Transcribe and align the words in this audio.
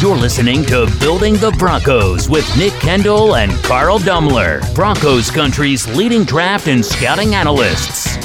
You're 0.00 0.16
listening 0.16 0.64
to 0.66 0.86
Building 1.00 1.34
the 1.34 1.54
Broncos 1.58 2.28
with 2.28 2.46
Nick 2.56 2.72
Kendall 2.74 3.36
and 3.36 3.50
Carl 3.64 3.98
Dummler, 3.98 4.74
Broncos 4.74 5.30
Country's 5.30 5.88
leading 5.96 6.24
draft 6.24 6.68
and 6.68 6.84
scouting 6.84 7.34
analysts. 7.34 8.16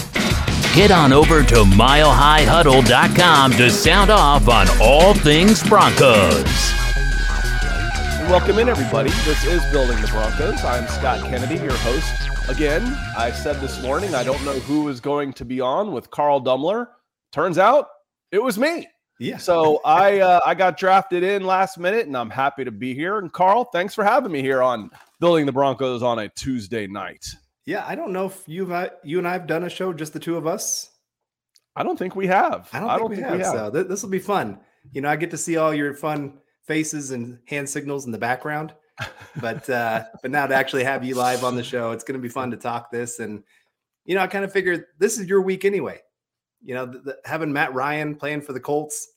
Get 0.75 0.91
on 0.91 1.11
over 1.11 1.43
to 1.43 1.55
milehighhuddle.com 1.63 3.51
to 3.53 3.69
sound 3.69 4.09
off 4.09 4.47
on 4.47 4.67
all 4.81 5.13
things 5.13 5.63
Broncos. 5.67 6.45
Welcome 8.29 8.59
in, 8.59 8.69
everybody. 8.69 9.09
This 9.25 9.43
is 9.45 9.63
Building 9.71 9.99
the 10.01 10.07
Broncos. 10.07 10.63
I'm 10.63 10.87
Scott 10.87 11.19
Kennedy, 11.29 11.55
your 11.55 11.73
host. 11.77 12.49
Again, 12.49 12.83
I 13.17 13.31
said 13.31 13.59
this 13.59 13.81
morning 13.81 14.15
I 14.15 14.23
don't 14.23 14.43
know 14.45 14.59
who 14.59 14.87
is 14.87 14.99
going 14.99 15.33
to 15.33 15.45
be 15.45 15.59
on 15.59 15.91
with 15.91 16.11
Carl 16.11 16.41
Dummler. 16.41 16.87
Turns 17.31 17.57
out 17.57 17.87
it 18.31 18.41
was 18.41 18.57
me. 18.57 18.87
Yeah. 19.21 19.37
So 19.37 19.81
I 19.85 20.19
uh, 20.19 20.39
I 20.43 20.55
got 20.55 20.77
drafted 20.77 21.21
in 21.21 21.45
last 21.45 21.77
minute, 21.77 22.07
and 22.07 22.17
I'm 22.17 22.31
happy 22.31 22.63
to 22.63 22.71
be 22.71 22.95
here. 22.95 23.19
And 23.19 23.31
Carl, 23.31 23.65
thanks 23.65 23.93
for 23.93 24.03
having 24.03 24.31
me 24.31 24.41
here 24.41 24.63
on 24.63 24.89
Building 25.19 25.45
the 25.45 25.51
Broncos 25.51 26.01
on 26.01 26.17
a 26.17 26.29
Tuesday 26.29 26.87
night. 26.87 27.23
Yeah, 27.65 27.85
I 27.87 27.93
don't 27.93 28.13
know 28.13 28.25
if 28.25 28.41
you've 28.47 28.73
you 29.03 29.19
and 29.19 29.27
I 29.27 29.33
have 29.33 29.45
done 29.45 29.63
a 29.63 29.69
show 29.69 29.93
just 29.93 30.13
the 30.13 30.19
two 30.19 30.37
of 30.37 30.47
us. 30.47 30.89
I 31.75 31.83
don't 31.83 31.99
think 31.99 32.15
we 32.15 32.25
have. 32.27 32.67
I 32.73 32.79
don't, 32.79 32.89
I 32.89 32.97
don't 32.97 33.09
think, 33.09 33.21
think, 33.21 33.33
we, 33.33 33.43
have, 33.43 33.53
we 33.53 33.59
have. 33.59 33.67
So 33.67 33.71
th- 33.71 33.87
this 33.87 34.01
will 34.01 34.09
be 34.09 34.19
fun. 34.19 34.59
You 34.91 35.01
know, 35.01 35.09
I 35.09 35.15
get 35.15 35.29
to 35.31 35.37
see 35.37 35.55
all 35.57 35.71
your 35.71 35.93
fun 35.93 36.39
faces 36.65 37.11
and 37.11 37.37
hand 37.45 37.69
signals 37.69 38.07
in 38.07 38.11
the 38.11 38.17
background. 38.17 38.73
But 39.39 39.69
uh, 39.69 40.05
but 40.23 40.31
now 40.31 40.47
to 40.47 40.55
actually 40.55 40.83
have 40.83 41.03
you 41.03 41.13
live 41.13 41.43
on 41.43 41.55
the 41.55 41.63
show, 41.63 41.91
it's 41.91 42.03
going 42.03 42.19
to 42.19 42.21
be 42.21 42.27
fun 42.27 42.49
to 42.49 42.57
talk 42.57 42.89
this. 42.89 43.19
And 43.19 43.43
you 44.03 44.15
know, 44.15 44.21
I 44.21 44.27
kind 44.27 44.43
of 44.43 44.51
figured 44.51 44.85
this 44.97 45.19
is 45.19 45.27
your 45.27 45.41
week 45.41 45.63
anyway. 45.63 45.99
You 46.63 46.75
know, 46.75 46.85
the, 46.85 46.99
the, 46.99 47.17
having 47.25 47.53
Matt 47.53 47.73
Ryan 47.73 48.15
playing 48.15 48.41
for 48.41 48.53
the 48.53 48.59
Colts, 48.59 49.10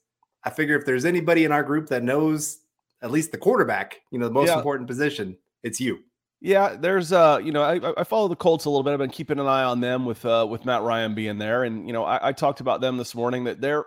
I 0.44 0.50
figure 0.50 0.76
if 0.76 0.84
there's 0.84 1.04
anybody 1.04 1.44
in 1.44 1.52
our 1.52 1.62
group 1.62 1.88
that 1.88 2.02
knows 2.02 2.58
at 3.02 3.10
least 3.10 3.32
the 3.32 3.38
quarterback, 3.38 4.00
you 4.10 4.18
know, 4.18 4.26
the 4.26 4.34
most 4.34 4.48
yeah. 4.48 4.56
important 4.56 4.88
position, 4.88 5.36
it's 5.62 5.80
you. 5.80 6.00
Yeah, 6.40 6.76
there's 6.78 7.12
uh, 7.12 7.40
you 7.42 7.52
know, 7.52 7.62
I, 7.62 8.00
I 8.00 8.04
follow 8.04 8.28
the 8.28 8.36
Colts 8.36 8.66
a 8.66 8.70
little 8.70 8.82
bit. 8.82 8.92
I've 8.92 8.98
been 8.98 9.08
keeping 9.08 9.38
an 9.38 9.46
eye 9.46 9.64
on 9.64 9.80
them 9.80 10.04
with 10.04 10.24
uh 10.26 10.46
with 10.48 10.66
Matt 10.66 10.82
Ryan 10.82 11.14
being 11.14 11.38
there, 11.38 11.64
and 11.64 11.86
you 11.86 11.92
know, 11.94 12.04
I, 12.04 12.28
I 12.28 12.32
talked 12.32 12.60
about 12.60 12.82
them 12.82 12.98
this 12.98 13.14
morning 13.14 13.44
that 13.44 13.62
they're 13.62 13.86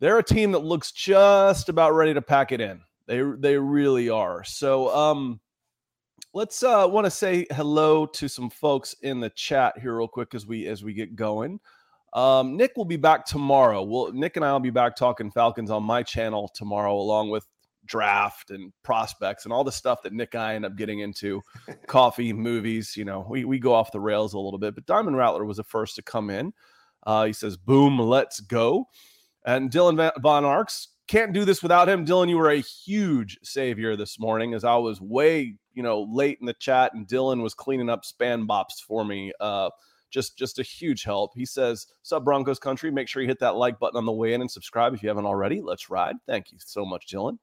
they're 0.00 0.18
a 0.18 0.22
team 0.22 0.52
that 0.52 0.60
looks 0.60 0.92
just 0.92 1.68
about 1.68 1.94
ready 1.94 2.14
to 2.14 2.22
pack 2.22 2.52
it 2.52 2.60
in. 2.60 2.80
They 3.06 3.22
they 3.38 3.56
really 3.58 4.08
are. 4.08 4.44
So 4.44 4.94
um 4.94 5.40
let's 6.34 6.62
uh 6.62 6.86
want 6.88 7.06
to 7.06 7.10
say 7.10 7.46
hello 7.50 8.06
to 8.06 8.28
some 8.28 8.50
folks 8.50 8.94
in 9.02 9.18
the 9.18 9.30
chat 9.30 9.78
here 9.80 9.96
real 9.96 10.08
quick 10.08 10.34
as 10.34 10.46
we 10.46 10.66
as 10.66 10.84
we 10.84 10.92
get 10.92 11.16
going. 11.16 11.58
Um, 12.12 12.56
Nick 12.56 12.72
will 12.76 12.84
be 12.84 12.96
back 12.96 13.24
tomorrow. 13.26 13.82
Well, 13.82 14.12
Nick 14.12 14.36
and 14.36 14.44
I 14.44 14.52
will 14.52 14.60
be 14.60 14.70
back 14.70 14.96
talking 14.96 15.30
Falcons 15.30 15.70
on 15.70 15.82
my 15.82 16.02
channel 16.02 16.50
tomorrow, 16.54 16.94
along 16.94 17.30
with 17.30 17.46
draft 17.84 18.50
and 18.50 18.72
prospects 18.82 19.44
and 19.44 19.52
all 19.52 19.64
the 19.64 19.72
stuff 19.72 20.02
that 20.02 20.12
Nick 20.12 20.34
and 20.34 20.42
I 20.42 20.54
end 20.54 20.64
up 20.64 20.76
getting 20.76 21.00
into, 21.00 21.42
coffee, 21.86 22.32
movies. 22.32 22.96
You 22.96 23.04
know, 23.04 23.26
we 23.28 23.44
we 23.44 23.58
go 23.58 23.74
off 23.74 23.92
the 23.92 24.00
rails 24.00 24.34
a 24.34 24.38
little 24.38 24.58
bit. 24.58 24.74
But 24.74 24.86
Diamond 24.86 25.16
Rattler 25.16 25.44
was 25.44 25.58
the 25.58 25.64
first 25.64 25.96
to 25.96 26.02
come 26.02 26.30
in. 26.30 26.52
Uh, 27.06 27.26
he 27.26 27.32
says, 27.32 27.56
"Boom, 27.56 27.98
let's 27.98 28.40
go." 28.40 28.86
And 29.44 29.70
Dylan 29.70 30.10
Von 30.20 30.44
Arks 30.44 30.88
can't 31.08 31.32
do 31.32 31.44
this 31.44 31.62
without 31.62 31.88
him. 31.88 32.04
Dylan, 32.04 32.28
you 32.28 32.36
were 32.36 32.50
a 32.50 32.60
huge 32.60 33.38
savior 33.42 33.96
this 33.96 34.18
morning 34.20 34.52
as 34.54 34.62
I 34.62 34.76
was 34.76 35.00
way, 35.00 35.56
you 35.72 35.82
know, 35.82 36.02
late 36.02 36.38
in 36.40 36.46
the 36.46 36.54
chat 36.54 36.92
and 36.94 37.08
Dylan 37.08 37.42
was 37.42 37.54
cleaning 37.54 37.88
up 37.88 38.04
span 38.04 38.46
bops 38.46 38.82
for 38.86 39.04
me. 39.04 39.32
Uh, 39.40 39.70
just 40.10 40.38
just 40.38 40.58
a 40.58 40.62
huge 40.62 41.04
help. 41.04 41.32
He 41.34 41.44
says, 41.44 41.86
Sub 42.02 42.24
Broncos 42.24 42.58
country, 42.58 42.90
make 42.90 43.08
sure 43.08 43.22
you 43.22 43.28
hit 43.28 43.40
that 43.40 43.56
like 43.56 43.78
button 43.78 43.98
on 43.98 44.06
the 44.06 44.12
way 44.12 44.34
in 44.34 44.40
and 44.40 44.50
subscribe 44.50 44.94
if 44.94 45.02
you 45.02 45.08
haven't 45.08 45.26
already. 45.26 45.60
Let's 45.60 45.90
ride. 45.90 46.16
Thank 46.26 46.52
you 46.52 46.58
so 46.60 46.84
much, 46.84 47.06
Dylan. 47.06 47.38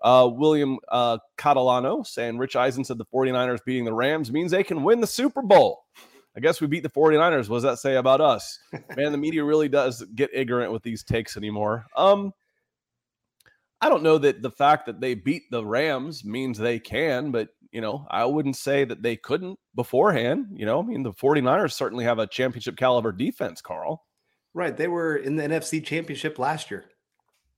Uh, 0.00 0.30
William 0.32 0.78
uh, 0.88 1.18
Catalano 1.36 2.06
saying 2.06 2.38
Rich 2.38 2.56
Eisen 2.56 2.84
said 2.84 2.98
the 2.98 3.06
49ers 3.06 3.64
beating 3.64 3.84
the 3.84 3.92
Rams 3.92 4.30
means 4.30 4.50
they 4.50 4.62
can 4.62 4.84
win 4.84 5.00
the 5.00 5.06
Super 5.06 5.42
Bowl. 5.42 5.84
I 6.36 6.40
guess 6.40 6.60
we 6.60 6.68
beat 6.68 6.84
the 6.84 6.88
49ers. 6.88 7.48
What 7.48 7.56
does 7.56 7.62
that 7.64 7.78
say 7.80 7.96
about 7.96 8.20
us? 8.20 8.60
Man, 8.96 9.10
the 9.10 9.18
media 9.18 9.42
really 9.42 9.68
does 9.68 10.04
get 10.14 10.30
ignorant 10.32 10.72
with 10.72 10.84
these 10.84 11.02
takes 11.02 11.36
anymore. 11.36 11.86
Um, 11.96 12.32
I 13.80 13.88
don't 13.88 14.02
know 14.02 14.18
that 14.18 14.42
the 14.42 14.50
fact 14.50 14.86
that 14.86 15.00
they 15.00 15.14
beat 15.14 15.44
the 15.50 15.64
Rams 15.64 16.24
means 16.24 16.58
they 16.58 16.78
can, 16.78 17.30
but 17.30 17.48
you 17.70 17.80
know, 17.80 18.06
I 18.10 18.24
wouldn't 18.24 18.56
say 18.56 18.84
that 18.84 19.02
they 19.02 19.16
couldn't 19.16 19.58
beforehand. 19.74 20.46
You 20.52 20.66
know, 20.66 20.80
I 20.80 20.82
mean, 20.82 21.02
the 21.02 21.12
49ers 21.12 21.72
certainly 21.72 22.04
have 22.04 22.18
a 22.18 22.26
championship 22.26 22.76
caliber 22.76 23.12
defense, 23.12 23.60
Carl. 23.60 24.04
Right. 24.54 24.76
They 24.76 24.88
were 24.88 25.16
in 25.16 25.36
the 25.36 25.44
NFC 25.44 25.84
championship 25.84 26.38
last 26.38 26.70
year. 26.70 26.86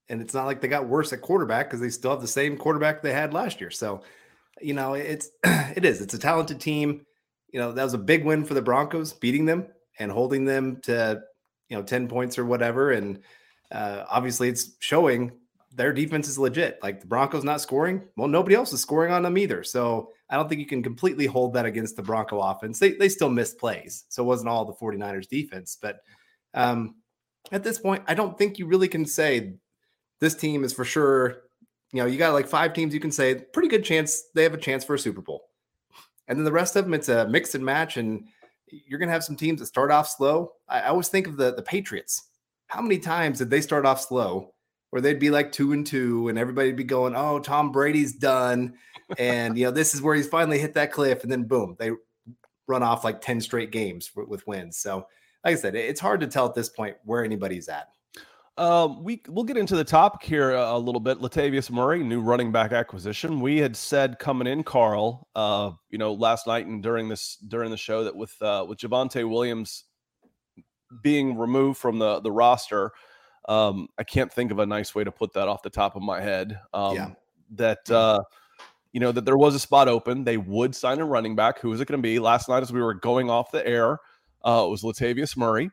And 0.09 0.21
it's 0.21 0.35
not 0.35 0.47
like 0.47 0.61
they 0.61 0.69
got 0.69 0.89
worse 0.89 1.13
at 1.13 1.21
quarterback 1.21 1.69
because 1.69 1.81
they 1.81 1.91
still 1.91 2.11
have 2.11 2.21
the 2.21 2.27
same 2.27 2.57
quarterback 2.57 3.01
they 3.01 3.13
had 3.13 3.33
last 3.33 3.61
year. 3.61 3.71
So, 3.71 4.03
you 4.61 4.75
know, 4.75 4.95
it's 4.95 5.31
it 5.45 5.85
is. 5.85 6.01
It's 6.01 6.15
a 6.15 6.19
talented 6.19 6.61
team 6.61 7.07
you 7.53 7.61
know, 7.61 7.73
that 7.73 7.85
was 7.85 7.95
a 7.95 7.99
big 7.99 8.25
win 8.25 8.45
for 8.45 8.55
the 8.55 8.63
Broncos, 8.63 9.13
beating 9.13 9.45
them 9.45 9.67
and 9.99 10.11
holding 10.11 10.45
them 10.45 10.81
to, 10.83 11.23
you 11.69 11.77
know, 11.77 11.83
10 11.83 12.09
points 12.09 12.39
or 12.39 12.45
whatever. 12.45 12.93
And 12.93 13.21
uh, 13.71 14.05
obviously 14.09 14.49
it's 14.49 14.73
showing 14.81 15.33
their 15.81 15.95
defense 15.95 16.29
is 16.29 16.39
legit. 16.39 16.79
Like 16.83 17.01
the 17.01 17.07
Broncos 17.07 17.43
not 17.43 17.63
scoring, 17.63 18.03
well, 18.15 18.29
nobody 18.29 18.55
else 18.55 18.71
is 18.75 18.83
scoring 18.83 19.15
on 19.15 19.23
them 19.23 19.39
either. 19.39 19.65
So 19.65 20.11
I 20.29 20.37
don't 20.37 20.47
think 20.47 20.61
you 20.61 20.67
can 20.67 20.83
completely 20.83 21.25
hold 21.25 21.55
that 21.55 21.65
against 21.65 21.97
the 21.97 22.03
Bronco 22.03 22.39
offense. 22.39 22.79
They, 22.79 22.93
they 22.93 23.09
still 23.09 23.31
missed 23.31 23.59
plays. 23.59 24.05
So 24.11 24.23
it 24.23 24.27
wasn't 24.27 24.51
all 24.51 24.67
the 24.67 24.75
49ers 24.75 25.27
defense. 25.27 25.79
But 25.81 26.01
um, 26.53 26.97
at 27.51 27.65
this 27.65 27.79
point, 27.79 28.03
I 28.07 28.13
don't 28.13 28.37
think 28.37 28.59
you 28.59 28.67
really 28.67 28.89
can 28.89 29.07
say 29.07 29.55
this 30.21 30.35
team 30.35 30.65
is 30.65 30.75
for 30.75 30.85
sure. 30.85 31.45
You 31.93 32.03
know, 32.03 32.07
you 32.07 32.19
got 32.19 32.35
like 32.35 32.47
five 32.47 32.75
teams 32.75 32.93
you 32.93 33.01
can 33.01 33.11
say 33.11 33.37
pretty 33.37 33.69
good 33.69 33.83
chance 33.83 34.25
they 34.35 34.43
have 34.43 34.53
a 34.53 34.59
chance 34.59 34.85
for 34.85 34.97
a 34.97 34.99
Super 34.99 35.23
Bowl. 35.23 35.49
And 36.29 36.39
then 36.39 36.45
the 36.45 36.53
rest 36.53 36.77
of 36.77 36.85
them, 36.85 36.93
it's 36.93 37.09
a 37.09 37.27
mix 37.27 37.55
and 37.55 37.65
match. 37.65 37.97
And 37.97 38.27
you're 38.67 38.99
to 38.99 39.09
have 39.09 39.25
some 39.25 39.35
teams 39.35 39.61
that 39.61 39.67
start 39.67 39.91
off 39.91 40.11
slow. 40.11 40.53
I, 40.69 40.81
I 40.81 40.89
always 40.89 41.09
think 41.09 41.27
of 41.27 41.39
the, 41.39 41.55
the 41.55 41.63
Patriots. 41.63 42.25
How 42.67 42.83
many 42.83 42.99
times 42.99 43.39
did 43.39 43.49
they 43.49 43.63
start 43.63 43.87
off 43.87 44.03
slow 44.03 44.53
where 44.91 45.01
they'd 45.01 45.19
be 45.19 45.31
like 45.31 45.53
two 45.53 45.73
and 45.73 45.87
two 45.87 46.29
and 46.29 46.39
everybody'd 46.39 46.77
be 46.77 46.85
going, 46.85 47.15
oh, 47.17 47.39
Tom 47.39 47.73
Brady's 47.73 48.13
done. 48.13 48.75
and, 49.19 49.57
you 49.57 49.65
know, 49.65 49.71
this 49.71 49.95
is 49.95 50.03
where 50.03 50.15
he's 50.15 50.29
finally 50.29 50.59
hit 50.59 50.75
that 50.75 50.93
cliff. 50.93 51.23
And 51.23 51.33
then 51.33 51.45
boom, 51.45 51.77
they 51.79 51.93
run 52.67 52.83
off 52.83 53.05
like 53.05 53.21
10 53.21 53.41
straight 53.41 53.71
games 53.71 54.11
with 54.15 54.47
wins. 54.47 54.79
So, 54.79 55.07
like 55.45 55.57
I 55.57 55.59
said, 55.59 55.75
it's 55.75 56.01
hard 56.01 56.21
to 56.21 56.27
tell 56.27 56.47
at 56.47 56.55
this 56.55 56.69
point 56.69 56.97
where 57.05 57.25
anybody's 57.25 57.69
at. 57.69 57.89
Um, 58.59 59.03
we 59.03 59.23
we'll 59.27 59.47
get 59.47 59.57
into 59.57 59.75
the 59.75 59.85
topic 59.85 60.23
here 60.23 60.51
a, 60.51 60.77
little 60.77 61.01
bit. 61.01 61.19
Latavius 61.19 61.71
Murray, 61.71 62.03
new 62.03 62.21
running 62.21 62.53
back 62.53 62.73
acquisition. 62.73 63.41
We 63.41 63.57
had 63.57 63.75
said 63.75 64.19
coming 64.19 64.47
in, 64.47 64.65
Carl, 64.65 65.29
uh, 65.35 65.71
you 65.89 65.97
know, 65.97 66.13
last 66.13 66.47
night 66.47 66.67
and 66.67 66.83
during 66.83 67.09
this 67.09 67.37
during 67.37 67.71
the 67.71 67.79
show 67.79 68.05
that 68.05 68.15
with 68.15 68.35
uh, 68.43 68.67
with 68.69 68.79
Javonte 68.79 69.27
Williams 69.27 69.85
being 71.03 71.39
removed 71.39 71.79
from 71.79 71.99
the 71.99 72.21
the 72.21 72.31
roster, 72.31 72.93
um, 73.49 73.89
I 73.99 74.05
can't 74.05 74.33
think 74.33 74.51
of 74.51 74.59
a 74.59 74.67
nice 74.67 74.95
way 74.95 75.05
to 75.05 75.13
put 75.13 75.33
that 75.35 75.49
off 75.49 75.63
the 75.63 75.71
top 75.71 75.97
of 75.97 76.03
my 76.03 76.21
head. 76.21 76.59
Um, 76.73 76.95
yeah. 76.95 77.11
That 77.53 77.91
uh, 77.91 78.21
you 78.93 79.01
know 79.01 79.11
that 79.13 79.25
there 79.25 79.37
was 79.37 79.55
a 79.55 79.59
spot 79.59 79.89
open. 79.89 80.25
They 80.25 80.37
would 80.37 80.75
sign 80.75 81.01
a 81.01 81.05
running 81.05 81.35
back. 81.35 81.59
Who 81.61 81.73
is 81.73 81.81
it 81.81 81.89
going 81.89 81.99
to 81.99 82.03
be? 82.03 82.19
Last 82.19 82.49
night, 82.49 82.63
as 82.63 82.73
we 82.73 82.81
were 82.81 82.95
going 82.95 83.29
off 83.29 83.51
the 83.51 83.67
air, 83.67 83.99
uh, 84.45 84.65
it 84.67 84.71
was 84.71 84.83
Latavius 84.83 85.37
Murray. 85.37 85.71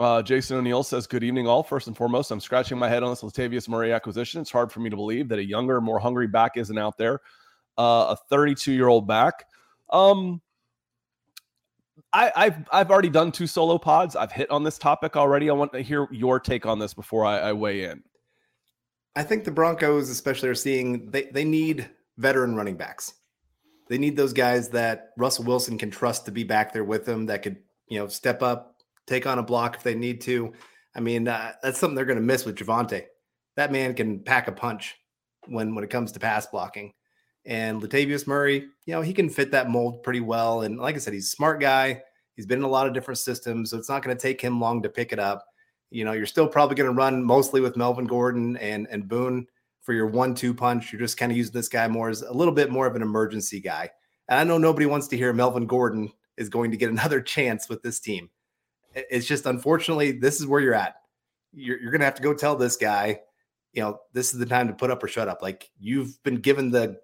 Uh, 0.00 0.22
Jason 0.22 0.56
O'Neill 0.56 0.82
says, 0.82 1.06
Good 1.06 1.22
evening, 1.22 1.46
all. 1.46 1.62
First 1.62 1.86
and 1.86 1.94
foremost, 1.94 2.30
I'm 2.30 2.40
scratching 2.40 2.78
my 2.78 2.88
head 2.88 3.02
on 3.02 3.10
this 3.10 3.20
Latavius 3.20 3.68
Murray 3.68 3.92
acquisition. 3.92 4.40
It's 4.40 4.50
hard 4.50 4.72
for 4.72 4.80
me 4.80 4.88
to 4.88 4.96
believe 4.96 5.28
that 5.28 5.38
a 5.38 5.44
younger, 5.44 5.78
more 5.82 5.98
hungry 5.98 6.26
back 6.26 6.56
isn't 6.56 6.78
out 6.78 6.96
there. 6.96 7.20
Uh, 7.76 8.14
a 8.14 8.18
32 8.30 8.72
year 8.72 8.88
old 8.88 9.06
back. 9.06 9.44
Um, 9.90 10.40
I, 12.12 12.32
have 12.36 12.68
I've 12.72 12.90
already 12.90 13.08
done 13.08 13.30
two 13.30 13.46
solo 13.46 13.78
pods. 13.78 14.16
I've 14.16 14.32
hit 14.32 14.50
on 14.50 14.64
this 14.64 14.78
topic 14.78 15.16
already. 15.16 15.48
I 15.48 15.52
want 15.52 15.72
to 15.72 15.80
hear 15.80 16.08
your 16.10 16.40
take 16.40 16.66
on 16.66 16.78
this 16.78 16.92
before 16.92 17.24
I, 17.24 17.38
I 17.38 17.52
weigh 17.52 17.84
in. 17.84 18.02
I 19.16 19.22
think 19.22 19.44
the 19.44 19.50
Broncos, 19.50 20.08
especially, 20.08 20.48
are 20.48 20.54
seeing 20.54 21.10
they, 21.10 21.24
they 21.24 21.44
need 21.44 21.88
veteran 22.16 22.54
running 22.54 22.76
backs. 22.76 23.14
They 23.88 23.98
need 23.98 24.16
those 24.16 24.32
guys 24.32 24.68
that 24.70 25.10
Russell 25.16 25.44
Wilson 25.44 25.78
can 25.78 25.90
trust 25.90 26.24
to 26.26 26.32
be 26.32 26.44
back 26.44 26.72
there 26.72 26.84
with 26.84 27.04
them 27.04 27.26
that 27.26 27.42
could, 27.42 27.56
you 27.88 27.98
know, 27.98 28.06
step 28.06 28.42
up, 28.42 28.76
take 29.06 29.26
on 29.26 29.38
a 29.38 29.42
block 29.42 29.76
if 29.76 29.82
they 29.82 29.94
need 29.94 30.20
to. 30.22 30.52
I 30.94 31.00
mean, 31.00 31.26
uh, 31.28 31.52
that's 31.62 31.78
something 31.78 31.94
they're 31.94 32.04
going 32.04 32.18
to 32.18 32.24
miss 32.24 32.44
with 32.44 32.56
Javonte. 32.56 33.04
That 33.56 33.72
man 33.72 33.94
can 33.94 34.20
pack 34.20 34.48
a 34.48 34.52
punch 34.52 34.96
when 35.46 35.74
when 35.74 35.84
it 35.84 35.90
comes 35.90 36.12
to 36.12 36.20
pass 36.20 36.46
blocking. 36.46 36.92
And 37.50 37.82
Latavius 37.82 38.28
Murray, 38.28 38.68
you 38.86 38.94
know, 38.94 39.02
he 39.02 39.12
can 39.12 39.28
fit 39.28 39.50
that 39.50 39.68
mold 39.68 40.04
pretty 40.04 40.20
well. 40.20 40.62
And 40.62 40.78
like 40.78 40.94
I 40.94 40.98
said, 40.98 41.12
he's 41.12 41.26
a 41.26 41.36
smart 41.36 41.60
guy. 41.60 42.00
He's 42.36 42.46
been 42.46 42.60
in 42.60 42.64
a 42.64 42.68
lot 42.68 42.86
of 42.86 42.94
different 42.94 43.18
systems, 43.18 43.70
so 43.70 43.76
it's 43.76 43.88
not 43.88 44.04
going 44.04 44.16
to 44.16 44.22
take 44.22 44.40
him 44.40 44.60
long 44.60 44.80
to 44.82 44.88
pick 44.88 45.12
it 45.12 45.18
up. 45.18 45.44
You 45.90 46.04
know, 46.04 46.12
you're 46.12 46.26
still 46.26 46.46
probably 46.46 46.76
going 46.76 46.88
to 46.88 46.94
run 46.94 47.24
mostly 47.24 47.60
with 47.60 47.76
Melvin 47.76 48.06
Gordon 48.06 48.56
and 48.58 48.86
and 48.88 49.08
Boone 49.08 49.48
for 49.82 49.94
your 49.94 50.06
one-two 50.06 50.54
punch. 50.54 50.92
You're 50.92 51.00
just 51.00 51.18
kind 51.18 51.32
of 51.32 51.36
using 51.36 51.52
this 51.52 51.68
guy 51.68 51.88
more 51.88 52.08
as 52.08 52.22
a 52.22 52.32
little 52.32 52.54
bit 52.54 52.70
more 52.70 52.86
of 52.86 52.94
an 52.94 53.02
emergency 53.02 53.60
guy. 53.60 53.90
And 54.28 54.38
I 54.38 54.44
know 54.44 54.56
nobody 54.56 54.86
wants 54.86 55.08
to 55.08 55.16
hear 55.16 55.32
Melvin 55.32 55.66
Gordon 55.66 56.12
is 56.36 56.48
going 56.48 56.70
to 56.70 56.76
get 56.76 56.90
another 56.92 57.20
chance 57.20 57.68
with 57.68 57.82
this 57.82 57.98
team. 57.98 58.30
It's 58.94 59.26
just 59.26 59.46
unfortunately, 59.46 60.12
this 60.12 60.40
is 60.40 60.46
where 60.46 60.60
you're 60.60 60.74
at. 60.74 60.94
You're, 61.52 61.80
you're 61.80 61.90
going 61.90 62.00
to 62.00 62.06
have 62.06 62.14
to 62.14 62.22
go 62.22 62.32
tell 62.32 62.54
this 62.54 62.76
guy, 62.76 63.22
you 63.72 63.82
know, 63.82 63.98
this 64.12 64.32
is 64.32 64.38
the 64.38 64.46
time 64.46 64.68
to 64.68 64.72
put 64.72 64.92
up 64.92 65.02
or 65.02 65.08
shut 65.08 65.26
up. 65.26 65.42
Like 65.42 65.68
you've 65.80 66.22
been 66.22 66.36
given 66.36 66.70
the 66.70 67.00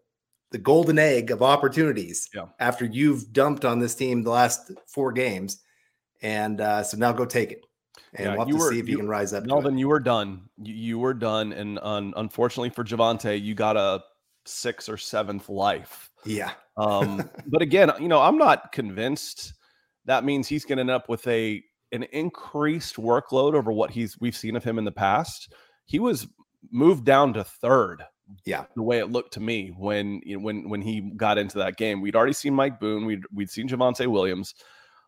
the 0.52 0.58
golden 0.58 0.98
egg 0.98 1.30
of 1.30 1.42
opportunities 1.42 2.28
yeah. 2.34 2.46
after 2.60 2.84
you've 2.84 3.32
dumped 3.32 3.64
on 3.64 3.78
this 3.78 3.94
team 3.94 4.22
the 4.22 4.30
last 4.30 4.70
four 4.86 5.12
games, 5.12 5.62
and 6.22 6.60
uh, 6.60 6.82
so 6.82 6.96
now 6.96 7.12
go 7.12 7.24
take 7.24 7.52
it. 7.52 7.64
And 8.14 8.26
yeah, 8.26 8.30
we'll 8.30 8.46
have 8.46 8.48
to 8.48 8.54
were, 8.54 8.70
see 8.70 8.78
if 8.78 8.86
you, 8.86 8.92
you, 8.92 8.98
can 8.98 9.08
rise 9.08 9.32
up. 9.32 9.44
Melvin, 9.44 9.76
you 9.76 9.88
were 9.88 10.00
done. 10.00 10.42
You, 10.62 10.74
you 10.74 10.98
were 10.98 11.14
done, 11.14 11.52
and 11.52 11.78
un, 11.82 12.14
unfortunately 12.16 12.70
for 12.70 12.84
Javonte, 12.84 13.40
you 13.40 13.54
got 13.54 13.76
a 13.76 14.02
sixth 14.44 14.88
or 14.88 14.96
seventh 14.96 15.48
life. 15.48 16.10
Yeah. 16.24 16.52
um, 16.76 17.28
but 17.46 17.62
again, 17.62 17.90
you 18.00 18.08
know, 18.08 18.20
I'm 18.20 18.38
not 18.38 18.72
convinced 18.72 19.54
that 20.06 20.24
means 20.24 20.48
he's 20.48 20.64
going 20.64 20.76
to 20.76 20.80
end 20.80 20.90
up 20.90 21.08
with 21.08 21.26
a 21.26 21.62
an 21.92 22.02
increased 22.04 22.96
workload 22.96 23.54
over 23.54 23.70
what 23.70 23.90
he's 23.90 24.18
we've 24.20 24.36
seen 24.36 24.56
of 24.56 24.64
him 24.64 24.78
in 24.78 24.84
the 24.84 24.92
past. 24.92 25.52
He 25.84 25.98
was 25.98 26.26
moved 26.70 27.04
down 27.04 27.32
to 27.34 27.44
third. 27.44 28.02
Yeah, 28.44 28.64
the 28.74 28.82
way 28.82 28.98
it 28.98 29.10
looked 29.10 29.34
to 29.34 29.40
me 29.40 29.72
when 29.76 30.20
you 30.24 30.36
know, 30.36 30.42
when 30.42 30.68
when 30.68 30.82
he 30.82 31.12
got 31.16 31.38
into 31.38 31.58
that 31.58 31.76
game, 31.76 32.00
we'd 32.00 32.16
already 32.16 32.32
seen 32.32 32.54
Mike 32.54 32.80
Boone, 32.80 33.06
we'd 33.06 33.22
we'd 33.32 33.50
seen 33.50 33.68
Javonte 33.68 34.06
Williams. 34.06 34.54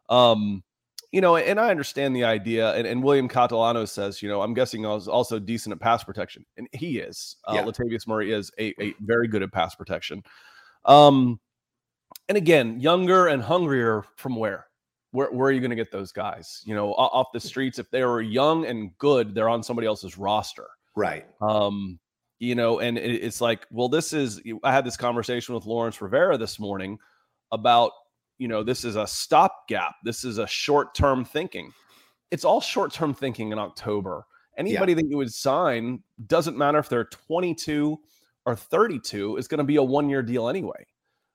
Um, 0.09 0.62
you 1.11 1.20
know, 1.20 1.37
and 1.37 1.59
I 1.59 1.70
understand 1.70 2.15
the 2.15 2.25
idea. 2.25 2.75
And, 2.75 2.87
and 2.87 3.03
William 3.03 3.29
Catalano 3.29 3.88
says, 3.88 4.23
you 4.23 4.29
know, 4.29 4.43
I'm 4.43 4.53
guessing 4.53 4.85
I 4.85 4.91
was 4.91 5.09
also 5.09 5.38
decent 5.38 5.73
at 5.73 5.81
pass 5.81 6.05
protection, 6.05 6.44
and 6.56 6.69
he 6.73 6.99
is. 6.99 7.37
Uh, 7.47 7.55
yeah. 7.55 7.62
Latavius 7.62 8.06
Murray 8.06 8.32
is 8.32 8.50
a, 8.59 8.75
a 8.81 8.94
very 9.00 9.26
good 9.26 9.43
at 9.43 9.50
pass 9.50 9.75
protection. 9.75 10.23
Um, 10.85 11.41
and 12.29 12.37
again, 12.37 12.79
younger 12.79 13.26
and 13.26 13.43
hungrier 13.43 14.05
from 14.17 14.37
where? 14.37 14.69
where, 15.12 15.31
where 15.32 15.49
are 15.49 15.53
you 15.53 15.61
going 15.61 15.71
to 15.71 15.76
get 15.76 15.91
those 15.91 16.12
guys? 16.12 16.62
You 16.64 16.75
know, 16.75 16.93
off 16.93 17.29
the 17.32 17.41
streets. 17.41 17.79
If 17.79 17.91
they 17.91 18.05
were 18.05 18.21
young 18.21 18.67
and 18.67 18.97
good, 18.99 19.35
they're 19.35 19.49
on 19.49 19.62
somebody 19.62 19.87
else's 19.87 20.19
roster. 20.19 20.67
Right. 20.94 21.26
Um, 21.41 21.99
you 22.38 22.55
know, 22.55 22.79
and 22.79 22.96
it's 22.96 23.40
like, 23.40 23.67
well, 23.70 23.88
this 23.88 24.12
is. 24.12 24.40
I 24.62 24.73
had 24.73 24.85
this 24.85 24.96
conversation 24.96 25.55
with 25.55 25.67
Lawrence 25.67 26.00
Rivera 26.00 26.38
this 26.38 26.58
morning 26.58 26.99
about, 27.50 27.93
you 28.38 28.46
know, 28.46 28.62
this 28.62 28.85
is 28.85 28.96
a 28.96 29.06
stopgap. 29.06 29.94
This 30.05 30.25
is 30.25 30.38
a 30.38 30.46
short-term 30.46 31.25
thinking. 31.25 31.73
It's 32.31 32.44
all 32.44 32.61
short-term 32.61 33.14
thinking 33.14 33.50
in 33.52 33.58
October. 33.58 34.25
Anybody 34.56 34.93
yeah. 34.93 34.96
that 34.96 35.08
you 35.08 35.17
would 35.17 35.32
sign 35.32 36.02
doesn't 36.26 36.56
matter 36.56 36.79
if 36.79 36.88
they're 36.88 37.05
22 37.05 37.99
or 38.46 38.56
32 38.56 39.37
is 39.37 39.49
going 39.49 39.58
to 39.58 39.64
be 39.64 39.76
a 39.76 39.82
one-year 39.82 40.23
deal 40.23 40.49
anyway. 40.49 40.87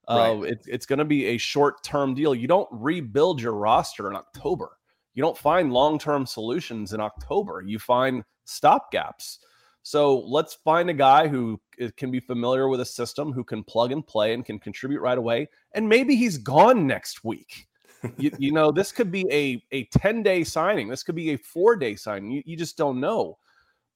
Uh, 0.08 0.36
right. 0.38 0.52
it, 0.52 0.60
it's 0.68 0.86
going 0.86 1.00
to 1.00 1.06
be 1.06 1.26
a 1.28 1.38
short 1.38 1.84
term 1.84 2.14
deal. 2.14 2.36
You 2.36 2.48
don't 2.48 2.68
rebuild 2.72 3.42
your 3.42 3.54
roster 3.54 4.10
in 4.10 4.16
October. 4.16 4.78
You 5.14 5.22
don't 5.22 5.38
find 5.38 5.72
long 5.72 6.00
term 6.00 6.26
solutions 6.26 6.94
in 6.94 7.00
October. 7.00 7.64
You 7.66 7.80
find 7.80 8.24
stopgaps. 8.46 9.40
So 9.84 10.20
let's 10.20 10.54
find 10.54 10.90
a 10.90 10.94
guy 10.94 11.28
who 11.28 11.60
can 11.98 12.10
be 12.10 12.22
familiar 12.22 12.70
with 12.70 12.80
a 12.80 12.86
system, 12.86 13.34
who 13.34 13.44
can 13.44 13.64
plug 13.64 13.92
and 13.92 14.06
play 14.06 14.34
and 14.34 14.46
can 14.46 14.58
contribute 14.58 15.02
right 15.02 15.18
away. 15.18 15.50
And 15.74 15.88
maybe 15.88 16.16
he's 16.16 16.38
gone 16.38 16.88
next 16.88 17.26
week. 17.26 17.68
you, 18.18 18.32
you, 18.38 18.52
know, 18.54 18.72
this 18.72 18.94
could 18.94 19.12
be 19.12 19.26
a, 19.30 19.62
a 19.76 19.84
10 19.86 20.24
day 20.24 20.46
signing. 20.46 20.88
This 20.88 21.04
could 21.04 21.16
be 21.16 21.32
a 21.32 21.38
four 21.38 21.76
day 21.76 21.96
signing. 21.96 22.32
You, 22.32 22.44
you 22.46 22.56
just 22.56 22.78
don't 22.78 23.02
know. 23.02 23.38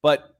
But 0.02 0.36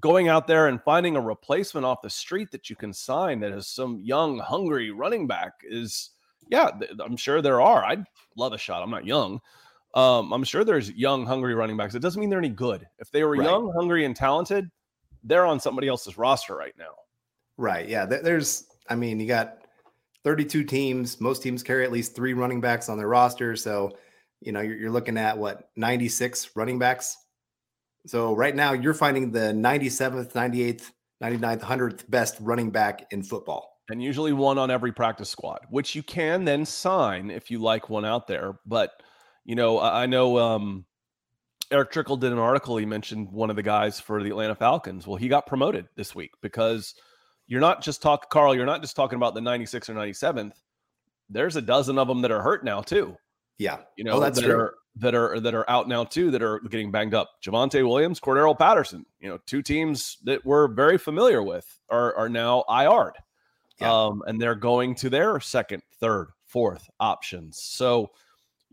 going 0.00 0.26
out 0.26 0.48
there 0.48 0.66
and 0.66 0.82
finding 0.82 1.14
a 1.14 1.20
replacement 1.20 1.86
off 1.86 2.02
the 2.02 2.10
street 2.10 2.50
that 2.50 2.68
you 2.68 2.74
can 2.74 2.92
sign 2.92 3.38
that 3.40 3.52
is 3.52 3.68
some 3.68 4.00
young, 4.02 4.38
hungry 4.38 4.90
running 4.90 5.28
back 5.28 5.52
is, 5.62 6.10
yeah, 6.50 6.70
I'm 7.02 7.16
sure 7.16 7.40
there 7.40 7.60
are. 7.60 7.84
I'd 7.84 8.04
love 8.36 8.52
a 8.52 8.58
shot. 8.58 8.82
I'm 8.82 8.90
not 8.90 9.06
young. 9.06 9.40
Um, 9.94 10.32
I'm 10.32 10.44
sure 10.44 10.64
there's 10.64 10.90
young, 10.92 11.24
hungry 11.24 11.54
running 11.54 11.76
backs. 11.76 11.94
It 11.94 12.00
doesn't 12.00 12.20
mean 12.20 12.28
they're 12.30 12.38
any 12.38 12.48
good. 12.48 12.86
If 12.98 13.10
they 13.10 13.22
were 13.24 13.36
right. 13.36 13.44
young, 13.44 13.72
hungry, 13.74 14.04
and 14.04 14.14
talented, 14.14 14.68
they're 15.22 15.46
on 15.46 15.60
somebody 15.60 15.88
else's 15.88 16.18
roster 16.18 16.56
right 16.56 16.74
now. 16.78 16.94
Right. 17.56 17.88
Yeah. 17.88 18.04
There's, 18.04 18.66
I 18.88 18.96
mean, 18.96 19.20
you 19.20 19.28
got 19.28 19.58
32 20.24 20.64
teams. 20.64 21.20
Most 21.20 21.42
teams 21.42 21.62
carry 21.62 21.84
at 21.84 21.92
least 21.92 22.16
three 22.16 22.32
running 22.32 22.60
backs 22.60 22.88
on 22.88 22.98
their 22.98 23.08
roster. 23.08 23.54
So, 23.54 23.92
you 24.40 24.50
know, 24.50 24.60
you're, 24.60 24.76
you're 24.76 24.90
looking 24.90 25.16
at 25.16 25.38
what, 25.38 25.70
96 25.76 26.50
running 26.56 26.78
backs 26.78 27.16
so 28.06 28.34
right 28.34 28.54
now 28.54 28.72
you're 28.72 28.94
finding 28.94 29.30
the 29.30 29.52
97th, 29.52 30.32
98th, 30.32 30.90
99th, 31.22 31.60
100th 31.60 32.10
best 32.10 32.36
running 32.40 32.70
back 32.70 33.06
in 33.10 33.22
football. 33.22 33.80
And 33.90 34.02
usually 34.02 34.32
one 34.32 34.58
on 34.58 34.70
every 34.70 34.92
practice 34.92 35.28
squad, 35.28 35.60
which 35.70 35.94
you 35.94 36.02
can 36.02 36.44
then 36.44 36.64
sign 36.64 37.30
if 37.30 37.50
you 37.50 37.58
like 37.60 37.88
one 37.88 38.04
out 38.04 38.26
there. 38.26 38.58
But, 38.66 38.90
you 39.44 39.54
know, 39.54 39.80
I 39.80 40.06
know 40.06 40.38
um, 40.38 40.84
Erick 41.70 41.90
Trickel 41.90 42.16
did 42.16 42.32
an 42.32 42.38
article. 42.38 42.76
He 42.76 42.86
mentioned 42.86 43.30
one 43.30 43.50
of 43.50 43.56
the 43.56 43.62
guys 43.62 44.00
for 44.00 44.22
the 44.22 44.30
Atlanta 44.30 44.54
Falcons. 44.54 45.06
Well, 45.06 45.16
he 45.16 45.28
got 45.28 45.46
promoted 45.46 45.86
this 45.96 46.14
week 46.14 46.32
because 46.40 46.94
you're 47.46 47.60
not 47.60 47.82
just 47.82 48.02
talking, 48.02 48.28
Carl, 48.30 48.54
you're 48.54 48.66
not 48.66 48.80
just 48.80 48.96
talking 48.96 49.16
about 49.16 49.34
the 49.34 49.40
96th 49.40 49.88
or 49.88 49.94
97th. 49.94 50.54
There's 51.28 51.56
a 51.56 51.62
dozen 51.62 51.98
of 51.98 52.08
them 52.08 52.22
that 52.22 52.30
are 52.30 52.42
hurt 52.42 52.64
now, 52.64 52.80
too. 52.80 53.16
Yeah. 53.58 53.78
You 53.96 54.04
know, 54.04 54.12
oh, 54.12 54.20
that's 54.20 54.40
that 54.40 54.46
true. 54.46 54.54
are 54.54 54.74
that 54.96 55.14
are 55.14 55.40
that 55.40 55.54
are 55.54 55.68
out 55.68 55.88
now 55.88 56.04
too 56.04 56.30
that 56.30 56.42
are 56.42 56.60
getting 56.60 56.90
banged 56.90 57.14
up. 57.14 57.30
Javonte 57.44 57.86
Williams, 57.86 58.20
Cordarrelle 58.20 58.58
Patterson, 58.58 59.04
you 59.20 59.28
know, 59.28 59.38
two 59.46 59.62
teams 59.62 60.18
that 60.24 60.44
we're 60.44 60.68
very 60.68 60.98
familiar 60.98 61.42
with 61.42 61.66
are 61.88 62.14
are 62.16 62.28
now 62.28 62.64
IR'd. 62.68 63.16
Yeah. 63.80 63.92
Um, 63.92 64.22
and 64.26 64.40
they're 64.40 64.54
going 64.54 64.94
to 64.96 65.10
their 65.10 65.40
second, 65.40 65.82
third, 65.98 66.28
fourth 66.44 66.88
options. 67.00 67.58
So, 67.58 68.12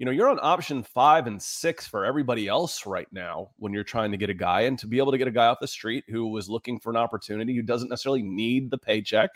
you 0.01 0.05
know, 0.05 0.11
you're 0.11 0.29
on 0.29 0.39
option 0.41 0.81
five 0.81 1.27
and 1.27 1.39
six 1.39 1.85
for 1.85 2.05
everybody 2.05 2.47
else 2.47 2.87
right 2.87 3.07
now 3.11 3.51
when 3.57 3.71
you're 3.71 3.83
trying 3.83 4.09
to 4.09 4.17
get 4.17 4.31
a 4.31 4.33
guy 4.33 4.61
and 4.61 4.79
to 4.79 4.87
be 4.87 4.97
able 4.97 5.11
to 5.11 5.17
get 5.19 5.27
a 5.27 5.31
guy 5.31 5.45
off 5.45 5.59
the 5.61 5.67
street 5.67 6.03
who 6.09 6.25
was 6.25 6.49
looking 6.49 6.79
for 6.79 6.89
an 6.89 6.95
opportunity 6.95 7.55
who 7.55 7.61
doesn't 7.61 7.89
necessarily 7.89 8.23
need 8.23 8.71
the 8.71 8.79
paycheck, 8.79 9.29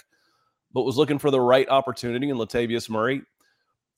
but 0.73 0.81
was 0.81 0.97
looking 0.97 1.19
for 1.19 1.29
the 1.29 1.39
right 1.39 1.69
opportunity 1.69 2.31
in 2.31 2.37
Latavius 2.37 2.89
Murray. 2.89 3.21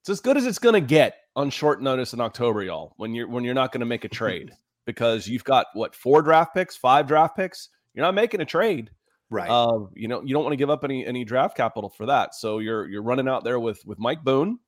It's 0.01 0.09
as 0.09 0.19
good 0.19 0.35
as 0.35 0.45
it's 0.45 0.59
going 0.59 0.73
to 0.73 0.81
get 0.81 1.15
on 1.37 1.51
short 1.51 1.81
notice 1.81 2.11
in 2.11 2.19
October, 2.19 2.61
y'all. 2.61 2.93
When 2.97 3.15
you're 3.15 3.29
when 3.29 3.45
you're 3.45 3.53
not 3.53 3.71
going 3.71 3.79
to 3.79 3.85
make 3.85 4.03
a 4.03 4.09
trade 4.09 4.51
because 4.85 5.25
you've 5.25 5.45
got 5.45 5.67
what 5.73 5.95
four 5.95 6.21
draft 6.21 6.53
picks, 6.53 6.75
five 6.75 7.07
draft 7.07 7.37
picks. 7.37 7.69
You're 7.93 8.05
not 8.05 8.13
making 8.13 8.41
a 8.41 8.45
trade, 8.45 8.91
right? 9.29 9.49
Uh, 9.49 9.85
you 9.93 10.09
know 10.09 10.21
you 10.21 10.33
don't 10.33 10.43
want 10.43 10.51
to 10.51 10.57
give 10.57 10.69
up 10.69 10.83
any 10.83 11.05
any 11.05 11.23
draft 11.23 11.55
capital 11.55 11.89
for 11.89 12.07
that. 12.07 12.35
So 12.35 12.59
you're 12.59 12.89
you're 12.89 13.03
running 13.03 13.29
out 13.29 13.45
there 13.45 13.57
with 13.57 13.79
with 13.85 13.99
Mike 13.99 14.25
Boone, 14.25 14.59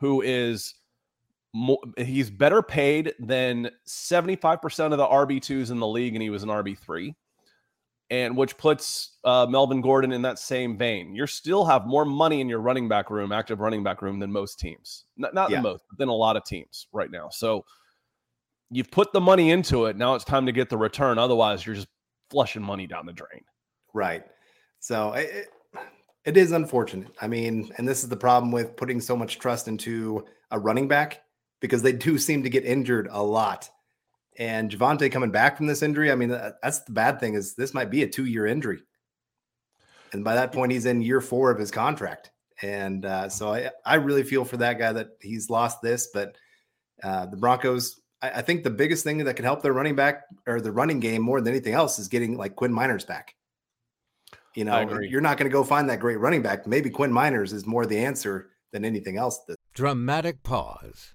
who 0.00 0.20
is 0.20 0.74
more, 1.52 1.78
he's 1.96 2.30
better 2.30 2.62
paid 2.62 3.14
than 3.18 3.70
75% 3.88 4.92
of 4.92 4.98
the 4.98 5.06
RB2s 5.06 5.70
in 5.70 5.80
the 5.80 5.86
league, 5.86 6.14
and 6.14 6.22
he 6.22 6.30
was 6.30 6.42
an 6.42 6.48
RB3 6.48 7.14
and 8.10 8.36
which 8.36 8.56
puts 8.58 9.18
uh, 9.24 9.46
Melvin 9.48 9.80
Gordon 9.80 10.12
in 10.12 10.22
that 10.22 10.38
same 10.38 10.76
vein. 10.76 11.14
You 11.14 11.26
still 11.26 11.64
have 11.64 11.86
more 11.86 12.04
money 12.04 12.40
in 12.40 12.48
your 12.48 12.58
running 12.58 12.88
back 12.88 13.08
room, 13.08 13.30
active 13.30 13.60
running 13.60 13.84
back 13.84 14.02
room, 14.02 14.18
than 14.18 14.32
most 14.32 14.58
teams. 14.58 15.04
Not, 15.16 15.32
not 15.32 15.50
yeah. 15.50 15.60
most, 15.60 15.84
but 15.88 15.98
than 15.98 16.08
a 16.08 16.14
lot 16.14 16.36
of 16.36 16.44
teams 16.44 16.88
right 16.92 17.10
now. 17.10 17.28
So 17.30 17.64
you've 18.70 18.90
put 18.90 19.12
the 19.12 19.20
money 19.20 19.50
into 19.50 19.86
it. 19.86 19.96
Now 19.96 20.16
it's 20.16 20.24
time 20.24 20.44
to 20.46 20.52
get 20.52 20.68
the 20.68 20.76
return. 20.76 21.18
Otherwise, 21.18 21.64
you're 21.64 21.76
just 21.76 21.88
flushing 22.30 22.62
money 22.62 22.86
down 22.88 23.06
the 23.06 23.12
drain. 23.12 23.42
Right. 23.94 24.24
So 24.80 25.12
it, 25.12 25.48
it 26.24 26.36
is 26.36 26.50
unfortunate. 26.50 27.12
I 27.20 27.28
mean, 27.28 27.72
and 27.78 27.86
this 27.86 28.02
is 28.02 28.08
the 28.08 28.16
problem 28.16 28.50
with 28.50 28.76
putting 28.76 29.00
so 29.00 29.16
much 29.16 29.38
trust 29.38 29.68
into 29.68 30.24
a 30.50 30.58
running 30.58 30.88
back 30.88 31.22
because 31.60 31.82
they 31.82 31.92
do 31.92 32.18
seem 32.18 32.42
to 32.42 32.50
get 32.50 32.64
injured 32.64 33.08
a 33.10 33.22
lot. 33.22 33.70
And 34.38 34.70
Javonte 34.70 35.12
coming 35.12 35.30
back 35.30 35.56
from 35.56 35.66
this 35.66 35.82
injury, 35.82 36.10
I 36.10 36.14
mean, 36.14 36.30
that's 36.30 36.80
the 36.80 36.92
bad 36.92 37.20
thing 37.20 37.34
is 37.34 37.54
this 37.54 37.74
might 37.74 37.90
be 37.90 38.02
a 38.02 38.08
two 38.08 38.24
year 38.24 38.46
injury. 38.46 38.80
And 40.12 40.24
by 40.24 40.34
that 40.34 40.52
point, 40.52 40.72
he's 40.72 40.86
in 40.86 41.02
year 41.02 41.20
four 41.20 41.50
of 41.50 41.58
his 41.58 41.70
contract. 41.70 42.30
And 42.62 43.04
uh, 43.04 43.28
so 43.28 43.52
I, 43.52 43.70
I 43.84 43.96
really 43.96 44.22
feel 44.22 44.44
for 44.44 44.56
that 44.58 44.78
guy 44.78 44.92
that 44.92 45.10
he's 45.20 45.50
lost 45.50 45.82
this. 45.82 46.08
But 46.12 46.36
uh, 47.02 47.26
the 47.26 47.36
Broncos, 47.36 48.00
I, 48.20 48.30
I, 48.30 48.42
think 48.42 48.64
the 48.64 48.70
biggest 48.70 49.04
thing 49.04 49.18
that 49.18 49.34
can 49.34 49.44
help 49.44 49.62
their 49.62 49.72
running 49.72 49.94
back 49.94 50.24
or 50.46 50.60
the 50.60 50.72
running 50.72 51.00
game 51.00 51.22
more 51.22 51.40
than 51.40 51.52
anything 51.52 51.74
else 51.74 51.98
is 51.98 52.08
getting 52.08 52.36
like 52.36 52.56
Quinn 52.56 52.72
Meinerz 52.72 53.06
back. 53.06 53.34
You 54.54 54.64
know, 54.64 54.98
you're 55.00 55.20
not 55.20 55.38
going 55.38 55.48
to 55.48 55.52
go 55.52 55.62
find 55.62 55.88
that 55.90 56.00
great 56.00 56.18
running 56.18 56.42
back. 56.42 56.66
Maybe 56.66 56.90
Quinn 56.90 57.12
Meinerz 57.12 57.52
is 57.52 57.66
more 57.66 57.86
the 57.86 57.98
answer 57.98 58.50
than 58.72 58.84
anything 58.84 59.16
else. 59.16 59.38
Dramatic 59.74 60.42
pause. 60.42 61.14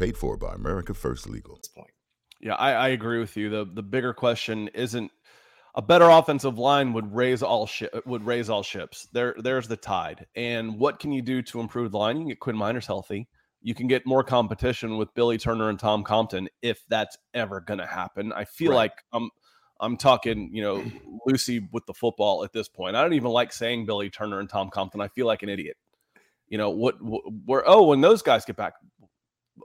Paid 0.00 0.16
for 0.16 0.38
by 0.38 0.54
America 0.54 0.94
First 0.94 1.28
Legal. 1.28 1.60
Yeah, 2.40 2.54
I, 2.54 2.72
I 2.72 2.88
agree 2.88 3.20
with 3.20 3.36
you. 3.36 3.50
The 3.50 3.66
the 3.70 3.82
bigger 3.82 4.14
question 4.14 4.68
isn't 4.68 5.12
a 5.74 5.82
better 5.82 6.08
offensive 6.08 6.56
line 6.56 6.94
would 6.94 7.14
raise 7.14 7.42
all 7.42 7.66
shi- 7.66 7.90
would 8.06 8.24
raise 8.24 8.48
all 8.48 8.62
ships. 8.62 9.08
There, 9.12 9.34
there's 9.36 9.68
the 9.68 9.76
tide. 9.76 10.24
And 10.34 10.78
what 10.78 11.00
can 11.00 11.12
you 11.12 11.20
do 11.20 11.42
to 11.42 11.60
improve 11.60 11.92
the 11.92 11.98
line? 11.98 12.16
You 12.16 12.22
can 12.22 12.28
get 12.30 12.40
Quinn 12.40 12.56
Meinerz 12.56 12.86
healthy. 12.86 13.28
You 13.60 13.74
can 13.74 13.88
get 13.88 14.06
more 14.06 14.24
competition 14.24 14.96
with 14.96 15.12
Billy 15.12 15.36
Turner 15.36 15.68
and 15.68 15.78
Tom 15.78 16.02
Compton 16.02 16.48
if 16.62 16.82
that's 16.88 17.18
ever 17.34 17.60
going 17.60 17.80
to 17.80 17.86
happen. 17.86 18.32
I 18.32 18.46
feel 18.46 18.70
right. 18.70 18.76
like 18.76 18.92
I'm 19.12 19.28
I'm 19.80 19.98
talking, 19.98 20.48
you 20.54 20.62
know, 20.62 20.82
Lucy 21.26 21.68
with 21.72 21.84
the 21.84 21.92
football 21.92 22.42
at 22.42 22.54
this 22.54 22.68
point. 22.68 22.96
I 22.96 23.02
don't 23.02 23.12
even 23.12 23.32
like 23.32 23.52
saying 23.52 23.84
Billy 23.84 24.08
Turner 24.08 24.40
and 24.40 24.48
Tom 24.48 24.70
Compton. 24.70 25.02
I 25.02 25.08
feel 25.08 25.26
like 25.26 25.42
an 25.42 25.50
idiot. 25.50 25.76
You 26.48 26.56
know 26.56 26.70
what? 26.70 26.94
Where 27.44 27.64
oh, 27.66 27.84
when 27.84 28.00
those 28.00 28.22
guys 28.22 28.46
get 28.46 28.56
back, 28.56 28.72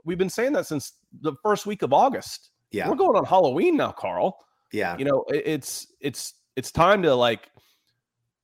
we've 0.04 0.18
been 0.18 0.30
saying 0.30 0.52
that 0.52 0.66
since 0.66 0.92
the 1.20 1.32
first 1.42 1.66
week 1.66 1.82
of 1.82 1.92
August. 1.92 2.50
Yeah, 2.72 2.88
we're 2.88 2.96
going 2.96 3.16
on 3.16 3.24
Halloween 3.24 3.76
now, 3.76 3.92
Carl. 3.92 4.38
Yeah. 4.72 4.96
You 4.98 5.04
know, 5.04 5.24
it's 5.28 5.86
it's 6.00 6.34
it's 6.56 6.70
time 6.70 7.02
to 7.02 7.14
like 7.14 7.50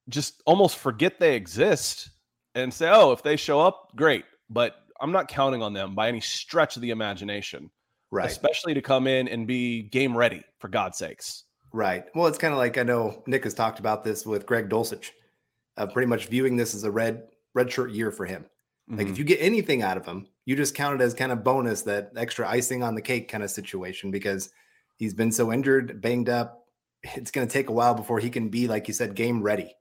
just 0.09 0.43
almost 0.47 0.77
forget 0.77 1.19
they 1.19 1.35
exist 1.37 2.11
and 2.55 2.73
say, 2.73 2.89
"Oh, 2.91 3.13
if 3.13 3.23
they 3.23 3.37
show 3.37 3.61
up, 3.61 3.91
great." 3.97 4.25
But 4.49 4.77
I'm 5.01 5.13
not 5.13 5.29
counting 5.29 5.63
on 5.63 5.73
them 5.73 5.95
by 5.95 6.09
any 6.09 6.21
stretch 6.21 6.77
of 6.77 6.83
the 6.83 6.91
imagination. 6.91 7.71
Right. 8.11 8.27
Especially 8.27 8.75
to 8.75 8.83
come 8.83 9.07
in 9.07 9.27
and 9.29 9.47
be 9.47 9.83
game 9.83 10.17
ready 10.17 10.45
for 10.59 10.69
God's 10.69 10.99
sakes. 10.99 11.45
Right. 11.73 12.05
Well, 12.15 12.27
it's 12.27 12.37
kind 12.37 12.53
of 12.53 12.59
like 12.59 12.77
I 12.77 12.83
know 12.83 13.23
Nick 13.27 13.45
has 13.45 13.55
talked 13.55 13.79
about 13.79 14.05
this 14.05 14.27
with 14.27 14.45
Greg 14.45 14.69
Dulcich, 14.69 15.11
uh, 15.79 15.87
pretty 15.87 16.07
much 16.07 16.27
viewing 16.27 16.57
this 16.57 16.75
as 16.75 16.85
a 16.85 16.91
red 16.91 17.25
red 17.55 17.73
shirt 17.73 17.91
year 17.91 18.11
for 18.11 18.27
him. 18.27 18.43
Mm-hmm. 18.43 18.99
Like 18.99 19.07
if 19.07 19.13
mm-hmm. 19.13 19.19
you 19.19 19.25
get 19.25 19.41
anything 19.41 19.83
out 19.83 19.97
of 19.97 20.05
him, 20.05 20.27
you 20.45 20.57
just 20.57 20.75
count 20.75 21.01
it 21.01 21.05
as 21.05 21.15
kind 21.15 21.33
of 21.33 21.45
bonus, 21.45 21.83
that 21.83 22.13
extra 22.17 22.49
icing 22.49 22.83
on 22.83 22.95
the 22.95 23.03
cake 23.03 23.29
kind 23.29 23.45
of 23.45 23.51
situation 23.51 24.11
because 24.11 24.51
He's 25.03 25.15
been 25.15 25.33
so 25.33 25.53
injured, 25.53 26.01
banged 26.01 26.29
up. 26.29 26.67
It's 27.03 27.33
going 27.33 27.45
to 27.45 27.53
take 27.53 27.69
a 27.69 27.73
while 27.73 27.95
before 27.95 28.21
he 28.21 28.31
can 28.31 28.49
be, 28.51 28.69
like 28.69 28.87
you 28.87 28.95
said, 28.95 29.17
game 29.17 29.43
ready. 29.43 29.75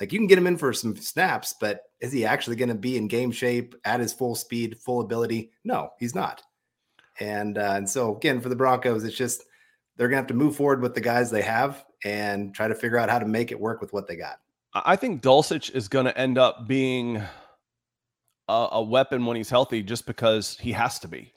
Like 0.00 0.12
you 0.12 0.20
can 0.20 0.28
get 0.28 0.38
him 0.38 0.46
in 0.46 0.56
for 0.56 0.72
some 0.72 0.94
snaps, 0.94 1.56
but 1.60 1.80
is 2.00 2.12
he 2.12 2.24
actually 2.24 2.54
going 2.54 2.68
to 2.68 2.76
be 2.76 2.96
in 2.96 3.08
game 3.08 3.32
shape 3.32 3.74
at 3.84 3.98
his 3.98 4.12
full 4.12 4.36
speed, 4.36 4.78
full 4.78 5.00
ability? 5.00 5.50
No, 5.64 5.90
he's 5.98 6.14
not. 6.14 6.42
And 7.18 7.58
uh, 7.58 7.72
and 7.74 7.90
so 7.90 8.16
again, 8.16 8.40
for 8.40 8.48
the 8.48 8.54
Broncos, 8.54 9.02
it's 9.02 9.16
just 9.16 9.42
they're 9.96 10.06
going 10.06 10.18
to 10.18 10.22
have 10.22 10.28
to 10.28 10.34
move 10.34 10.54
forward 10.54 10.80
with 10.80 10.94
the 10.94 11.00
guys 11.00 11.32
they 11.32 11.42
have 11.42 11.84
and 12.04 12.54
try 12.54 12.68
to 12.68 12.76
figure 12.76 12.98
out 12.98 13.10
how 13.10 13.18
to 13.18 13.26
make 13.26 13.50
it 13.50 13.58
work 13.58 13.80
with 13.80 13.92
what 13.92 14.06
they 14.06 14.14
got. 14.14 14.38
I 14.72 14.94
think 14.94 15.20
Dulcich 15.20 15.74
is 15.74 15.88
going 15.88 16.06
to 16.06 16.16
end 16.16 16.38
up 16.38 16.68
being 16.68 17.20
a, 18.48 18.68
a 18.72 18.82
weapon 18.82 19.26
when 19.26 19.36
he's 19.36 19.50
healthy, 19.50 19.82
just 19.82 20.06
because 20.06 20.56
he 20.58 20.72
has 20.72 20.98
to 21.00 21.08
be. 21.08 21.32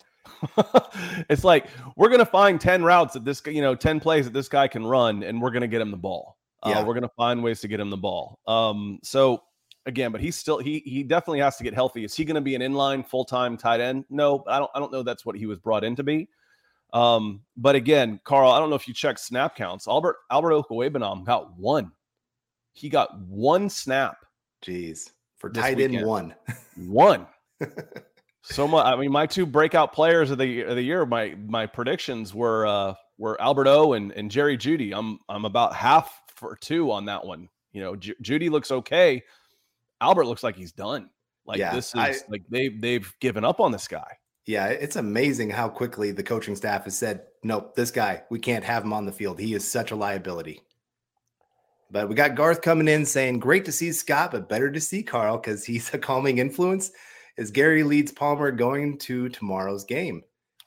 it's 1.29 1.43
like 1.43 1.67
we're 1.95 2.09
gonna 2.09 2.25
find 2.25 2.59
10 2.59 2.83
routes 2.83 3.13
that 3.13 3.25
this 3.25 3.41
you 3.45 3.61
know 3.61 3.75
10 3.75 3.99
plays 3.99 4.25
that 4.25 4.33
this 4.33 4.47
guy 4.47 4.67
can 4.67 4.85
run 4.85 5.23
and 5.23 5.41
we're 5.41 5.51
gonna 5.51 5.67
get 5.67 5.81
him 5.81 5.91
the 5.91 5.97
ball. 5.97 6.37
Uh, 6.63 6.69
yeah. 6.69 6.79
Uh, 6.79 6.85
we're 6.85 6.93
gonna 6.93 7.09
find 7.17 7.43
ways 7.43 7.59
to 7.61 7.67
get 7.67 7.79
him 7.79 7.89
the 7.89 7.97
ball. 7.97 8.39
Um 8.47 8.99
so 9.03 9.41
again 9.85 10.11
but 10.11 10.21
he's 10.21 10.35
still 10.35 10.59
he 10.59 10.79
he 10.85 11.03
definitely 11.03 11.39
has 11.39 11.57
to 11.57 11.63
get 11.63 11.73
healthy. 11.73 12.03
Is 12.03 12.15
he 12.15 12.25
gonna 12.25 12.41
be 12.41 12.55
an 12.55 12.61
inline 12.61 13.05
full-time 13.05 13.57
tight 13.57 13.79
end? 13.79 14.05
No 14.09 14.43
i 14.47 14.59
don't 14.59 14.71
i 14.73 14.79
don't 14.79 14.91
know 14.91 15.03
that's 15.03 15.25
what 15.25 15.35
he 15.35 15.45
was 15.45 15.59
brought 15.59 15.83
in 15.83 15.95
to 15.95 16.03
be. 16.03 16.27
Um 16.93 17.41
but 17.57 17.75
again 17.75 18.19
carl 18.23 18.51
i 18.51 18.59
don't 18.59 18.69
know 18.69 18.75
if 18.75 18.87
you 18.87 18.93
check 18.93 19.17
snap 19.19 19.55
counts. 19.55 19.87
Albert 19.87 20.17
albert 20.29 20.53
Okwuegbunam 20.53 21.25
got 21.25 21.57
one. 21.57 21.91
He 22.73 22.89
got 22.89 23.19
one 23.19 23.69
snap. 23.69 24.17
Jeez 24.63 25.09
for 25.41 25.49
tight 25.49 25.79
end 25.79 26.05
one 26.05 26.35
one 26.77 27.25
so 28.43 28.67
much. 28.67 28.85
I 28.85 28.95
mean, 28.95 29.11
my 29.11 29.25
two 29.25 29.45
breakout 29.45 29.91
players 29.91 30.29
of 30.31 30.37
the 30.37 30.61
of 30.61 30.75
the 30.75 30.81
year, 30.83 31.05
my 31.05 31.35
my 31.47 31.65
predictions 31.65 32.33
were 32.33 32.65
uh 32.65 32.93
were 33.17 33.41
Albert 33.41 33.67
O 33.67 33.93
and, 33.93 34.11
and 34.11 34.31
Jerry 34.31 34.57
Jeudy. 34.57 34.93
I'm 34.95 35.19
I'm 35.27 35.45
about 35.45 35.75
half 35.75 36.21
for 36.35 36.55
two 36.55 36.91
on 36.91 37.05
that 37.05 37.25
one. 37.25 37.49
You 37.73 37.81
know, 37.81 37.95
J- 37.95 38.15
Jeudy 38.21 38.49
looks 38.49 38.71
okay. 38.71 39.23
Albert 39.99 40.25
looks 40.25 40.43
like 40.43 40.55
he's 40.55 40.71
done. 40.71 41.09
Like 41.45 41.57
yeah, 41.59 41.73
this 41.73 41.87
is 41.87 41.95
I, 41.95 42.15
like 42.29 42.43
they 42.49 42.69
they've 42.69 43.11
given 43.19 43.43
up 43.43 43.59
on 43.59 43.71
this 43.71 43.87
guy. 43.87 44.17
Yeah, 44.45 44.67
it's 44.67 44.95
amazing 44.95 45.49
how 45.49 45.69
quickly 45.69 46.11
the 46.11 46.23
coaching 46.23 46.55
staff 46.55 46.83
has 46.85 46.97
said, 46.97 47.23
"Nope, 47.43 47.75
this 47.75 47.91
guy, 47.91 48.23
we 48.29 48.39
can't 48.39 48.63
have 48.63 48.83
him 48.83 48.93
on 48.93 49.05
the 49.05 49.11
field. 49.11 49.39
He 49.39 49.53
is 49.53 49.69
such 49.69 49.91
a 49.91 49.95
liability." 49.95 50.61
But 51.91 52.07
we 52.07 52.15
got 52.15 52.35
Garth 52.35 52.61
coming 52.61 52.87
in 52.87 53.05
saying, 53.05 53.39
"Great 53.39 53.65
to 53.65 53.71
see 53.71 53.91
Scott, 53.91 54.31
but 54.31 54.49
better 54.49 54.71
to 54.71 54.79
see 54.79 55.03
Carl 55.03 55.37
because 55.37 55.65
he's 55.65 55.93
a 55.93 55.97
calming 55.97 56.37
influence." 56.37 56.91
Is 57.37 57.51
Gary 57.51 57.83
Leeds 57.83 58.11
Palmer 58.11 58.51
going 58.51 58.97
to 58.99 59.29
tomorrow's 59.29 59.83
game? 59.83 60.21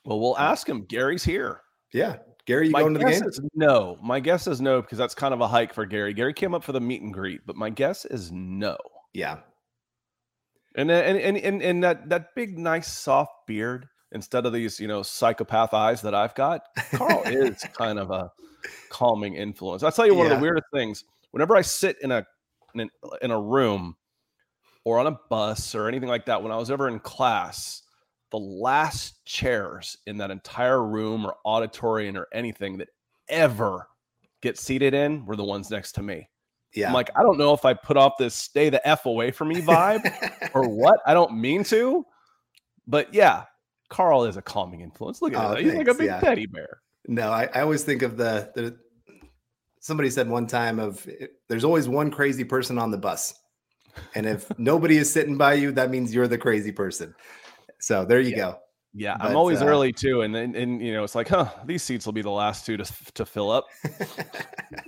Well, 0.04 0.20
we'll 0.20 0.34
hmm. 0.34 0.42
ask 0.42 0.68
him. 0.68 0.84
Gary's 0.84 1.24
here. 1.24 1.60
Yeah. 1.92 2.16
Gary, 2.46 2.66
you 2.66 2.72
my 2.72 2.80
going 2.80 2.94
to 2.94 2.98
the 2.98 3.10
game? 3.10 3.48
No. 3.54 3.96
My 4.02 4.20
guess 4.20 4.46
is 4.46 4.60
no, 4.60 4.82
because 4.82 4.98
that's 4.98 5.14
kind 5.14 5.32
of 5.32 5.40
a 5.40 5.48
hike 5.48 5.72
for 5.72 5.86
Gary. 5.86 6.12
Gary 6.12 6.34
came 6.34 6.54
up 6.54 6.62
for 6.62 6.72
the 6.72 6.80
meet 6.80 7.00
and 7.00 7.12
greet, 7.12 7.40
but 7.46 7.56
my 7.56 7.70
guess 7.70 8.04
is 8.04 8.30
no. 8.32 8.76
Yeah. 9.14 9.38
And 10.76 10.90
uh, 10.90 10.94
and 10.94 11.16
and 11.18 11.36
and, 11.38 11.62
and 11.62 11.84
that 11.84 12.08
that 12.10 12.34
big, 12.34 12.58
nice, 12.58 12.92
soft 12.92 13.32
beard 13.46 13.86
instead 14.12 14.44
of 14.44 14.52
these, 14.52 14.78
you 14.80 14.88
know, 14.88 15.02
psychopath 15.02 15.72
eyes 15.72 16.02
that 16.02 16.14
I've 16.14 16.34
got, 16.34 16.62
Carl 16.92 17.22
is 17.26 17.62
kind 17.72 17.98
of 17.98 18.10
a 18.10 18.30
calming 18.90 19.36
influence. 19.36 19.82
I'll 19.82 19.92
tell 19.92 20.06
you 20.06 20.14
one 20.14 20.26
yeah. 20.26 20.34
of 20.34 20.38
the 20.38 20.42
weirdest 20.42 20.66
things. 20.72 21.04
Whenever 21.34 21.56
I 21.56 21.62
sit 21.62 21.96
in 22.00 22.12
a 22.12 22.24
in, 22.76 22.88
in 23.20 23.32
a 23.32 23.40
room 23.40 23.96
or 24.84 25.00
on 25.00 25.08
a 25.08 25.18
bus 25.28 25.74
or 25.74 25.88
anything 25.88 26.08
like 26.08 26.26
that, 26.26 26.40
when 26.40 26.52
I 26.52 26.56
was 26.56 26.70
ever 26.70 26.86
in 26.86 27.00
class, 27.00 27.82
the 28.30 28.38
last 28.38 29.24
chairs 29.24 29.96
in 30.06 30.16
that 30.18 30.30
entire 30.30 30.86
room 30.86 31.26
or 31.26 31.34
auditorium 31.44 32.16
or 32.16 32.28
anything 32.32 32.78
that 32.78 32.88
ever 33.28 33.88
get 34.42 34.56
seated 34.56 34.94
in 34.94 35.26
were 35.26 35.34
the 35.34 35.42
ones 35.42 35.72
next 35.72 35.92
to 35.92 36.02
me. 36.04 36.28
Yeah. 36.72 36.86
I'm 36.86 36.94
like, 36.94 37.10
I 37.16 37.24
don't 37.24 37.36
know 37.36 37.52
if 37.52 37.64
I 37.64 37.74
put 37.74 37.96
off 37.96 38.12
this 38.16 38.36
stay 38.36 38.70
the 38.70 38.86
F 38.86 39.06
away 39.06 39.32
from 39.32 39.48
me 39.48 39.60
vibe 39.60 40.50
or 40.54 40.68
what. 40.68 41.00
I 41.04 41.14
don't 41.14 41.36
mean 41.36 41.64
to. 41.64 42.06
But 42.86 43.12
yeah, 43.12 43.42
Carl 43.88 44.22
is 44.24 44.36
a 44.36 44.42
calming 44.42 44.82
influence. 44.82 45.20
Look 45.20 45.34
at 45.34 45.44
Oh, 45.44 45.54
that. 45.54 45.64
He's 45.64 45.74
like 45.74 45.88
a 45.88 45.94
big 45.94 46.06
yeah. 46.06 46.20
teddy 46.20 46.46
bear. 46.46 46.80
No, 47.08 47.30
I, 47.32 47.48
I 47.52 47.62
always 47.62 47.82
think 47.82 48.02
of 48.02 48.16
the 48.16 48.52
the 48.54 48.78
somebody 49.84 50.08
said 50.08 50.26
one 50.30 50.46
time 50.46 50.78
of 50.78 51.06
there's 51.46 51.62
always 51.62 51.90
one 51.90 52.10
crazy 52.10 52.42
person 52.42 52.78
on 52.78 52.90
the 52.90 52.96
bus. 52.96 53.34
And 54.14 54.24
if 54.24 54.50
nobody 54.58 54.96
is 54.96 55.12
sitting 55.12 55.36
by 55.36 55.54
you, 55.54 55.72
that 55.72 55.90
means 55.90 56.14
you're 56.14 56.26
the 56.26 56.38
crazy 56.38 56.72
person. 56.72 57.14
So 57.80 58.06
there 58.06 58.20
you 58.20 58.30
Yeah. 58.30 58.36
go. 58.36 58.58
Yeah, 58.96 59.16
But, 59.20 59.30
I'm 59.30 59.36
always 59.36 59.60
uh, 59.60 59.66
early 59.66 59.92
too, 59.92 60.22
and 60.22 60.32
then 60.32 60.54
and 60.54 60.80
you 60.80 60.92
know 60.94 61.02
it's 61.02 61.16
like, 61.16 61.28
huh, 61.28 61.50
these 61.66 61.82
seats 61.82 62.06
will 62.06 62.12
be 62.12 62.22
the 62.22 62.30
last 62.30 62.64
two 62.64 62.76
to 62.76 62.84
to 63.14 63.26
fill 63.26 63.50
up. 63.50 63.66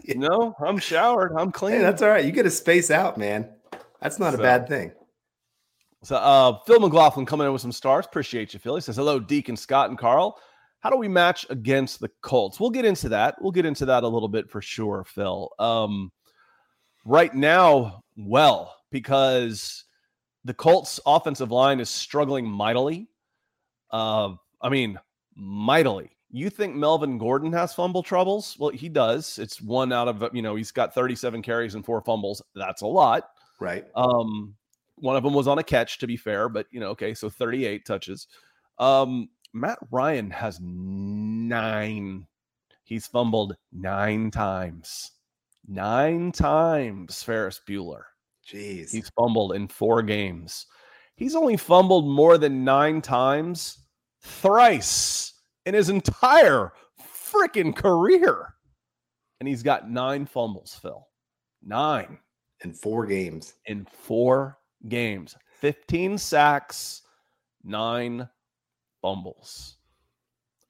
Yeah. 0.05 0.15
No, 0.17 0.55
I'm 0.65 0.79
showered, 0.79 1.33
I'm 1.37 1.53
clean. 1.53 1.77
Hey, 1.77 1.83
that's 1.83 2.03
all 2.03 2.09
right. 2.09 2.25
You 2.25 2.33
get 2.33 2.43
to 2.45 2.51
space 2.51 2.91
out, 2.91 3.19
man. 3.19 3.49
That's 4.01 4.19
not 4.19 4.35
a 4.35 4.39
bad 4.39 4.67
thing. 4.69 4.93
So 6.03 6.17
uh 6.17 6.59
Phil 6.67 6.81
McLaughlin 6.81 7.27
coming 7.27 7.47
in 7.47 7.53
with 7.53 7.63
some 7.63 7.73
stars. 7.73 8.07
Appreciate 8.07 8.53
you, 8.55 8.61
Phil. 8.61 8.75
He 8.77 8.81
says, 8.81 8.97
Hello, 8.97 9.19
Deacon 9.21 9.57
Scott 9.57 9.91
and 9.91 9.99
Carl. 9.99 10.39
How 10.81 10.91
do 10.91 10.97
we 10.97 11.09
match 11.09 11.47
against 11.51 12.01
the 12.01 12.11
Colts? 12.23 12.61
We'll 12.61 12.71
get 12.71 12.85
into 12.85 13.09
that. 13.09 13.41
We'll 13.41 13.53
get 13.53 13.67
into 13.67 13.87
that 13.87 14.05
a 14.05 14.09
little 14.09 14.29
bit 14.29 14.51
for 14.51 14.63
sure, 14.63 15.05
Phil. 15.05 15.51
Um 15.59 16.13
right 17.05 17.35
now, 17.35 18.03
well, 18.17 18.75
because 18.91 19.85
the 20.45 20.55
Colts 20.55 21.01
offensive 21.07 21.51
line 21.51 21.81
is 21.81 21.91
struggling 21.91 22.47
mightily. 22.47 23.09
Uh, 23.91 24.35
I 24.61 24.69
mean, 24.69 24.99
mightily. 25.35 26.11
You 26.31 26.51
think 26.51 26.75
Melvin 26.75 27.19
Gordon 27.19 27.53
has 27.53 27.75
fumble 27.75 28.03
troubles? 28.03 28.57
Well, 28.59 28.71
he 28.71 28.89
does. 28.89 29.39
It's 29.39 29.61
one 29.61 29.93
out 29.93 30.09
of, 30.09 30.35
you 30.35 30.43
know, 30.43 30.55
he's 30.55 30.73
got 30.73 30.95
37 30.95 31.43
carries 31.43 31.75
and 31.75 31.85
four 31.85 32.01
fumbles. 32.03 32.43
That's 32.55 32.83
a 32.83 32.87
lot. 32.87 33.29
Right. 33.61 33.85
Um, 33.95 34.55
one 34.97 35.17
of 35.17 35.23
them 35.23 35.35
was 35.35 35.49
on 35.49 35.59
a 35.59 35.65
catch, 35.65 35.99
to 35.99 36.07
be 36.07 36.17
fair, 36.17 36.49
but 36.49 36.67
you 36.71 36.81
know, 36.81 36.89
okay, 36.91 37.15
so 37.15 37.29
38 37.29 37.85
touches. 37.85 38.29
Um, 38.79 39.29
Matt 39.53 39.79
Ryan 39.91 40.31
has 40.31 40.59
nine. 40.61 42.27
He's 42.85 43.07
fumbled 43.07 43.57
nine 43.73 44.31
times. 44.31 45.13
Nine 45.67 46.33
times, 46.33 47.23
Ferris 47.23 47.61
Bueller. 47.69 48.03
Jeez. 48.47 48.93
He's 48.93 49.11
fumbled 49.11 49.55
in 49.55 49.67
four 49.67 50.03
games. 50.03 50.67
He's 51.17 51.35
only 51.35 51.57
fumbled 51.57 52.07
more 52.07 52.39
than 52.39 52.65
nine 52.65 53.01
times 53.01 53.79
thrice 54.21 55.35
in 55.65 55.75
his 55.75 55.89
entire 55.89 56.73
freaking 57.01 57.75
career. 57.75 58.55
And 59.41 59.49
he's 59.49 59.63
got 59.63 59.91
nine 59.91 60.27
fumbles, 60.27 60.79
Phil. 60.81 61.07
Nine 61.63 62.19
in 62.65 62.73
four 62.73 63.07
games. 63.07 63.55
in 63.67 63.87
four 63.87 64.59
games 64.89 65.35
15 65.61 66.19
sacks, 66.19 67.03
nine 67.65 68.29
fumbles. 69.07 69.77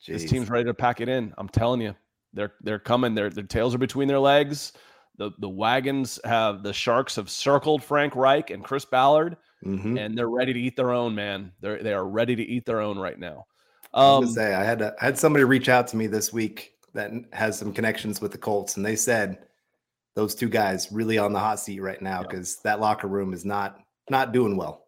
This 0.06 0.28
team's 0.30 0.48
ready 0.50 0.64
to 0.64 0.74
pack 0.74 1.00
it 1.00 1.08
in. 1.08 1.32
I'm 1.36 1.48
telling 1.48 1.80
you, 1.80 1.94
they're 2.32 2.52
they're 2.60 2.78
coming. 2.78 3.14
Their 3.14 3.30
their 3.30 3.44
tails 3.44 3.74
are 3.74 3.78
between 3.78 4.06
their 4.08 4.20
legs. 4.20 4.72
The 5.16 5.30
the 5.38 5.48
wagons 5.48 6.20
have 6.24 6.62
the 6.62 6.72
sharks 6.72 7.16
have 7.16 7.28
circled 7.30 7.82
Frank 7.82 8.14
Reich 8.14 8.50
and 8.50 8.62
Chris 8.62 8.84
Ballard, 8.84 9.36
Mhm. 9.64 9.98
and 9.98 10.16
they're 10.16 10.28
ready 10.28 10.52
to 10.52 10.60
eat 10.60 10.76
their 10.76 10.92
own. 10.92 11.14
Man, 11.14 11.50
they're 11.60 11.82
they 11.82 11.92
are 11.92 12.06
ready 12.06 12.36
to 12.36 12.42
eat 12.42 12.66
their 12.66 12.80
own 12.80 12.98
right 12.98 13.18
now. 13.18 13.46
I 13.94 14.00
Um, 14.16 14.24
gonna 14.24 14.32
say 14.34 14.54
I 14.54 14.62
had 14.62 14.82
I 14.82 14.92
had 15.00 15.18
somebody 15.18 15.44
reach 15.44 15.68
out 15.68 15.88
to 15.88 15.96
me 15.96 16.06
this 16.06 16.32
week 16.32 16.74
that 16.94 17.10
has 17.32 17.58
some 17.58 17.72
connections 17.72 18.20
with 18.20 18.30
the 18.32 18.38
Colts, 18.38 18.76
and 18.76 18.84
they 18.86 18.96
said 18.96 19.46
those 20.14 20.34
two 20.34 20.48
guys 20.48 20.92
really 20.92 21.18
on 21.18 21.32
the 21.32 21.38
hot 21.40 21.58
seat 21.58 21.80
right 21.80 22.00
now 22.00 22.20
Yeah. 22.20 22.28
because 22.28 22.56
that 22.60 22.78
locker 22.80 23.08
room 23.08 23.32
is 23.32 23.44
not 23.44 23.80
not 24.08 24.32
doing 24.32 24.56
well. 24.56 24.86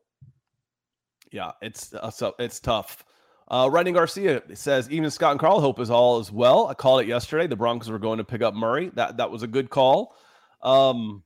Yeah, 1.32 1.52
it's 1.60 1.92
uh, 1.92 2.10
so 2.10 2.34
it's 2.38 2.60
tough. 2.60 3.04
Uh, 3.50 3.68
Writing 3.72 3.94
Garcia 3.94 4.42
says 4.54 4.90
even 4.90 5.10
Scott 5.10 5.32
and 5.32 5.40
Carl 5.40 5.60
hope 5.60 5.80
is 5.80 5.90
all 5.90 6.18
as 6.18 6.30
well. 6.30 6.66
I 6.66 6.74
called 6.74 7.00
it 7.00 7.06
yesterday. 7.08 7.46
The 7.46 7.56
Broncos 7.56 7.90
were 7.90 7.98
going 7.98 8.18
to 8.18 8.24
pick 8.24 8.42
up 8.42 8.54
Murray. 8.54 8.90
That 8.94 9.16
that 9.16 9.30
was 9.30 9.42
a 9.42 9.46
good 9.46 9.70
call. 9.70 10.14
Um, 10.62 11.22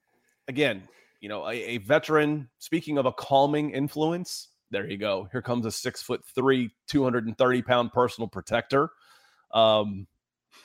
again, 0.47 0.83
you 1.21 1.29
know, 1.29 1.49
a, 1.49 1.53
a 1.53 1.79
veteran. 1.79 2.49
Speaking 2.59 2.99
of 2.99 3.07
a 3.07 3.13
calming 3.13 3.71
influence, 3.73 4.49
there 4.71 4.89
you 4.89 4.99
go. 4.99 5.29
Here 5.33 5.43
comes 5.43 5.67
a 5.67 5.73
six 5.73 6.01
foot 6.01 6.23
three, 6.35 6.71
two 6.87 7.03
hundred 7.03 7.27
and 7.27 7.37
thirty 7.37 7.61
pound 7.61 7.93
personal 7.93 8.29
protector. 8.29 8.91
Um, 9.53 10.07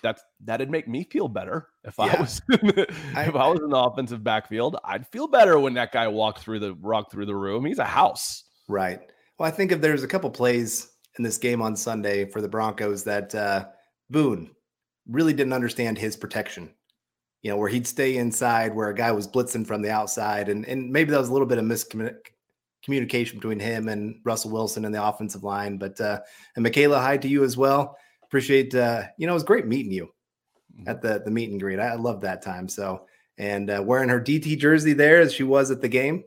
that's 0.04 0.22
that'd 0.46 0.70
make 0.70 0.88
me 0.88 1.06
feel 1.06 1.28
better 1.28 1.70
if 1.84 2.00
I 2.00 2.06
Yeah. 2.08 2.22
was 2.22 2.42
if 2.50 3.36
I 3.36 3.48
was 3.48 3.60
in 3.64 3.70
the 3.70 3.78
offensive 3.78 4.24
backfield. 4.24 4.78
I'd 4.84 5.08
feel 5.08 5.28
better 5.28 5.58
when 5.58 5.74
that 5.74 5.92
guy 5.92 6.08
walked 6.08 6.40
through 6.40 6.60
the 6.60 6.74
walked 6.76 7.12
through 7.12 7.26
the 7.26 7.36
room. 7.36 7.66
He's 7.66 7.80
a 7.80 7.86
house. 7.86 8.44
Right. 8.68 9.00
Well, 9.40 9.48
I 9.48 9.52
think 9.52 9.72
if 9.72 9.82
there's 9.82 10.04
a 10.04 10.08
couple 10.08 10.30
plays 10.30 10.88
in 11.18 11.24
this 11.24 11.38
game 11.38 11.62
on 11.62 11.76
Sunday 11.76 12.26
for 12.26 12.42
the 12.42 12.48
Broncos 12.48 13.04
that 13.04 13.34
uh, 13.34 13.66
Boone 14.10 14.52
really 15.08 15.34
didn't 15.34 15.54
understand 15.54 15.98
his 15.98 16.16
protection. 16.16 16.70
You 17.44 17.52
know, 17.52 17.58
where 17.58 17.70
he'd 17.70 17.88
stay 17.88 18.18
inside, 18.18 18.76
where 18.76 18.90
a 18.90 18.96
guy 18.96 19.12
was 19.12 19.28
blitzing 19.28 19.66
from 19.66 19.82
the 19.82 19.92
outside, 19.92 20.50
and 20.50 20.66
and 20.66 20.92
maybe 20.92 21.12
that 21.12 21.20
was 21.20 21.30
a 21.30 21.34
little 21.34 21.48
bit 21.48 21.60
of 21.60 21.66
miscommunication 21.66 23.36
between 23.36 23.60
him 23.60 23.88
and 23.90 24.20
Russell 24.26 24.52
Wilson 24.52 24.86
in 24.86 24.92
the 24.92 25.04
offensive 25.04 25.44
line. 25.44 25.78
But 25.78 26.00
uh, 26.02 26.20
and 26.56 26.64
Michaela, 26.64 27.00
hi 27.00 27.18
to 27.18 27.28
you 27.28 27.44
as 27.44 27.56
well. 27.56 27.96
Appreciate 28.24 28.74
uh, 28.76 29.04
you 29.18 29.28
know, 29.28 29.34
it 29.34 29.36
was 29.36 29.44
great 29.44 29.68
meeting 29.68 29.92
you 29.92 30.10
at 30.88 31.02
the 31.02 31.22
the 31.24 31.32
meet 31.32 31.52
and 31.52 31.62
greet. 31.62 31.80
I, 31.80 31.90
I 31.90 31.96
love 31.96 32.22
that 32.22 32.42
time. 32.42 32.68
So 32.68 33.06
and 33.38 33.70
uh, 33.70 33.84
wearing 33.86 34.10
her 34.10 34.20
DT 34.20 34.58
jersey 34.58 34.94
there 34.94 35.22
as 35.22 35.32
she 35.32 35.44
was 35.44 35.70
at 35.70 35.80
the 35.80 35.88
game, 35.88 36.24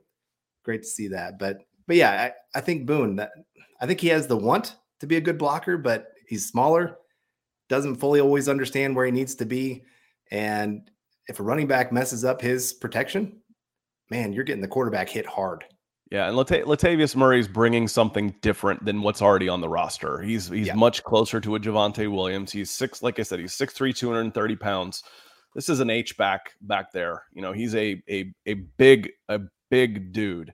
great 0.65 0.83
to 0.83 0.89
see 0.89 1.09
that. 1.09 1.39
But 1.39 1.59
but 1.87 1.97
yeah, 1.97 2.31
I, 2.55 2.59
I 2.59 2.61
think 2.61 2.87
Boone. 2.87 3.17
That, 3.17 3.33
I 3.81 3.87
think 3.87 4.01
he 4.01 4.09
has 4.09 4.27
the 4.27 4.37
want 4.37 4.77
to 5.01 5.07
be 5.07 5.17
a 5.17 5.21
good 5.21 5.39
blocker, 5.39 5.77
but 5.77 6.09
he's 6.27 6.47
smaller, 6.49 6.97
doesn't 7.69 7.97
fully 7.97 8.21
always 8.21 8.49
understand 8.49 8.95
where 8.97 9.07
he 9.07 9.13
needs 9.13 9.35
to 9.37 9.47
be, 9.47 9.85
and 10.31 10.91
if 11.29 11.41
a 11.41 11.43
running 11.43 11.67
back 11.67 11.93
messes 11.93 12.25
up 12.25 12.41
his 12.41 12.73
protection, 12.73 13.41
man, 14.11 14.33
you're 14.33 14.45
getting 14.45 14.63
the 14.63 14.69
quarterback 14.69 15.09
hit 15.09 15.27
hard. 15.27 15.65
Yeah, 16.11 16.27
and 16.27 16.37
Lata- 16.37 16.65
Latavius 16.67 17.15
Murray's 17.15 17.47
bringing 17.47 17.87
something 17.87 18.35
different 18.43 18.85
than 18.85 19.01
what's 19.03 19.23
already 19.23 19.49
on 19.49 19.61
the 19.61 19.69
roster. 19.69 20.21
He's 20.21 20.49
he's 20.49 20.67
Yeah. 20.67 20.75
much 20.75 21.05
closer 21.05 21.41
to 21.41 21.55
a 21.55 21.61
Javonte 21.61 22.11
Williams. 22.13 22.51
He's 22.51 22.71
six, 22.73 23.01
like 23.01 23.21
I 23.21 23.23
said, 23.23 23.39
he's 23.39 23.55
6'3", 23.57 23.93
230 23.95 24.57
pounds. 24.57 25.05
This 25.55 25.69
is 25.69 25.79
an 25.79 25.89
H 25.89 26.17
back 26.17 26.51
back 26.63 26.91
there. 26.93 27.23
You 27.33 27.43
know, 27.43 27.53
he's 27.53 27.77
a 27.77 28.03
a 28.11 28.33
a 28.47 28.55
big 28.55 29.11
a 29.29 29.41
big 29.71 30.13
dude. 30.13 30.53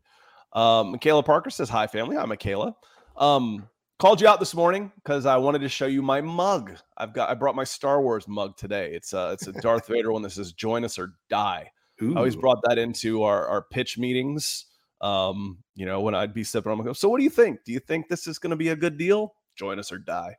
Um, 0.52 0.90
Michaela 0.92 1.22
Parker 1.22 1.48
says 1.48 1.70
hi, 1.70 1.87
family. 1.87 2.16
Hi, 2.16 2.24
Michaela. 2.26 2.74
Um, 3.16 3.66
called 3.98 4.20
you 4.20 4.28
out 4.28 4.40
this 4.40 4.54
morning 4.54 4.92
because 4.96 5.26
I 5.26 5.37
wanted 5.37 5.61
to 5.61 5.68
show 5.68 5.87
you 5.87 6.02
my 6.02 6.20
mug. 6.20 6.76
I've 6.96 7.12
got 7.12 7.30
I 7.30 7.35
brought 7.35 7.54
my 7.54 7.64
Star 7.64 8.00
Wars 8.02 8.28
mug 8.28 8.56
today. 8.56 8.92
It's 8.92 9.12
a 9.12 9.32
it's 9.32 9.46
a 9.46 9.52
Darth 9.52 9.87
Vader 9.88 10.12
one 10.12 10.22
that 10.22 10.30
says 10.30 10.52
"Join 10.52 10.85
us 10.85 10.98
or 10.98 11.14
die." 11.28 11.70
I 12.00 12.14
always 12.14 12.37
brought 12.37 12.59
that 12.64 12.76
into 12.76 13.22
our, 13.22 13.46
our 13.46 13.62
pitch 13.62 13.96
meetings. 13.96 14.66
Um, 15.00 15.59
you 15.74 15.87
know, 15.87 16.00
when 16.00 16.14
I'd 16.14 16.35
be 16.35 16.44
sipping 16.44 16.70
on 16.70 16.85
my 16.85 16.92
so 16.92 17.09
what 17.09 17.18
do 17.18 17.24
you 17.24 17.30
think? 17.30 17.64
Do 17.64 17.72
you 17.72 17.80
think 17.80 18.09
this 18.09 18.26
is 18.26 18.38
going 18.38 18.50
to 18.50 18.56
be 18.56 18.68
a 18.68 18.76
good 18.76 18.98
deal? 18.98 19.35
Join 19.56 19.78
us 19.78 19.90
or 19.90 19.98
die. 19.98 20.37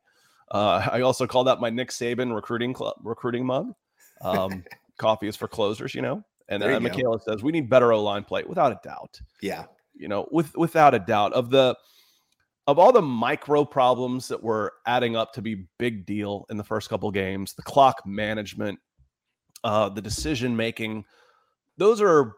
Uh, 0.52 0.88
I 0.92 1.02
also 1.02 1.26
call 1.26 1.44
that 1.46 1.60
my 1.60 1.70
Nick 1.70 1.90
Saban 1.90 2.34
recruiting 2.34 2.74
club 2.74 2.96
recruiting 3.04 3.46
mug. 3.46 3.74
Um, 4.22 4.64
coffee 4.98 5.28
is 5.28 5.36
for 5.36 5.48
closers, 5.48 5.96
you 5.96 6.02
know. 6.02 6.24
And 6.50 6.64
uh. 6.64 6.80
Michaela 6.80 7.20
says 7.20 7.44
we 7.44 7.52
need 7.52 7.70
better 7.70 7.92
O 7.92 8.04
line 8.04 8.24
play, 8.24 8.44
without 8.44 8.72
a 8.72 8.80
doubt. 8.84 9.20
Yeah. 9.42 9.66
You 9.96 10.08
know, 10.08 10.28
with 10.32 10.56
without 10.56 10.94
a 10.94 11.00
doubt 11.00 11.34
of 11.34 11.50
the 11.50 11.76
of 12.68 12.78
all 12.78 12.92
the 12.92 13.02
micro 13.02 13.64
problems 13.64 14.28
that 14.28 14.44
were 14.44 14.74
adding 14.86 15.16
up 15.16 15.34
to 15.34 15.42
be 15.42 15.66
big 15.80 16.06
deal 16.06 16.46
in 16.50 16.58
the 16.58 16.64
first 16.64 16.90
couple 16.90 17.10
games, 17.12 17.54
the 17.54 17.62
clock 17.64 18.06
management, 18.06 18.78
uh, 19.64 19.90
the 19.90 20.02
decision 20.02 20.56
making, 20.56 21.06
those 21.78 22.02
are 22.02 22.34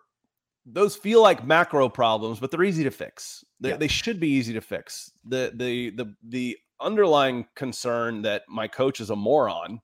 those 0.65 0.95
feel 0.95 1.21
like 1.23 1.43
macro 1.45 1.89
problems, 1.89 2.39
but 2.39 2.51
they're 2.51 2.63
easy 2.63 2.83
to 2.83 2.91
fix. 2.91 3.43
They, 3.59 3.69
Yeah. 3.69 3.77
they 3.77 3.87
should 3.87 4.19
be 4.19 4.27
easy 4.29 4.53
to 4.53 4.61
fix. 4.61 5.11
The 5.25 5.51
the 5.55 5.89
the 5.91 6.15
the 6.23 6.57
underlying 6.79 7.47
concern 7.55 8.21
that 8.21 8.43
my 8.47 8.67
coach 8.67 9.01
is 9.01 9.09
a 9.09 9.15
moron, 9.15 9.81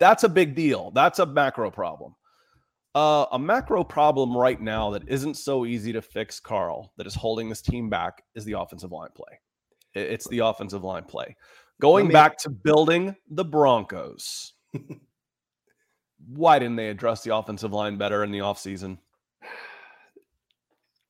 that's 0.00 0.24
a 0.24 0.28
big 0.28 0.54
deal. 0.54 0.90
That's 0.90 1.20
a 1.20 1.26
macro 1.26 1.70
problem. 1.70 2.16
Uh, 2.96 3.26
a 3.32 3.38
macro 3.38 3.82
problem 3.82 4.36
right 4.36 4.60
now 4.60 4.90
that 4.90 5.08
isn't 5.08 5.34
so 5.34 5.66
easy 5.66 5.92
to 5.92 6.02
fix, 6.02 6.38
Carl, 6.40 6.92
that 6.96 7.06
is 7.06 7.14
holding 7.14 7.48
this 7.48 7.62
team 7.62 7.88
back 7.88 8.22
is 8.34 8.44
the 8.44 8.52
offensive 8.52 8.92
line 8.92 9.10
play. 9.16 9.38
I- 9.94 9.98
It's 10.00 10.28
the 10.28 10.40
offensive 10.40 10.84
line 10.84 11.04
play. 11.04 11.36
Going 11.80 12.08
me- 12.08 12.12
back 12.12 12.38
to 12.38 12.50
building 12.50 13.16
the 13.30 13.44
Broncos. 13.44 14.52
Why 16.28 16.58
didn't 16.58 16.76
they 16.76 16.88
address 16.88 17.22
the 17.22 17.34
offensive 17.36 17.72
line 17.72 17.96
better 17.98 18.24
in 18.24 18.30
the 18.30 18.38
offseason? 18.38 18.98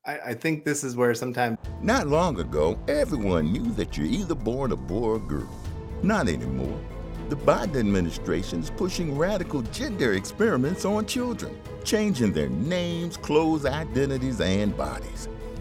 I, 0.05 0.19
I 0.19 0.33
think 0.33 0.65
this 0.65 0.83
is 0.83 0.95
where 0.95 1.13
sometimes 1.15 1.57
Not 1.81 2.07
long 2.07 2.39
ago, 2.39 2.77
everyone 2.87 3.51
knew 3.51 3.71
that 3.73 3.97
you're 3.97 4.05
either 4.07 4.35
born 4.35 4.71
a 4.71 4.75
boy 4.75 5.11
or 5.13 5.19
girl. 5.19 5.49
Not 6.03 6.27
anymore. 6.27 6.79
the 7.29 7.35
Biden 7.37 7.77
administration 7.77 8.59
is 8.59 8.69
pushing 8.69 9.17
radical 9.17 9.61
gender 9.63 10.13
experiments 10.13 10.85
on 10.85 11.05
children, 11.07 11.59
changing 11.83 12.33
their 12.33 12.49
names, 12.49 13.17
clothes, 13.17 13.65
identities, 13.65 14.41
and 14.41 14.75
bodies. 14.77 15.27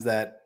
That 0.00 0.42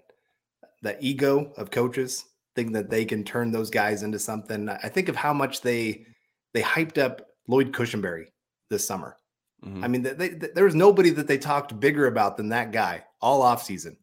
that 0.83 0.99
ego 1.01 1.53
of 1.57 1.71
coaches 1.71 2.25
think 2.55 2.73
that 2.73 2.91
they 2.91 3.05
can 3.05 3.25
turn 3.25 3.51
those 3.51 3.71
guys 3.71 4.03
into 4.03 4.19
something. 4.19 4.69
I 4.69 4.89
think 4.89 5.09
of 5.09 5.17
how 5.17 5.33
much 5.33 5.61
they 5.61 6.07
they 6.55 6.63
hyped 6.63 6.99
up 6.99 7.23
Lloyd 7.49 7.73
Cushenberry 7.73 8.27
this 8.71 8.87
summer. 8.87 9.17
Mhm. 9.65 9.85
I 9.85 9.89
mean, 9.89 10.03
they, 10.03 10.13
they, 10.13 10.29
there 10.29 10.65
was 10.65 10.75
nobody 10.75 11.11
that 11.11 11.27
they 11.27 11.39
talked 11.39 11.79
bigger 11.79 12.07
about 12.07 12.37
than 12.37 12.49
that 12.51 12.73
guy 12.73 13.05
all 13.21 13.43
offseason. 13.43 13.97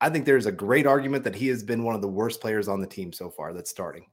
I 0.00 0.08
think 0.08 0.24
there's 0.24 0.46
a 0.46 0.52
great 0.52 0.86
argument 0.86 1.24
that 1.24 1.34
he 1.34 1.48
has 1.48 1.62
been 1.62 1.84
one 1.84 1.94
of 1.94 2.02
the 2.02 2.08
worst 2.08 2.40
players 2.40 2.68
on 2.68 2.80
the 2.80 2.86
team 2.86 3.12
so 3.12 3.30
far 3.30 3.52
that's 3.52 3.70
starting. 3.70 4.06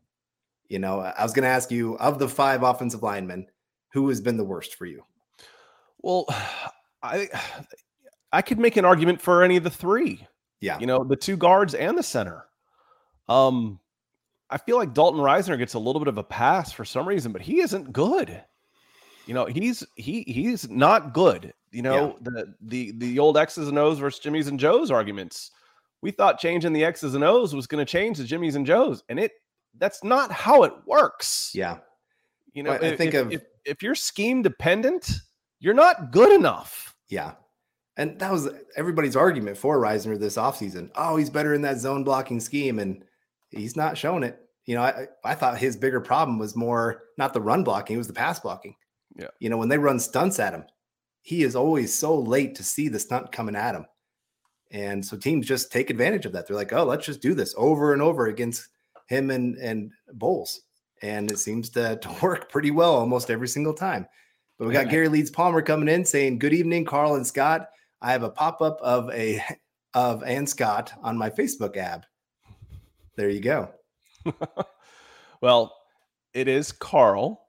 You 0.67 0.79
know, 0.79 0.99
I 0.99 1.23
was 1.23 1.31
going 1.31 1.43
to 1.43 1.49
ask 1.49 1.71
you 1.71 1.97
of 1.97 2.19
the 2.19 2.27
five 2.27 2.63
offensive 2.63 3.03
linemen, 3.03 3.47
who 3.93 4.09
has 4.09 4.19
been 4.19 4.37
the 4.37 4.43
worst 4.43 4.75
for 4.75 4.85
you? 4.85 5.03
Well, 5.99 6.25
I 7.03 7.29
I 8.31 8.41
could 8.41 8.59
make 8.59 8.77
an 8.77 8.85
argument 8.85 9.21
for 9.21 9.43
any 9.43 9.57
of 9.57 9.63
the 9.63 9.69
three. 9.69 10.25
Yeah. 10.61 10.79
You 10.79 10.87
know, 10.87 11.03
the 11.03 11.15
two 11.15 11.37
guards 11.37 11.73
and 11.73 11.97
the 11.97 12.03
center. 12.03 12.45
Um, 13.29 13.79
I 14.49 14.57
feel 14.57 14.77
like 14.77 14.93
Dalton 14.93 15.19
Risner 15.21 15.57
gets 15.57 15.73
a 15.73 15.79
little 15.79 15.99
bit 15.99 16.07
of 16.07 16.17
a 16.17 16.23
pass 16.23 16.71
for 16.71 16.85
some 16.85 17.07
reason, 17.07 17.31
but 17.31 17.41
he 17.41 17.59
isn't 17.59 17.91
good. 17.91 18.43
You 19.25 19.33
know, 19.33 19.45
he's 19.45 19.83
he 19.95 20.23
he's 20.23 20.69
not 20.69 21.13
good. 21.13 21.53
You 21.71 21.81
know, 21.81 22.17
the 22.21 22.53
the 22.61 22.93
the 22.97 23.19
old 23.19 23.37
X's 23.37 23.67
and 23.67 23.77
O's 23.77 23.99
versus 23.99 24.21
Jimmy's 24.21 24.47
and 24.47 24.57
Joe's 24.59 24.89
arguments. 24.89 25.51
We 26.01 26.11
thought 26.11 26.39
changing 26.39 26.71
the 26.73 26.85
X's 26.85 27.13
and 27.13 27.23
O's 27.25 27.53
was 27.53 27.67
going 27.67 27.85
to 27.85 27.91
change 27.91 28.17
the 28.17 28.23
Jimmy's 28.23 28.55
and 28.55 28.65
Joe's, 28.65 29.03
and 29.09 29.19
it 29.19 29.33
that's 29.77 30.01
not 30.03 30.31
how 30.31 30.63
it 30.63 30.71
works. 30.85 31.51
Yeah. 31.53 31.79
You 32.53 32.63
know, 32.63 32.71
Well, 32.71 32.83
I 32.85 32.87
if, 32.87 32.97
think 32.97 33.13
if, 33.13 33.25
of- 33.25 33.31
if, 33.33 33.41
if 33.65 33.83
you're 33.83 33.95
scheme 33.95 34.41
dependent, 34.41 35.11
you're 35.59 35.73
not 35.73 36.11
good 36.11 36.31
enough. 36.31 36.95
Yeah. 37.09 37.33
And 37.97 38.17
that 38.19 38.31
was 38.31 38.47
everybody's 38.75 39.15
argument 39.15 39.57
for 39.57 39.79
Risner 39.79 40.19
this 40.19 40.37
offseason. 40.37 40.91
Oh, 40.95 41.17
he's 41.17 41.31
better 41.31 41.53
in 41.53 41.63
that 41.63 41.79
zone 41.79 42.03
blocking 42.03 42.39
scheme. 42.39 42.79
And 42.79 43.03
he's 43.49 43.75
not 43.75 43.97
showing 43.97 44.23
it. 44.23 44.39
You 44.65 44.75
know, 44.75 44.83
I, 44.83 45.07
I 45.23 45.33
thought 45.33 45.57
his 45.57 45.75
bigger 45.75 45.99
problem 45.99 46.37
was 46.37 46.55
more 46.55 47.03
not 47.17 47.33
the 47.33 47.41
run 47.41 47.63
blocking, 47.63 47.95
it 47.95 47.97
was 47.97 48.07
the 48.07 48.13
pass 48.13 48.39
blocking. 48.39 48.75
Yeah. 49.15 49.27
You 49.39 49.49
know, 49.49 49.57
when 49.57 49.69
they 49.69 49.77
run 49.77 49.99
stunts 49.99 50.39
at 50.39 50.53
him, 50.53 50.65
he 51.21 51.43
is 51.43 51.55
always 51.55 51.93
so 51.93 52.17
late 52.17 52.55
to 52.55 52.63
see 52.63 52.87
the 52.87 52.99
stunt 52.99 53.31
coming 53.31 53.55
at 53.55 53.75
him. 53.75 53.85
And 54.71 55.03
so 55.03 55.17
teams 55.17 55.47
just 55.47 55.71
take 55.71 55.89
advantage 55.89 56.25
of 56.25 56.33
that. 56.33 56.47
They're 56.47 56.55
like, 56.55 56.73
oh, 56.73 56.83
let's 56.83 57.05
just 57.05 57.21
do 57.21 57.33
this 57.33 57.55
over 57.57 57.93
and 57.93 58.01
over 58.01 58.27
against 58.27 58.67
him 59.07 59.31
and 59.31 59.57
and 59.57 59.91
Bowles. 60.13 60.61
And 61.01 61.31
it 61.31 61.39
seems 61.39 61.69
to, 61.71 61.95
to 61.97 62.15
work 62.21 62.51
pretty 62.51 62.71
well 62.71 62.95
almost 62.95 63.31
every 63.31 63.47
single 63.47 63.73
time. 63.73 64.05
But 64.59 64.67
we 64.67 64.73
got 64.73 64.85
Yeah. 64.85 64.91
Gary 64.91 65.07
Leeds 65.07 65.31
Palmer 65.31 65.61
coming 65.61 65.87
in 65.87 66.03
saying, 66.05 66.39
Good 66.39 66.53
evening, 66.53 66.85
Carl 66.85 67.15
and 67.15 67.25
Scott. 67.25 67.69
I 68.01 68.11
have 68.11 68.23
a 68.23 68.29
pop-up 68.29 68.79
of 68.81 69.09
a 69.11 69.41
of 69.93 70.23
Ann 70.23 70.45
Scott 70.45 70.93
on 71.01 71.17
my 71.17 71.29
Facebook 71.29 71.77
app. 71.77 72.05
There 73.15 73.29
you 73.29 73.39
go. 73.39 73.71
well, 75.41 75.75
it 76.33 76.47
is 76.47 76.71
Carl 76.71 77.41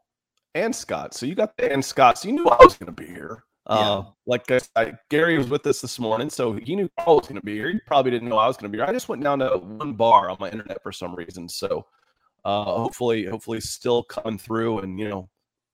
and 0.54 0.74
Scott. 0.74 1.14
So 1.14 1.26
you 1.26 1.34
got 1.34 1.56
the 1.56 1.70
and 1.70 1.84
Scott. 1.84 2.18
So 2.18 2.28
you 2.28 2.34
knew 2.34 2.48
I 2.48 2.56
was 2.64 2.76
going 2.76 2.94
to 2.94 3.02
be 3.02 3.06
here. 3.06 3.44
Uh, 3.66 4.02
like 4.26 4.50
I, 4.50 4.60
I, 4.76 4.94
Gary 5.10 5.36
was 5.36 5.50
with 5.50 5.66
us 5.66 5.82
this 5.82 5.98
morning, 5.98 6.30
so 6.30 6.54
he 6.54 6.74
knew 6.74 6.88
Carl 6.98 7.18
was 7.18 7.28
going 7.28 7.38
to 7.38 7.44
be 7.44 7.54
here. 7.54 7.68
You 7.68 7.80
probably 7.86 8.10
didn't 8.10 8.30
know 8.30 8.38
I 8.38 8.46
was 8.46 8.56
going 8.56 8.72
to 8.72 8.74
be 8.74 8.78
here. 8.78 8.88
I 8.88 8.92
just 8.92 9.10
went 9.10 9.22
down 9.22 9.40
to 9.40 9.58
one 9.58 9.92
bar 9.92 10.30
on 10.30 10.38
my 10.40 10.48
internet 10.48 10.82
for 10.82 10.90
some 10.90 11.14
reason. 11.14 11.50
So 11.50 11.84
uh, 12.46 12.64
hopefully, 12.64 13.26
hopefully, 13.26 13.60
still 13.60 14.02
coming 14.04 14.38
through. 14.38 14.78
And 14.78 14.98
you 14.98 15.08
know, 15.08 15.28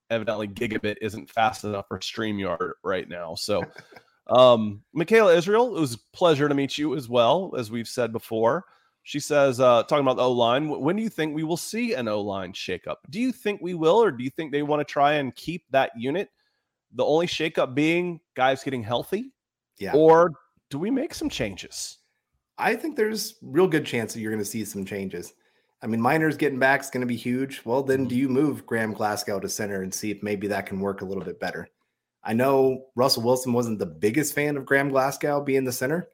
evidently, 0.09 0.49
gigabit 0.49 0.97
isn't 1.01 1.29
fast 1.29 1.63
enough 1.63 1.87
for 1.87 1.99
Streamyard 1.99 2.71
right 2.83 3.07
now. 3.07 3.33
So, 3.35 3.63
um, 4.27 4.81
Michaela 4.93 5.33
Israel, 5.35 5.75
it 5.77 5.79
was 5.79 5.95
a 5.95 5.99
pleasure 6.13 6.49
to 6.49 6.55
meet 6.55 6.77
you 6.77 6.95
as 6.95 7.07
well 7.09 7.53
as 7.57 7.71
we've 7.71 7.87
said 7.87 8.11
before. 8.11 8.65
She 9.03 9.19
says, 9.19 9.59
uh, 9.59 9.83
talking 9.83 10.03
about 10.03 10.17
the 10.17 10.23
O 10.23 10.31
line, 10.31 10.67
when 10.67 10.95
do 10.95 11.03
you 11.03 11.09
think 11.09 11.35
we 11.35 11.43
will 11.43 11.57
see 11.57 11.93
an 11.93 12.07
O 12.07 12.21
line 12.21 12.53
shakeup? 12.53 12.95
Do 13.11 13.19
you 13.19 13.31
think 13.31 13.61
we 13.61 13.75
will, 13.75 14.01
or 14.03 14.11
do 14.11 14.23
you 14.23 14.31
think 14.31 14.51
they 14.51 14.63
want 14.63 14.79
to 14.79 14.91
try 14.91 15.13
and 15.13 15.35
keep 15.35 15.63
that 15.69 15.91
unit? 15.95 16.29
The 16.93 17.05
only 17.05 17.27
shakeup 17.27 17.75
being 17.75 18.19
guys 18.35 18.63
getting 18.63 18.81
healthy, 18.81 19.31
Yeah. 19.77 19.93
or 19.93 20.33
do 20.71 20.79
we 20.79 20.89
make 20.89 21.13
some 21.13 21.29
changes? 21.29 21.97
I 22.57 22.75
think 22.75 22.95
there's 22.95 23.35
real 23.43 23.67
good 23.67 23.85
chance 23.85 24.13
that 24.13 24.21
you're 24.21 24.31
going 24.31 24.43
to 24.43 24.49
see 24.49 24.65
some 24.65 24.85
changes. 24.85 25.33
I 25.83 25.87
mean, 25.87 25.99
Meinerz 25.99 26.37
getting 26.37 26.57
back 26.57 26.81
is 26.81 26.89
going 26.89 27.01
to 27.01 27.07
be 27.07 27.17
huge. 27.17 27.61
Well, 27.63 27.83
then 27.83 28.05
do 28.05 28.15
you 28.15 28.27
move 28.27 28.65
Graham 28.65 28.93
Glasgow 28.93 29.39
to 29.39 29.49
center 29.49 29.83
and 29.83 29.93
see 29.93 30.09
if 30.09 30.23
maybe 30.23 30.47
that 30.47 30.65
can 30.65 30.79
work 30.79 31.01
a 31.01 31.05
little 31.05 31.23
bit 31.23 31.39
better? 31.39 31.67
I 32.25 32.33
know 32.33 32.85
Russell 32.95 33.23
Wilson 33.23 33.53
wasn't 33.53 33.79
the 33.79 33.85
biggest 33.85 34.33
fan 34.33 34.57
of 34.57 34.65
Graham 34.65 34.89
Glasgow 34.89 35.41
being 35.41 35.63
the 35.63 35.71
center, 35.71 36.09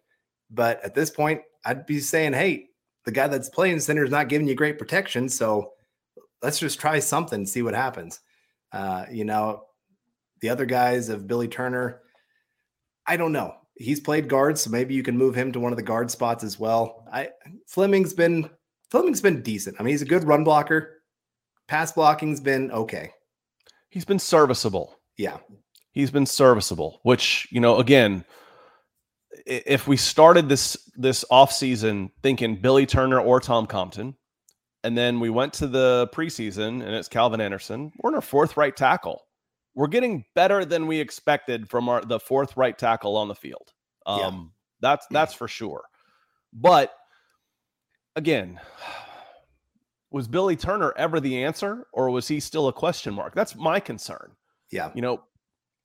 but 0.50 0.84
at 0.84 0.94
this 0.94 1.10
point, 1.10 1.42
I'd 1.64 1.86
be 1.86 2.00
saying, 2.00 2.34
hey, 2.34 2.68
the 3.06 3.12
guy 3.12 3.28
that's 3.28 3.50
playing 3.50 3.80
center 3.80 4.04
is 4.04 4.12
not 4.12 4.30
giving 4.30 4.48
you 4.48 4.56
great 4.56 4.78
protection. 4.78 5.30
So 5.30 5.72
let's 6.42 6.60
just 6.60 6.80
try 6.80 7.00
something, 7.00 7.46
see 7.46 7.62
what 7.62 7.74
happens. 7.74 8.20
Uh, 8.72 9.06
you 9.10 9.24
know, 9.24 9.64
the 10.42 10.50
other 10.50 10.66
guys 10.66 11.10
of 11.10 11.28
Billy 11.28 11.48
Turner, 11.48 12.02
I 13.08 13.18
don't 13.18 13.32
know. 13.32 13.56
He's 13.76 14.00
played 14.00 14.28
guard, 14.28 14.58
so 14.58 14.70
maybe 14.70 14.94
you 14.94 15.04
can 15.04 15.18
move 15.18 15.34
him 15.34 15.52
to 15.54 15.60
one 15.60 15.72
of 15.72 15.78
the 15.78 15.84
guard 15.84 16.12
spots 16.12 16.44
as 16.44 16.60
well. 16.60 17.08
I 17.12 17.30
Fleming's 17.68 18.14
been 18.14 18.50
Fleming's 18.92 19.22
been 19.22 19.42
decent. 19.42 19.78
I 19.80 19.84
mean, 19.84 19.94
he's 19.94 20.02
a 20.02 20.06
good 20.06 20.26
run 20.26 20.44
blocker. 20.44 21.02
Pass 21.68 21.94
blocking's 21.94 22.42
been 22.42 22.70
okay. 22.72 23.12
He's 23.90 24.06
been 24.06 24.20
serviceable. 24.20 25.00
Yeah. 25.18 25.38
He's 25.92 26.12
been 26.12 26.26
serviceable, 26.26 27.00
which, 27.04 27.48
you 27.52 27.60
know, 27.60 27.78
again, 27.80 28.24
if 29.46 29.88
we 29.88 29.98
started 29.98 30.48
this 30.50 30.78
this 30.96 31.26
offseason 31.32 32.12
thinking 32.22 32.56
Billy 32.56 32.86
Turner 32.86 33.20
or 33.20 33.40
Tom 33.40 33.66
Compton, 33.68 34.16
and 34.84 34.98
then 34.98 35.20
we 35.20 35.30
went 35.30 35.54
to 35.54 35.68
the 35.68 36.10
preseason 36.14 36.82
and 36.84 36.96
it's 36.96 37.08
Calvin 37.08 37.42
Anderson, 37.42 37.92
we're 38.00 38.10
in 38.12 38.16
our 38.16 38.22
fourth 38.22 38.58
right 38.58 38.76
tackle. 38.76 39.22
We're 39.74 39.88
getting 39.88 40.26
better 40.36 40.66
than 40.66 40.88
we 40.88 41.00
expected 41.00 41.70
from 41.70 41.90
our 41.90 42.02
the 42.02 42.20
fourth 42.20 42.56
right 42.58 42.78
tackle 42.78 43.18
on 43.18 43.28
the 43.28 43.36
field. 43.36 43.72
Um, 44.06 44.20
Yeah. 44.20 44.42
that's 44.82 45.08
that's 45.12 45.34
for 45.34 45.48
sure. 45.48 45.84
But 46.54 46.94
again, 48.16 48.60
was 50.12 50.28
Billy 50.28 50.56
Turner 50.56 50.94
ever 50.98 51.20
the 51.20 51.44
answer, 51.44 51.88
or 51.94 52.10
was 52.10 52.28
he 52.28 52.40
still 52.40 52.68
a 52.68 52.74
question 52.74 53.14
mark? 53.14 53.34
That's 53.34 53.56
my 53.56 53.80
concern. 53.80 54.32
Yeah. 54.72 54.92
You 54.94 55.02
know, 55.02 55.24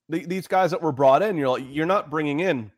the, 0.09 0.25
these 0.27 0.47
guys 0.47 0.71
that 0.71 0.83
were 0.83 0.93
brought 0.93 1.23
in, 1.23 1.37
you're 1.37 1.49
like, 1.49 1.65
you're 1.69 1.87
not 1.87 2.11
bringing 2.11 2.41
in 2.41 2.71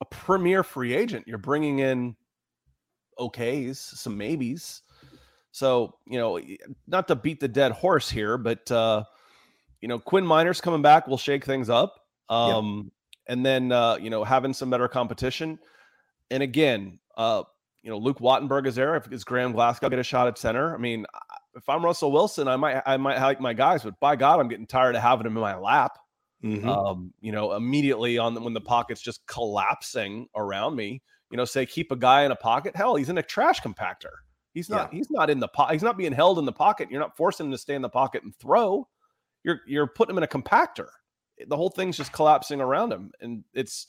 a 0.00 0.04
premier 0.04 0.62
free 0.62 0.94
agent. 0.94 1.26
You're 1.26 1.38
bringing 1.38 1.78
in 1.80 2.16
okays, 3.18 3.76
some 3.76 4.16
maybes. 4.16 4.82
So, 5.52 5.94
you 6.06 6.18
know, 6.18 6.40
not 6.86 7.08
to 7.08 7.16
beat 7.16 7.40
the 7.40 7.48
dead 7.48 7.72
horse 7.72 8.10
here, 8.10 8.36
but 8.36 8.70
uh, 8.70 9.04
you 9.80 9.88
know, 9.88 9.98
Quinn 9.98 10.24
Meinerz 10.24 10.60
coming 10.60 10.82
back 10.82 11.06
will 11.06 11.18
shake 11.18 11.44
things 11.44 11.70
up. 11.70 11.94
Um, 12.28 12.90
yep. 13.28 13.34
and 13.34 13.46
then 13.46 13.72
uh, 13.72 13.96
you 13.96 14.10
know, 14.10 14.24
having 14.24 14.52
some 14.52 14.68
better 14.68 14.88
competition. 14.88 15.58
And 16.30 16.42
again, 16.42 16.98
uh, 17.16 17.44
you 17.82 17.90
know, 17.90 17.98
Luke 17.98 18.18
Wattenberg 18.18 18.66
is 18.66 18.74
there. 18.74 18.96
If 18.96 19.10
it's 19.12 19.24
Graham 19.24 19.52
Glasgow 19.52 19.88
get 19.88 19.98
a 19.98 20.02
shot 20.02 20.26
at 20.26 20.36
center, 20.36 20.74
I 20.74 20.78
mean, 20.78 21.06
if 21.54 21.68
I'm 21.68 21.84
Russell 21.84 22.12
Wilson, 22.12 22.48
I 22.48 22.56
might 22.56 22.82
I 22.84 22.96
might 22.96 23.18
like 23.18 23.40
my 23.40 23.54
guys, 23.54 23.82
but 23.82 23.98
by 24.00 24.16
God, 24.16 24.40
I'm 24.40 24.48
getting 24.48 24.66
tired 24.66 24.96
of 24.96 25.02
having 25.02 25.26
him 25.26 25.36
in 25.36 25.40
my 25.40 25.56
lap. 25.56 25.96
Mm-hmm. 26.44 26.68
Um, 26.68 27.12
you 27.20 27.32
know, 27.32 27.54
immediately 27.54 28.18
on 28.18 28.34
the, 28.34 28.40
when 28.40 28.52
the 28.52 28.60
pocket's 28.60 29.00
just 29.00 29.26
collapsing 29.26 30.28
around 30.36 30.76
me. 30.76 31.02
You 31.30 31.36
know, 31.36 31.44
say 31.44 31.66
keep 31.66 31.90
a 31.90 31.96
guy 31.96 32.24
in 32.24 32.30
a 32.30 32.36
pocket. 32.36 32.76
Hell, 32.76 32.94
he's 32.94 33.08
in 33.08 33.18
a 33.18 33.22
trash 33.22 33.60
compactor. 33.60 34.12
He's 34.52 34.70
not. 34.70 34.92
Yeah. 34.92 34.98
He's 34.98 35.10
not 35.10 35.28
in 35.28 35.40
the 35.40 35.48
pot. 35.48 35.72
He's 35.72 35.82
not 35.82 35.98
being 35.98 36.12
held 36.12 36.38
in 36.38 36.44
the 36.44 36.52
pocket. 36.52 36.90
You're 36.90 37.00
not 37.00 37.16
forcing 37.16 37.46
him 37.46 37.52
to 37.52 37.58
stay 37.58 37.74
in 37.74 37.82
the 37.82 37.88
pocket 37.88 38.22
and 38.22 38.34
throw. 38.36 38.88
You're 39.42 39.60
you're 39.66 39.86
putting 39.86 40.14
him 40.14 40.18
in 40.18 40.24
a 40.24 40.28
compactor. 40.28 40.86
The 41.46 41.56
whole 41.56 41.68
thing's 41.68 41.96
just 41.96 42.12
collapsing 42.12 42.60
around 42.60 42.92
him, 42.92 43.10
and 43.20 43.44
it's 43.52 43.86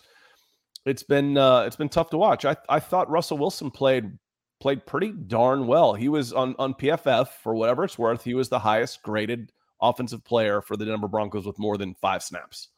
it's 0.85 1.03
been 1.03 1.37
uh, 1.37 1.61
it's 1.61 1.75
been 1.75 1.89
tough 1.89 2.09
to 2.09 2.17
watch. 2.17 2.43
I 2.43 2.57
I 2.67 2.79
thought 2.79 3.09
Russell 3.09 3.37
Wilson 3.37 3.71
played 3.71 4.17
played 4.59 4.85
pretty 4.85 5.11
darn 5.11 5.67
well. 5.67 5.93
He 5.93 6.09
was 6.09 6.33
on 6.33 6.55
on 6.59 6.73
PFF 6.73 7.29
for 7.43 7.55
whatever 7.55 7.83
it's 7.83 7.97
worth. 7.97 8.23
He 8.23 8.33
was 8.33 8.49
the 8.49 8.59
highest 8.59 9.03
graded 9.03 9.51
offensive 9.81 10.23
player 10.23 10.61
for 10.61 10.77
the 10.77 10.85
Denver 10.85 11.07
Broncos 11.07 11.45
with 11.45 11.59
more 11.59 11.77
than 11.77 11.95
five 11.95 12.23
snaps. 12.23 12.69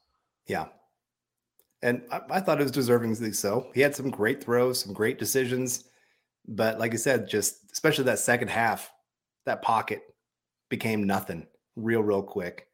Yeah. 0.47 0.67
And 1.81 2.01
I, 2.11 2.21
I 2.29 2.39
thought 2.39 2.59
it 2.59 2.63
was 2.63 2.71
deservingly 2.71 3.33
so. 3.33 3.69
He 3.73 3.81
had 3.81 3.95
some 3.95 4.09
great 4.09 4.43
throws, 4.43 4.81
some 4.81 4.93
great 4.93 5.19
decisions. 5.19 5.85
But 6.47 6.79
like 6.79 6.93
I 6.93 6.97
said, 6.97 7.29
just 7.29 7.71
especially 7.71 8.05
that 8.05 8.19
second 8.19 8.49
half, 8.49 8.91
that 9.45 9.61
pocket 9.61 10.01
became 10.69 11.03
nothing 11.03 11.47
real, 11.75 12.01
real 12.01 12.23
quick. 12.23 12.67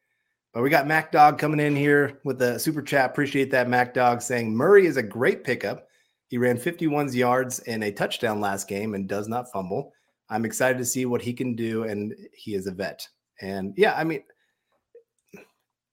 But 0.52 0.62
we 0.62 0.70
got 0.70 0.86
Mac 0.86 1.12
Dog 1.12 1.38
coming 1.38 1.60
in 1.60 1.76
here 1.76 2.18
with 2.24 2.40
a 2.40 2.58
super 2.58 2.80
chat. 2.80 3.10
Appreciate 3.10 3.50
that, 3.50 3.68
Mac 3.68 3.92
Dog, 3.92 4.22
saying 4.22 4.56
Murray 4.56 4.86
is 4.86 4.96
a 4.96 5.02
great 5.02 5.44
pickup. 5.44 5.86
He 6.28 6.38
ran 6.38 6.56
51 6.56 7.12
yards 7.12 7.58
and 7.60 7.84
a 7.84 7.92
touchdown 7.92 8.40
last 8.40 8.66
game 8.66 8.94
and 8.94 9.08
does 9.08 9.28
not 9.28 9.52
fumble. 9.52 9.92
I'm 10.28 10.44
excited 10.44 10.78
to 10.78 10.84
see 10.84 11.06
what 11.06 11.22
he 11.22 11.32
can 11.32 11.54
do, 11.54 11.84
and 11.84 12.14
he 12.32 12.54
is 12.54 12.66
a 12.66 12.72
vet. 12.72 13.06
And 13.40 13.74
yeah, 13.76 13.94
I 13.94 14.04
mean, 14.04 14.22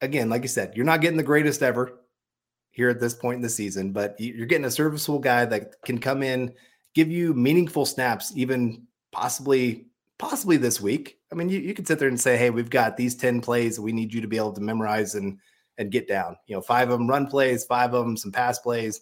again, 0.02 0.30
like 0.30 0.42
you 0.42 0.48
said, 0.48 0.74
you're 0.76 0.86
not 0.86 1.02
getting 1.02 1.18
the 1.18 1.24
greatest 1.24 1.64
ever 1.64 2.00
here 2.72 2.90
at 2.90 3.00
this 3.00 3.14
point 3.14 3.38
in 3.38 3.42
the 3.42 3.50
season, 3.50 3.92
but 3.92 4.16
you're 4.20 4.48
getting 4.48 4.66
a 4.66 4.72
serviceable 4.72 5.20
guy 5.20 5.46
that 5.46 5.82
can 5.86 6.00
come 6.00 6.24
in, 6.24 6.54
give 6.94 7.10
you 7.10 7.34
meaningful 7.34 7.86
snaps, 7.86 8.34
even 8.36 8.84
possibly, 9.12 9.88
possibly 10.18 10.58
this 10.58 10.82
week. 10.82 11.20
I 11.32 11.36
mean, 11.36 11.50
you, 11.50 11.60
you 11.60 11.74
could 11.74 11.88
sit 11.88 12.00
there 12.00 12.08
and 12.08 12.20
say, 12.20 12.38
hey, 12.38 12.50
we've 12.50 12.70
got 12.70 12.98
these 12.98 13.16
10 13.16 13.42
plays 13.42 13.80
we 13.80 13.92
need 13.92 14.14
you 14.14 14.22
to 14.22 14.28
be 14.28 14.38
able 14.38 14.54
to 14.54 14.62
memorize 14.62 15.16
and 15.16 15.38
and 15.78 15.92
get 15.92 16.08
down. 16.08 16.36
You 16.48 16.56
know, 16.56 16.62
five 16.62 16.90
of 16.90 17.00
them 17.00 17.10
run 17.10 17.28
plays, 17.28 17.66
five 17.66 17.94
of 17.94 18.06
them 18.06 18.18
some 18.18 18.32
pass 18.32 18.60
plays, 18.60 19.02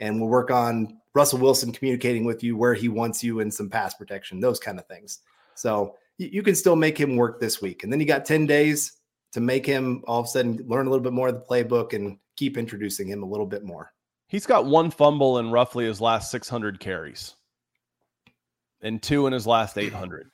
and 0.00 0.20
we'll 0.20 0.28
work 0.28 0.50
on 0.50 0.98
Russell 1.14 1.38
Wilson 1.38 1.72
communicating 1.72 2.24
with 2.24 2.42
you 2.42 2.56
where 2.56 2.74
he 2.74 2.88
wants 2.88 3.24
you 3.24 3.40
and 3.40 3.52
some 3.52 3.68
pass 3.68 3.94
protection, 3.94 4.40
those 4.40 4.58
kind 4.58 4.78
of 4.78 4.86
things. 4.86 5.20
So 5.54 5.96
you 6.20 6.42
can 6.42 6.54
still 6.54 6.76
make 6.76 6.98
him 6.98 7.16
work 7.16 7.40
this 7.40 7.62
week. 7.62 7.82
And 7.82 7.92
then 7.92 7.98
you 7.98 8.06
got 8.06 8.26
10 8.26 8.46
days 8.46 8.92
to 9.32 9.40
make 9.40 9.64
him 9.64 10.02
all 10.06 10.20
of 10.20 10.26
a 10.26 10.28
sudden 10.28 10.60
learn 10.66 10.86
a 10.86 10.90
little 10.90 11.02
bit 11.02 11.12
more 11.12 11.28
of 11.28 11.34
the 11.34 11.40
playbook 11.40 11.94
and 11.94 12.18
keep 12.36 12.58
introducing 12.58 13.08
him 13.08 13.22
a 13.22 13.26
little 13.26 13.46
bit 13.46 13.64
more. 13.64 13.92
He's 14.26 14.46
got 14.46 14.66
one 14.66 14.90
fumble 14.90 15.38
in 15.38 15.50
roughly 15.50 15.86
his 15.86 16.00
last 16.00 16.30
600 16.30 16.78
carries 16.78 17.34
and 18.82 19.02
two 19.02 19.26
in 19.26 19.32
his 19.32 19.46
last 19.46 19.78
800. 19.78 20.30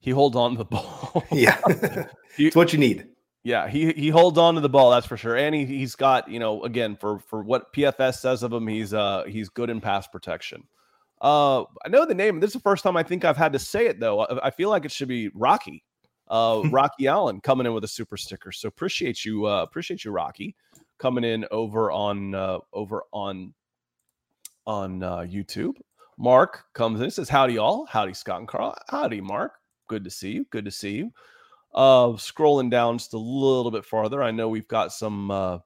He 0.00 0.10
holds 0.10 0.36
on 0.36 0.52
to 0.52 0.58
the 0.58 0.64
ball. 0.66 1.24
yeah. 1.32 1.58
it's 2.36 2.56
what 2.56 2.72
you 2.72 2.78
need. 2.78 3.08
Yeah, 3.44 3.68
he 3.68 3.92
he 3.94 4.08
holds 4.08 4.38
on 4.38 4.54
to 4.54 4.60
the 4.60 4.68
ball, 4.68 4.92
that's 4.92 5.06
for 5.06 5.16
sure. 5.16 5.36
And 5.36 5.52
he 5.52 5.64
he's 5.66 5.96
got, 5.96 6.30
you 6.30 6.38
know, 6.38 6.62
again, 6.62 6.94
for 6.94 7.18
for 7.18 7.42
what 7.42 7.72
PFS 7.72 8.18
says 8.18 8.44
of 8.44 8.52
him, 8.52 8.68
he's 8.68 8.94
uh 8.94 9.24
he's 9.24 9.48
good 9.48 9.68
in 9.68 9.80
pass 9.80 10.06
protection. 10.06 10.62
Uh, 11.22 11.62
I 11.84 11.88
know 11.88 12.04
the 12.04 12.14
name. 12.14 12.40
This 12.40 12.48
is 12.48 12.54
the 12.54 12.60
first 12.60 12.82
time 12.82 12.96
I 12.96 13.04
think 13.04 13.24
I've 13.24 13.36
had 13.36 13.52
to 13.52 13.58
say 13.58 13.86
it 13.86 14.00
though. 14.00 14.22
I, 14.22 14.48
I 14.48 14.50
feel 14.50 14.70
like 14.70 14.84
it 14.84 14.90
should 14.90 15.06
be 15.06 15.30
Rocky, 15.34 15.84
uh, 16.28 16.62
Rocky 16.70 17.06
Allen 17.06 17.40
coming 17.40 17.64
in 17.64 17.72
with 17.72 17.84
a 17.84 17.88
super 17.88 18.16
sticker. 18.16 18.50
So 18.50 18.66
appreciate 18.66 19.24
you, 19.24 19.46
uh, 19.46 19.62
appreciate 19.62 20.04
you, 20.04 20.10
Rocky, 20.10 20.56
coming 20.98 21.22
in 21.22 21.46
over 21.52 21.92
on 21.92 22.34
uh, 22.34 22.58
over 22.72 23.04
on 23.12 23.54
on 24.66 25.02
uh, 25.02 25.18
YouTube. 25.18 25.76
Mark 26.18 26.64
comes 26.74 27.00
in 27.00 27.10
says, 27.10 27.28
"Howdy, 27.28 27.56
all. 27.56 27.86
Howdy, 27.86 28.14
Scott 28.14 28.40
and 28.40 28.48
Carl. 28.48 28.76
Howdy, 28.88 29.20
Mark. 29.20 29.52
Good 29.88 30.02
to 30.02 30.10
see 30.10 30.32
you. 30.32 30.44
Good 30.50 30.64
to 30.64 30.72
see 30.72 30.96
you." 30.96 31.12
Uh, 31.72 32.08
scrolling 32.18 32.70
down 32.70 32.98
just 32.98 33.14
a 33.14 33.18
little 33.18 33.70
bit 33.70 33.84
farther, 33.84 34.22
I 34.22 34.30
know 34.30 34.48
we've 34.48 34.68
got 34.68 34.92
some 34.92 35.30
uh, 35.30 35.58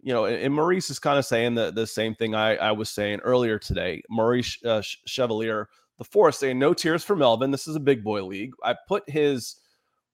you 0.00 0.12
know, 0.12 0.26
and 0.26 0.54
Maurice 0.54 0.90
is 0.90 0.98
kind 0.98 1.18
of 1.18 1.24
saying 1.24 1.54
the, 1.54 1.70
the 1.70 1.86
same 1.86 2.14
thing 2.14 2.34
I, 2.34 2.56
I 2.56 2.72
was 2.72 2.88
saying 2.90 3.20
earlier 3.20 3.58
today. 3.58 4.02
Maurice 4.08 4.58
uh, 4.64 4.82
Chevalier, 5.06 5.68
the 5.98 6.04
forest, 6.04 6.40
saying 6.40 6.58
no 6.58 6.72
tears 6.72 7.02
for 7.02 7.16
Melvin. 7.16 7.50
This 7.50 7.66
is 7.66 7.76
a 7.76 7.80
big 7.80 8.04
boy 8.04 8.24
league. 8.24 8.52
I 8.62 8.76
put 8.86 9.08
his 9.08 9.56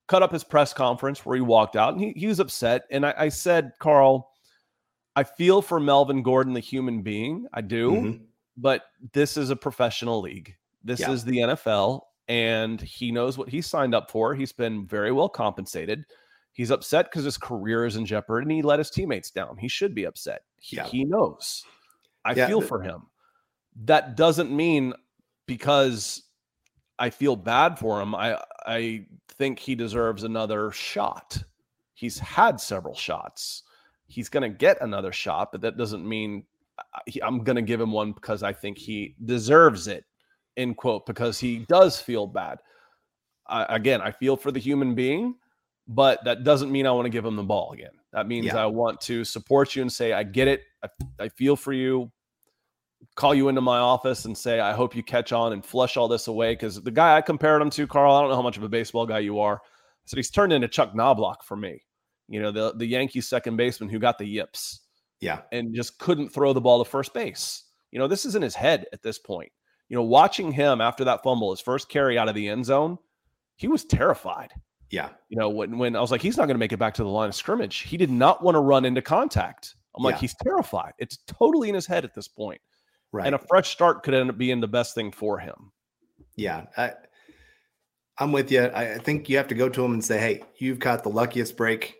cut 0.07 0.23
up 0.23 0.31
his 0.31 0.43
press 0.43 0.73
conference 0.73 1.25
where 1.25 1.35
he 1.35 1.41
walked 1.41 1.75
out 1.75 1.93
and 1.93 2.01
he, 2.01 2.13
he 2.15 2.27
was 2.27 2.39
upset. 2.39 2.83
And 2.91 3.05
I, 3.05 3.13
I 3.17 3.29
said, 3.29 3.73
Carl, 3.79 4.31
I 5.15 5.23
feel 5.23 5.61
for 5.61 5.79
Melvin 5.79 6.23
Gordon, 6.23 6.53
the 6.53 6.59
human 6.59 7.01
being. 7.01 7.47
I 7.53 7.61
do, 7.61 7.91
mm-hmm. 7.91 8.23
but 8.57 8.83
this 9.13 9.37
is 9.37 9.49
a 9.49 9.55
professional 9.55 10.21
league. 10.21 10.55
This 10.83 10.99
yeah. 10.99 11.11
is 11.11 11.23
the 11.23 11.37
NFL, 11.37 12.01
and 12.27 12.79
he 12.79 13.11
knows 13.11 13.37
what 13.37 13.49
he 13.49 13.61
signed 13.61 13.95
up 13.95 14.11
for. 14.11 14.35
He's 14.35 14.51
been 14.51 14.85
very 14.85 15.11
well 15.11 15.29
compensated. 15.29 16.05
He's 16.55 16.71
upset 16.71 17.11
because 17.11 17.25
his 17.25 17.37
career 17.37 17.85
is 17.85 17.97
in 17.97 18.05
jeopardy 18.05 18.45
and 18.45 18.51
he 18.53 18.61
let 18.61 18.79
his 18.79 18.89
teammates 18.89 19.29
down. 19.29 19.57
He 19.57 19.67
should 19.67 19.93
be 19.93 20.05
upset. 20.05 20.43
He, 20.61 20.77
yeah. 20.77 20.85
he 20.85 21.03
knows. 21.03 21.65
I 22.23 22.33
yeah, 22.33 22.47
feel 22.47 22.61
for 22.61 22.81
him. 22.81 23.07
That 23.83 24.15
doesn't 24.15 24.55
mean 24.55 24.93
because 25.47 26.23
I 26.97 27.09
feel 27.09 27.35
bad 27.35 27.77
for 27.77 28.01
him. 28.01 28.15
I 28.15 28.41
I 28.65 29.05
think 29.37 29.59
he 29.59 29.75
deserves 29.75 30.23
another 30.23 30.71
shot. 30.71 31.37
He's 31.93 32.17
had 32.19 32.61
several 32.61 32.95
shots. 32.95 33.63
He's 34.07 34.29
going 34.29 34.49
to 34.49 34.57
get 34.57 34.81
another 34.81 35.11
shot, 35.11 35.51
but 35.51 35.59
that 35.59 35.75
doesn't 35.75 36.07
mean 36.07 36.45
I'm 37.21 37.43
going 37.43 37.57
to 37.57 37.61
give 37.61 37.81
him 37.81 37.91
one 37.91 38.13
because 38.13 38.43
I 38.43 38.53
think 38.53 38.77
he 38.77 39.13
deserves 39.25 39.89
it. 39.89 40.05
End 40.55 40.77
quote, 40.77 41.05
because 41.05 41.37
he 41.37 41.65
does 41.67 41.99
feel 41.99 42.27
bad. 42.27 42.59
Uh, 43.45 43.65
again, 43.67 43.99
I 43.99 44.11
feel 44.11 44.37
for 44.37 44.53
the 44.53 44.59
human 44.59 44.95
being 44.95 45.35
but 45.87 46.23
that 46.25 46.43
doesn't 46.43 46.71
mean 46.71 46.87
I 46.87 46.91
want 46.91 47.05
to 47.05 47.09
give 47.09 47.25
him 47.25 47.35
the 47.35 47.43
ball 47.43 47.71
again. 47.73 47.91
That 48.13 48.27
means 48.27 48.47
yeah. 48.47 48.57
I 48.57 48.65
want 48.65 49.01
to 49.01 49.23
support 49.23 49.75
you 49.75 49.81
and 49.81 49.91
say, 49.91 50.13
I 50.13 50.23
get 50.23 50.47
it. 50.47 50.63
I, 50.83 50.87
I, 51.19 51.29
feel 51.29 51.55
for 51.55 51.73
you. 51.73 52.11
Call 53.15 53.35
you 53.35 53.49
into 53.49 53.61
my 53.61 53.77
office 53.77 54.25
and 54.25 54.37
say, 54.37 54.59
I 54.59 54.73
hope 54.73 54.95
you 54.95 55.03
catch 55.03 55.31
on 55.31 55.53
and 55.53 55.63
flush 55.63 55.97
all 55.97 56.07
this 56.07 56.27
away. 56.27 56.53
Because 56.53 56.81
the 56.81 56.91
guy 56.91 57.17
I 57.17 57.21
compared 57.21 57.61
him 57.61 57.69
to, 57.71 57.85
Carl, 57.85 58.15
I 58.15 58.21
don't 58.21 58.29
know 58.29 58.35
how 58.35 58.41
much 58.41 58.57
of 58.57 58.63
a 58.63 58.69
baseball 58.69 59.05
guy 59.05 59.19
you 59.19 59.39
are. 59.39 59.61
Said 60.05 60.17
he's 60.17 60.31
turned 60.31 60.53
into 60.53 60.67
Chuck 60.67 60.93
Knoblauch 60.93 61.43
for 61.43 61.57
me. 61.57 61.81
You 62.27 62.41
know, 62.41 62.51
the, 62.51 62.73
the 62.75 62.85
Yankees 62.85 63.27
second 63.27 63.57
baseman 63.57 63.89
who 63.89 63.99
got 63.99 64.17
the 64.17 64.25
yips. 64.25 64.81
Yeah. 65.19 65.41
And 65.51 65.75
just 65.75 65.99
couldn't 65.99 66.29
throw 66.29 66.53
the 66.53 66.61
ball 66.61 66.83
to 66.83 66.89
first 66.89 67.13
base. 67.13 67.63
You 67.91 67.99
know, 67.99 68.07
this 68.07 68.25
is 68.25 68.35
in 68.35 68.41
his 68.41 68.55
head 68.55 68.85
at 68.93 69.01
this 69.01 69.19
point. 69.19 69.51
You 69.89 69.95
know, 69.95 70.03
watching 70.03 70.51
him 70.51 70.81
after 70.81 71.03
that 71.03 71.21
fumble, 71.23 71.51
his 71.51 71.61
first 71.61 71.89
carry 71.89 72.17
out 72.17 72.29
of 72.29 72.35
the 72.35 72.47
end 72.47 72.65
zone, 72.65 72.97
he 73.55 73.67
was 73.67 73.85
terrified. 73.85 74.51
Yeah. 74.89 75.09
You 75.29 75.37
know, 75.37 75.49
when, 75.49 75.77
when 75.77 75.95
I 75.95 76.01
was 76.01 76.11
like, 76.11 76.21
he's 76.21 76.37
not 76.37 76.45
going 76.45 76.55
to 76.55 76.59
make 76.59 76.73
it 76.73 76.77
back 76.77 76.93
to 76.95 77.03
the 77.03 77.09
line 77.09 77.29
of 77.29 77.35
scrimmage, 77.35 77.79
he 77.79 77.97
did 77.97 78.11
not 78.11 78.43
want 78.43 78.55
to 78.55 78.59
run 78.59 78.85
into 78.85 79.01
contact. 79.01 79.75
I'm 79.95 80.03
like, 80.03 80.15
yeah. 80.15 80.19
he's 80.21 80.35
terrified. 80.43 80.93
It's 80.99 81.17
totally 81.27 81.69
in 81.69 81.75
his 81.75 81.85
head 81.85 82.03
at 82.03 82.13
this 82.13 82.27
point. 82.27 82.61
Right. 83.11 83.25
And 83.25 83.35
a 83.35 83.39
fresh 83.39 83.69
start 83.69 84.03
could 84.03 84.13
end 84.13 84.29
up 84.29 84.37
being 84.37 84.59
the 84.59 84.67
best 84.67 84.93
thing 84.93 85.11
for 85.11 85.39
him. 85.39 85.71
Yeah. 86.35 86.65
I, 86.77 86.93
I'm 88.17 88.31
with 88.31 88.51
you. 88.51 88.63
I 88.63 88.97
think 88.97 89.29
you 89.29 89.37
have 89.37 89.47
to 89.47 89.55
go 89.55 89.69
to 89.69 89.83
him 89.83 89.93
and 89.93 90.03
say, 90.03 90.19
hey, 90.19 90.43
you've 90.57 90.79
got 90.79 91.03
the 91.03 91.09
luckiest 91.09 91.57
break 91.57 91.95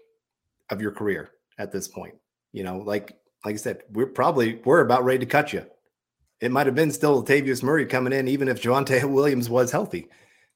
of 0.69 0.81
your 0.81 0.91
career 0.91 1.31
at 1.57 1.71
this 1.71 1.87
point. 1.87 2.15
You 2.51 2.63
know, 2.63 2.77
like 2.77 3.17
like 3.43 3.55
I 3.55 3.57
said, 3.57 3.81
we're 3.91 4.07
probably 4.07 4.61
we're 4.65 4.79
about 4.79 5.03
ready 5.03 5.19
to 5.19 5.25
cut 5.25 5.53
you. 5.53 5.65
It 6.41 6.51
might 6.51 6.67
have 6.67 6.75
been 6.75 6.91
still 6.91 7.23
Latavius 7.23 7.63
Murray 7.63 7.85
coming 7.85 8.13
in, 8.13 8.27
even 8.27 8.47
if 8.47 8.61
Javonte 8.61 9.03
Williams 9.11 9.49
was 9.49 9.71
healthy. 9.71 10.09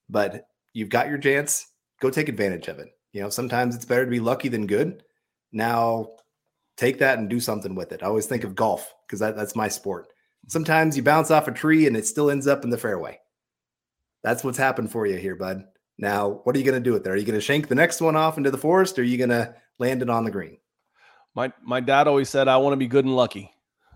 But 0.10 0.46
you've 0.74 0.90
got 0.90 1.08
your 1.08 1.18
chance 1.18 1.68
go 2.00 2.10
take 2.10 2.30
advantage 2.30 2.68
of 2.68 2.80
it. 2.80 2.90
You 3.14 3.22
know, 3.22 3.30
sometimes 3.30 3.76
it's 3.76 3.86
better 3.86 4.06
to 4.06 4.12
be 4.12 4.20
lucky 4.20 4.50
than 4.50 4.68
good. 4.68 5.04
Now, 5.52 6.10
take 6.78 7.00
that 7.00 7.18
and 7.20 7.30
do 7.30 7.40
something 7.40 7.76
with 7.76 7.92
it. 7.92 8.04
I 8.04 8.06
always 8.08 8.26
think 8.28 8.44
of 8.44 8.56
golf 8.56 8.94
because 9.08 9.20
that, 9.20 9.36
that's 9.36 9.56
my 9.56 9.68
sport. 9.68 10.08
Sometimes 10.48 10.96
you 10.96 11.04
bounce 11.04 11.32
off 11.32 11.48
a 11.48 11.52
tree 11.52 11.88
and 11.88 11.98
it 11.98 12.06
still 12.08 12.30
ends 12.30 12.48
up 12.48 12.64
in 12.64 12.70
the 12.70 12.78
fairway. 12.78 13.20
That's 14.24 14.44
what's 14.44 14.58
happened 14.58 14.92
for 14.92 15.06
you 15.06 15.18
here, 15.18 15.36
bud. 15.36 15.64
Now, 15.98 16.42
what 16.44 16.56
are 16.56 16.60
you 16.60 16.66
going 16.66 16.82
to 16.82 16.90
do 16.90 16.94
with 16.94 17.06
it? 17.06 17.10
Are 17.10 17.16
you 17.18 17.26
going 17.26 17.38
to 17.38 17.42
shank 17.42 17.68
the 17.68 17.76
next 17.76 18.00
one 18.02 18.16
off 18.16 18.38
into 18.38 18.52
the 18.52 18.58
forest 18.58 18.98
or 18.98 19.02
are 19.02 19.06
you 19.06 19.18
going 19.18 19.30
to 19.32 19.54
land 19.80 20.02
it 20.02 20.10
on 20.10 20.24
the 20.24 20.32
green? 20.32 20.58
My 21.36 21.52
my 21.62 21.80
dad 21.80 22.08
always 22.08 22.30
said 22.30 22.48
I 22.48 22.58
want 22.58 22.74
to 22.74 22.78
be 22.78 22.88
good 22.88 23.06
and 23.06 23.16
lucky. 23.16 23.52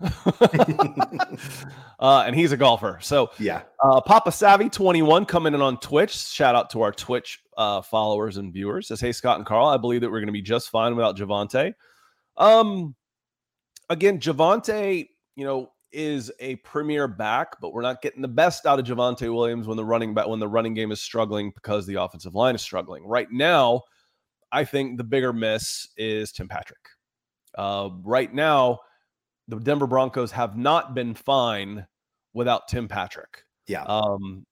uh, 2.00 2.24
and 2.26 2.34
he's 2.34 2.52
a 2.52 2.56
golfer. 2.56 2.98
So 3.00 3.30
Yeah. 3.38 3.62
uh, 3.82 4.00
Papa 4.00 4.32
Savvy 4.32 4.68
21 4.68 5.24
coming 5.26 5.54
in 5.54 5.60
on 5.62 5.78
Twitch. 5.78 6.14
Shout 6.16 6.54
out 6.54 6.70
to 6.70 6.82
our 6.82 6.92
Twitch 6.92 7.40
uh, 7.56 7.82
followers 7.82 8.36
and 8.36 8.52
viewers. 8.52 8.88
Says, 8.88 9.00
hey, 9.00 9.12
Scott 9.12 9.38
and 9.38 9.46
Carl, 9.46 9.68
I 9.68 9.76
believe 9.76 10.00
that 10.00 10.10
we're 10.10 10.20
going 10.20 10.26
to 10.26 10.32
be 10.32 10.42
just 10.42 10.70
fine 10.70 10.94
without 10.96 11.16
Javonte. 11.16 11.74
Um, 12.36 12.94
again, 13.88 14.18
Javonte, 14.18 15.08
you 15.36 15.44
know, 15.44 15.70
is 15.92 16.32
a 16.40 16.56
premier 16.56 17.06
back, 17.06 17.60
but 17.60 17.72
we're 17.72 17.82
not 17.82 18.02
getting 18.02 18.22
the 18.22 18.28
best 18.28 18.66
out 18.66 18.78
of 18.80 18.84
Javonte 18.84 19.32
Williams 19.32 19.68
when 19.68 19.76
the 19.76 19.84
running 19.84 20.12
back 20.12 20.26
when 20.26 20.40
the 20.40 20.48
running 20.48 20.74
game 20.74 20.90
is 20.90 21.00
struggling 21.00 21.52
because 21.54 21.86
the 21.86 21.94
offensive 21.94 22.34
line 22.34 22.54
is 22.54 22.62
struggling. 22.62 23.06
Right 23.06 23.30
now, 23.30 23.82
I 24.50 24.64
think 24.64 24.98
the 24.98 25.04
bigger 25.04 25.32
miss 25.32 25.88
is 25.96 26.32
Tim 26.32 26.48
Patrick. 26.48 26.80
Uh, 27.56 27.90
right 28.02 28.32
now, 28.32 28.80
the 29.48 29.56
Denver 29.58 29.86
Broncos 29.86 30.32
have 30.32 30.56
not 30.56 30.94
been 30.94 31.14
fine 31.14 31.86
without 32.32 32.68
Tim 32.68 32.88
Patrick. 32.88 33.44
Yeah. 33.66 33.84
Um, 33.84 34.44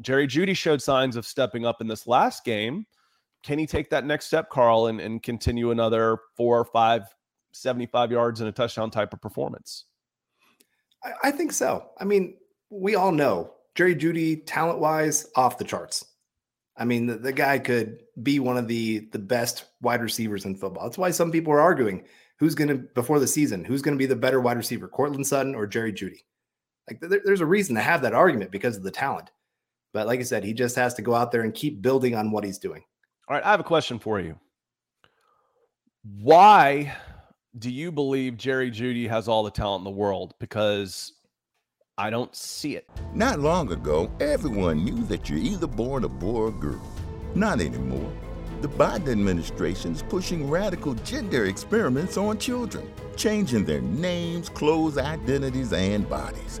Jerry 0.00 0.26
Jeudy 0.26 0.56
showed 0.56 0.82
signs 0.82 1.16
of 1.16 1.26
stepping 1.26 1.64
up 1.64 1.80
in 1.80 1.86
this 1.86 2.06
last 2.06 2.44
game. 2.44 2.86
Can 3.42 3.58
he 3.58 3.66
take 3.66 3.90
that 3.90 4.04
next 4.04 4.26
step, 4.26 4.50
Carl, 4.50 4.88
and, 4.88 5.00
and 5.00 5.22
continue 5.22 5.70
another 5.70 6.18
four 6.36 6.58
or 6.58 6.64
five, 6.64 7.02
75 7.52 8.10
yards 8.10 8.40
and 8.40 8.48
a 8.48 8.52
touchdown 8.52 8.90
type 8.90 9.12
of 9.12 9.20
performance? 9.20 9.84
I, 11.04 11.12
I 11.24 11.30
think 11.30 11.52
so. 11.52 11.90
I 11.98 12.04
mean, 12.04 12.36
we 12.70 12.94
all 12.96 13.12
know 13.12 13.52
Jerry 13.74 13.94
Jeudy, 13.94 14.42
talent 14.46 14.80
wise, 14.80 15.26
off 15.36 15.58
the 15.58 15.64
charts. 15.64 16.04
I 16.76 16.84
mean, 16.84 17.06
the, 17.06 17.16
the 17.16 17.32
guy 17.32 17.58
could 17.58 18.02
be 18.22 18.38
one 18.38 18.58
of 18.58 18.68
the 18.68 19.08
the 19.12 19.18
best 19.18 19.64
wide 19.80 20.02
receivers 20.02 20.44
in 20.44 20.56
football. 20.56 20.84
That's 20.84 20.98
why 20.98 21.10
some 21.10 21.32
people 21.32 21.52
are 21.52 21.60
arguing 21.60 22.04
who's 22.38 22.54
going 22.54 22.68
to 22.68 22.74
before 22.74 23.18
the 23.18 23.26
season 23.26 23.64
who's 23.64 23.80
going 23.80 23.94
to 23.94 23.98
be 23.98 24.06
the 24.06 24.16
better 24.16 24.40
wide 24.40 24.58
receiver, 24.58 24.88
Courtland 24.88 25.26
Sutton 25.26 25.54
or 25.54 25.66
Jerry 25.66 25.92
Jeudy. 25.92 26.24
Like, 26.88 27.00
there- 27.00 27.22
there's 27.24 27.40
a 27.40 27.46
reason 27.46 27.74
to 27.76 27.80
have 27.80 28.02
that 28.02 28.12
argument 28.12 28.50
because 28.50 28.76
of 28.76 28.82
the 28.82 28.90
talent. 28.90 29.30
But 29.96 30.06
like 30.06 30.20
I 30.20 30.24
said, 30.24 30.44
he 30.44 30.52
just 30.52 30.76
has 30.76 30.92
to 30.92 31.00
go 31.00 31.14
out 31.14 31.32
there 31.32 31.40
and 31.40 31.54
keep 31.54 31.80
building 31.80 32.14
on 32.14 32.30
what 32.30 32.44
he's 32.44 32.58
doing. 32.58 32.84
All 33.28 33.34
right, 33.34 33.42
I 33.42 33.50
have 33.50 33.60
a 33.60 33.64
question 33.64 33.98
for 33.98 34.20
you. 34.20 34.38
Why 36.20 36.94
do 37.58 37.70
you 37.70 37.90
believe 37.90 38.36
Jerry 38.36 38.70
Jeudy 38.70 39.08
has 39.08 39.26
all 39.26 39.42
the 39.42 39.50
talent 39.50 39.80
in 39.80 39.84
the 39.84 39.98
world? 39.98 40.34
Because 40.38 41.14
I 41.96 42.10
don't 42.10 42.36
see 42.36 42.76
it. 42.76 42.86
Not 43.14 43.40
long 43.40 43.72
ago, 43.72 44.10
everyone 44.20 44.84
knew 44.84 45.02
that 45.04 45.30
you're 45.30 45.38
either 45.38 45.66
born 45.66 46.04
a 46.04 46.10
boy 46.10 46.40
or 46.40 46.52
girl. 46.52 46.86
Not 47.34 47.62
anymore. 47.62 48.12
The 48.60 48.68
Biden 48.68 49.08
administration 49.08 49.92
is 49.92 50.02
pushing 50.02 50.50
radical 50.50 50.92
gender 50.92 51.46
experiments 51.46 52.18
on 52.18 52.36
children, 52.36 52.92
changing 53.16 53.64
their 53.64 53.80
names, 53.80 54.50
clothes, 54.50 54.98
identities, 54.98 55.72
and 55.72 56.06
bodies. 56.06 56.60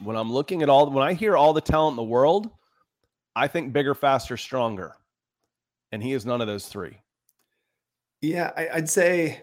When 0.00 0.16
I'm 0.16 0.32
looking 0.32 0.62
at 0.62 0.68
all, 0.68 0.90
when 0.90 1.06
I 1.06 1.12
hear 1.14 1.36
all 1.36 1.52
the 1.52 1.60
talent 1.60 1.92
in 1.92 1.96
the 1.96 2.02
world, 2.02 2.50
I 3.36 3.46
think 3.48 3.72
bigger, 3.72 3.94
faster, 3.94 4.36
stronger. 4.36 4.94
And 5.92 6.02
he 6.02 6.12
is 6.12 6.26
none 6.26 6.40
of 6.40 6.46
those 6.46 6.66
three. 6.66 6.98
Yeah, 8.20 8.50
I, 8.56 8.68
I'd 8.74 8.88
say 8.90 9.42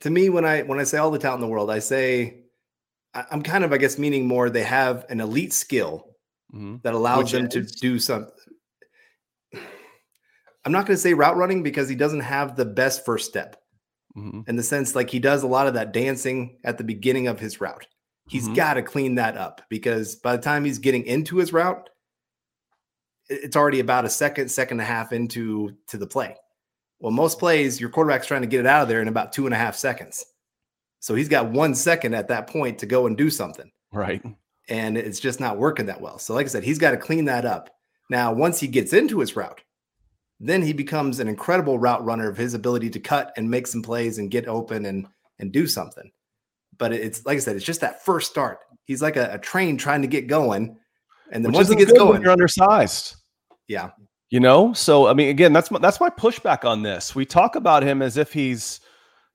to 0.00 0.10
me 0.10 0.28
when 0.30 0.44
I 0.44 0.62
when 0.62 0.80
I 0.80 0.84
say 0.84 0.98
all 0.98 1.10
the 1.10 1.18
talent 1.18 1.42
in 1.42 1.48
the 1.48 1.52
world, 1.52 1.70
I 1.70 1.78
say 1.78 2.44
I- 3.14 3.26
I'm 3.30 3.42
kind 3.42 3.64
of 3.64 3.72
I 3.72 3.76
guess 3.78 3.98
meaning 3.98 4.26
more 4.26 4.50
they 4.50 4.62
have 4.64 5.04
an 5.08 5.20
elite 5.20 5.52
skill 5.52 6.08
Mhm. 6.52 6.82
that 6.82 6.94
allows 6.94 7.24
Which 7.24 7.32
them 7.32 7.48
to 7.50 7.62
do 7.62 7.98
something. 7.98 8.32
I'm 10.64 10.72
not 10.72 10.86
going 10.86 10.96
to 10.96 11.00
say 11.02 11.12
route 11.14 11.36
running 11.36 11.62
because 11.62 11.88
he 11.88 11.94
doesn't 11.96 12.20
have 12.20 12.56
the 12.56 12.64
best 12.64 13.04
first 13.04 13.28
step 13.28 13.62
Mhm. 14.16 14.48
in 14.48 14.56
the 14.56 14.62
sense 14.62 14.94
like 14.94 15.10
he 15.10 15.18
does 15.18 15.42
a 15.42 15.46
lot 15.48 15.66
of 15.66 15.74
that 15.74 15.92
dancing 15.92 16.58
at 16.64 16.78
the 16.78 16.84
beginning 16.84 17.26
of 17.26 17.38
his 17.40 17.60
route. 17.60 17.86
He's 18.26 18.48
Mhm. 18.48 18.54
got 18.56 18.74
to 18.74 18.82
clean 18.82 19.16
that 19.16 19.36
up 19.36 19.60
because 19.68 20.14
by 20.16 20.36
the 20.36 20.42
time 20.42 20.64
he's 20.64 20.78
getting 20.78 21.04
into 21.04 21.36
his 21.36 21.52
route, 21.52 21.90
it's 23.28 23.56
already 23.56 23.80
about 23.80 24.04
a 24.04 24.10
second, 24.10 24.50
second 24.50 24.80
and 24.80 24.88
a 24.88 24.90
half 24.92 25.12
into 25.12 25.76
to 25.88 25.96
the 25.96 26.06
play. 26.06 26.36
Well, 27.00 27.12
most 27.12 27.38
plays, 27.38 27.80
your 27.80 27.90
quarterback's 27.90 28.26
trying 28.26 28.42
to 28.42 28.46
get 28.46 28.60
it 28.60 28.66
out 28.66 28.82
of 28.82 28.88
there 28.88 29.02
in 29.02 29.08
about 29.08 29.32
two 29.32 29.46
and 29.46 29.54
a 29.54 29.58
half 29.58 29.76
seconds. 29.76 30.24
So 31.00 31.14
he's 31.14 31.28
got 31.28 31.50
one 31.50 31.74
second 31.74 32.14
at 32.14 32.28
that 32.28 32.46
point 32.46 32.78
to 32.78 32.86
go 32.86 33.06
and 33.06 33.16
do 33.16 33.28
something. 33.30 33.70
Right. 33.92 34.22
And 34.68 34.96
it's 34.96 35.20
just 35.20 35.40
not 35.40 35.58
working 35.58 35.86
that 35.86 36.00
well. 36.00 36.18
So, 36.18 36.32
like 36.34 36.46
I 36.46 36.48
said, 36.48 36.64
he's 36.64 36.78
got 36.78 36.92
to 36.92 36.96
clean 36.96 37.26
that 37.26 37.44
up. 37.44 37.68
Now, 38.08 38.32
once 38.32 38.60
he 38.60 38.68
gets 38.68 38.94
into 38.94 39.20
his 39.20 39.36
route, 39.36 39.62
then 40.40 40.62
he 40.62 40.72
becomes 40.72 41.20
an 41.20 41.28
incredible 41.28 41.78
route 41.78 42.04
runner 42.04 42.28
of 42.28 42.38
his 42.38 42.54
ability 42.54 42.90
to 42.90 43.00
cut 43.00 43.32
and 43.36 43.50
make 43.50 43.66
some 43.66 43.82
plays 43.82 44.16
and 44.18 44.30
get 44.30 44.48
open 44.48 44.86
and 44.86 45.06
and 45.38 45.52
do 45.52 45.66
something. 45.66 46.10
But 46.78 46.92
it's 46.92 47.24
like 47.26 47.36
I 47.36 47.40
said, 47.40 47.56
it's 47.56 47.64
just 47.64 47.80
that 47.82 48.04
first 48.04 48.30
start. 48.30 48.58
He's 48.84 49.02
like 49.02 49.16
a, 49.16 49.32
a 49.34 49.38
train 49.38 49.76
trying 49.76 50.02
to 50.02 50.08
get 50.08 50.26
going, 50.26 50.76
and 51.32 51.44
then 51.44 51.52
Which 51.52 51.56
once 51.56 51.68
he 51.68 51.76
gets 51.76 51.92
going, 51.92 52.22
you're 52.22 52.32
undersized. 52.32 53.16
yeah, 53.68 53.90
You 54.30 54.40
know, 54.40 54.72
so 54.72 55.06
I 55.06 55.14
mean, 55.14 55.28
again, 55.30 55.52
that's 55.52 55.70
my, 55.70 55.78
that's 55.78 56.00
my 56.00 56.10
pushback 56.10 56.64
on 56.64 56.82
this. 56.82 57.14
We 57.14 57.24
talk 57.24 57.56
about 57.56 57.82
him 57.82 58.02
as 58.02 58.16
if 58.16 58.32
he's 58.32 58.80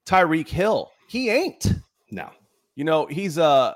Tyreek 0.06 0.48
Hill. 0.48 0.92
He 1.08 1.30
ain't. 1.30 1.74
no, 2.12 2.30
You 2.76 2.84
know, 2.84 3.06
he's 3.08 3.38
uh 3.38 3.74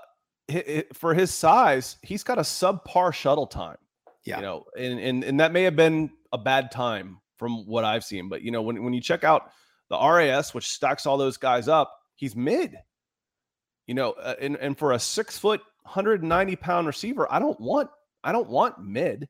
hi- 0.52 0.64
hi- 0.68 0.84
for 0.94 1.14
his 1.14 1.34
size, 1.34 1.98
he's 2.04 2.24
got 2.24 2.38
a 2.38 2.42
subpar 2.42 3.14
shuttle 3.14 3.48
time. 3.48 3.78
Yeah. 4.26 4.38
You 4.38 4.42
know, 4.44 4.64
and 4.78 5.00
and 5.00 5.24
and 5.24 5.40
that 5.40 5.52
may 5.52 5.64
have 5.64 5.76
been 5.76 6.12
a 6.32 6.38
bad 6.38 6.72
time 6.72 7.20
from 7.38 7.66
what 7.66 7.84
I've 7.84 8.04
seen, 8.04 8.30
but 8.30 8.42
you 8.42 8.52
know, 8.52 8.62
when 8.62 8.84
when 8.84 8.94
you 8.94 9.02
check 9.02 9.24
out 9.24 9.50
the 9.90 9.98
RAS, 9.98 10.54
which 10.54 10.68
stacks 10.70 11.06
all 11.06 11.18
those 11.18 11.38
guys 11.38 11.68
up, 11.68 11.92
he's 12.16 12.36
mid. 12.36 12.76
You 13.88 13.96
know, 13.96 14.12
uh, 14.12 14.36
and 14.40 14.56
and 14.58 14.78
for 14.78 14.94
a 14.94 15.00
six 15.00 15.38
foot, 15.38 15.62
190 15.84 16.56
pound 16.58 16.88
receiver, 16.88 17.32
I 17.32 17.40
don't 17.40 17.60
want 17.60 17.90
I 18.24 18.32
don't 18.32 18.50
want 18.50 18.84
mid. 18.84 19.28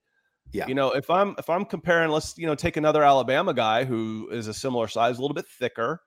Yeah. 0.51 0.67
You 0.67 0.75
know, 0.75 0.91
if 0.91 1.09
I'm 1.09 1.35
if 1.39 1.49
I'm 1.49 1.65
comparing, 1.65 2.11
let's 2.11 2.37
you 2.37 2.45
know 2.45 2.55
take 2.55 2.77
another 2.77 3.03
Alabama 3.03 3.53
guy 3.53 3.85
who 3.85 4.29
is 4.31 4.47
a 4.47 4.53
similar 4.53 4.87
size, 4.87 5.17
a 5.17 5.21
little 5.21 5.33
bit 5.33 5.47
thicker, 5.47 6.01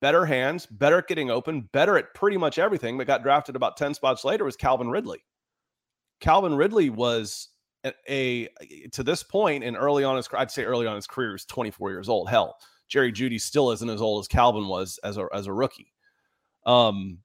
better 0.00 0.24
hands, 0.24 0.66
better 0.66 0.98
at 0.98 1.08
getting 1.08 1.30
open, 1.30 1.68
better 1.72 1.98
at 1.98 2.14
pretty 2.14 2.36
much 2.36 2.58
everything, 2.58 2.96
but 2.96 3.06
got 3.06 3.22
drafted 3.22 3.56
about 3.56 3.76
10 3.76 3.94
spots 3.94 4.24
later 4.24 4.44
was 4.44 4.56
Calvin 4.56 4.88
Ridley. 4.88 5.24
Calvin 6.20 6.54
Ridley 6.54 6.90
was 6.90 7.48
a, 7.84 7.92
a 8.08 8.48
to 8.92 9.02
this 9.02 9.24
point 9.24 9.64
and 9.64 9.76
early 9.76 10.04
on 10.04 10.16
his 10.16 10.28
I'd 10.32 10.50
say 10.50 10.64
early 10.64 10.86
on 10.86 10.94
his 10.94 11.08
career 11.08 11.32
was 11.32 11.44
24 11.46 11.90
years 11.90 12.08
old. 12.08 12.28
Hell, 12.28 12.56
Jerry 12.88 13.12
Jeudy 13.12 13.40
still 13.40 13.72
isn't 13.72 13.90
as 13.90 14.00
old 14.00 14.22
as 14.22 14.28
Calvin 14.28 14.68
was 14.68 14.98
as 15.02 15.16
a 15.16 15.26
as 15.32 15.48
a 15.48 15.52
rookie. 15.52 15.92
Um, 16.66 17.18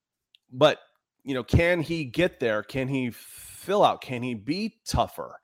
but 0.52 0.80
you 1.24 1.34
know, 1.34 1.44
can 1.44 1.82
he 1.82 2.06
get 2.06 2.40
there? 2.40 2.64
Can 2.64 2.88
he 2.88 3.12
fill 3.12 3.84
out? 3.84 4.02
Can 4.02 4.24
he 4.24 4.34
be 4.34 4.78
tougher? 4.88 5.36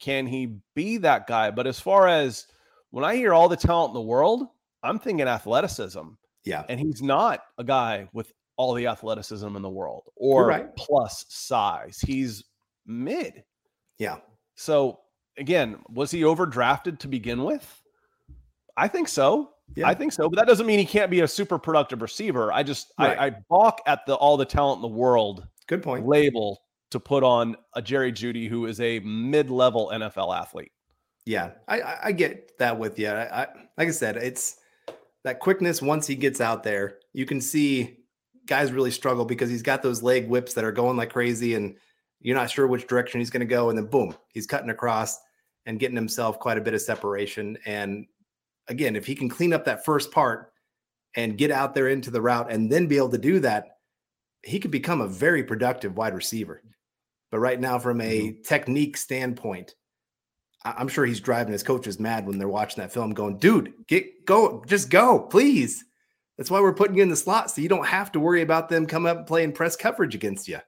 Can 0.00 0.26
he 0.26 0.58
be 0.74 0.96
that 0.98 1.26
guy? 1.26 1.50
But 1.50 1.66
as 1.66 1.78
far 1.78 2.08
as 2.08 2.46
when 2.90 3.04
I 3.04 3.16
hear 3.16 3.34
all 3.34 3.48
the 3.48 3.56
talent 3.56 3.90
in 3.90 3.94
the 3.94 4.00
world, 4.00 4.46
I'm 4.82 4.98
thinking 4.98 5.26
athleticism. 5.26 6.00
Yeah. 6.44 6.64
And 6.68 6.80
he's 6.80 7.02
not 7.02 7.40
a 7.58 7.64
guy 7.64 8.08
with 8.12 8.32
all 8.56 8.72
the 8.74 8.86
athleticism 8.86 9.54
in 9.54 9.62
the 9.62 9.68
world 9.68 10.04
or 10.16 10.46
right. 10.46 10.74
plus 10.76 11.26
size. 11.28 11.98
He's 12.00 12.44
mid. 12.86 13.44
Yeah. 13.98 14.16
So 14.54 15.00
again, 15.36 15.78
was 15.90 16.10
he 16.10 16.22
overdrafted 16.22 17.00
to 17.00 17.08
begin 17.08 17.44
with? 17.44 17.82
I 18.76 18.88
think 18.88 19.08
so. 19.08 19.50
Yeah. 19.74 19.86
I 19.88 19.94
think 19.94 20.12
so, 20.12 20.28
but 20.28 20.36
that 20.36 20.46
doesn't 20.48 20.66
mean 20.66 20.78
he 20.78 20.84
can't 20.84 21.10
be 21.10 21.20
a 21.20 21.28
super 21.28 21.58
productive 21.58 22.02
receiver. 22.02 22.52
I 22.52 22.62
just 22.62 22.92
Right. 22.98 23.18
I, 23.18 23.26
I 23.26 23.30
balk 23.48 23.80
at 23.86 24.04
the 24.06 24.14
all 24.14 24.36
the 24.36 24.44
talent 24.44 24.78
in 24.78 24.82
the 24.82 24.96
world 24.96 25.46
Good 25.66 25.82
point. 25.82 26.06
label 26.06 26.62
to 26.90 26.98
put 26.98 27.22
on 27.22 27.56
a 27.74 27.82
Jerry 27.82 28.12
Jeudy 28.12 28.48
who 28.48 28.66
is 28.66 28.80
a 28.80 28.98
mid-level 29.00 29.90
NFL 29.92 30.36
athlete. 30.36 30.72
Yeah, 31.26 31.50
I, 31.68 31.80
I, 31.80 31.98
I 32.04 32.12
get 32.12 32.56
that 32.58 32.78
with 32.78 32.98
you. 32.98 33.08
I, 33.08 33.42
I, 33.42 33.46
like 33.76 33.88
I 33.88 33.90
said, 33.90 34.16
it's 34.16 34.56
that 35.24 35.40
quickness. 35.40 35.82
Once 35.82 36.06
he 36.06 36.14
gets 36.14 36.40
out 36.40 36.62
there, 36.62 36.98
you 37.12 37.26
can 37.26 37.40
see 37.40 37.98
guys 38.46 38.72
really 38.72 38.90
struggle 38.90 39.26
because 39.26 39.50
he's 39.50 39.62
got 39.62 39.82
those 39.82 40.02
leg 40.02 40.26
whips 40.26 40.54
that 40.54 40.64
are 40.64 40.72
going 40.72 40.96
like 40.96 41.12
crazy, 41.12 41.54
and 41.54 41.76
you're 42.20 42.36
not 42.36 42.50
sure 42.50 42.66
which 42.66 42.86
direction 42.86 43.20
he's 43.20 43.28
going 43.28 43.40
to 43.40 43.46
go. 43.46 43.68
And 43.68 43.78
then 43.78 43.86
boom, 43.86 44.16
he's 44.32 44.46
cutting 44.46 44.70
across 44.70 45.18
and 45.66 45.78
getting 45.78 45.96
himself 45.96 46.38
quite 46.40 46.56
a 46.56 46.62
bit 46.62 46.72
of 46.72 46.80
separation. 46.80 47.58
And 47.66 48.06
again, 48.68 48.96
if 48.96 49.06
he 49.06 49.14
can 49.14 49.28
clean 49.28 49.52
up 49.52 49.64
that 49.64 49.84
first 49.84 50.10
part 50.12 50.52
and 51.16 51.38
get 51.38 51.50
out 51.50 51.74
there 51.74 51.88
into 51.88 52.10
the 52.10 52.20
route 52.20 52.50
and 52.50 52.70
then 52.70 52.86
be 52.86 52.96
able 52.96 53.08
to 53.10 53.18
do 53.18 53.40
that, 53.40 53.78
he 54.42 54.60
could 54.60 54.70
become 54.70 55.00
a 55.00 55.08
very 55.08 55.42
productive 55.42 55.96
wide 55.96 56.14
receiver. 56.14 56.62
But 57.30 57.40
right 57.40 57.60
now, 57.60 57.78
from 57.78 58.00
a 58.00 58.20
mm-hmm. 58.20 58.42
technique 58.42 58.96
standpoint, 58.96 59.74
I'm 60.64 60.88
sure 60.88 61.06
he's 61.06 61.20
driving 61.20 61.52
his 61.52 61.62
coaches 61.62 62.00
mad 62.00 62.26
when 62.26 62.38
they're 62.38 62.48
watching 62.48 62.82
that 62.82 62.92
film, 62.92 63.12
going, 63.12 63.38
dude, 63.38 63.72
get 63.86 64.26
go, 64.26 64.64
just 64.66 64.90
go, 64.90 65.20
please. 65.20 65.84
That's 66.36 66.50
why 66.50 66.60
we're 66.60 66.74
putting 66.74 66.96
you 66.96 67.02
in 67.02 67.08
the 67.08 67.16
slot 67.16 67.50
so 67.50 67.60
you 67.60 67.68
don't 67.68 67.86
have 67.86 68.12
to 68.12 68.20
worry 68.20 68.42
about 68.42 68.68
them 68.68 68.86
coming 68.86 69.10
up 69.10 69.18
and 69.18 69.26
playing 69.26 69.52
press 69.52 69.76
coverage 69.76 70.14
against 70.14 70.46
you. 70.46 70.58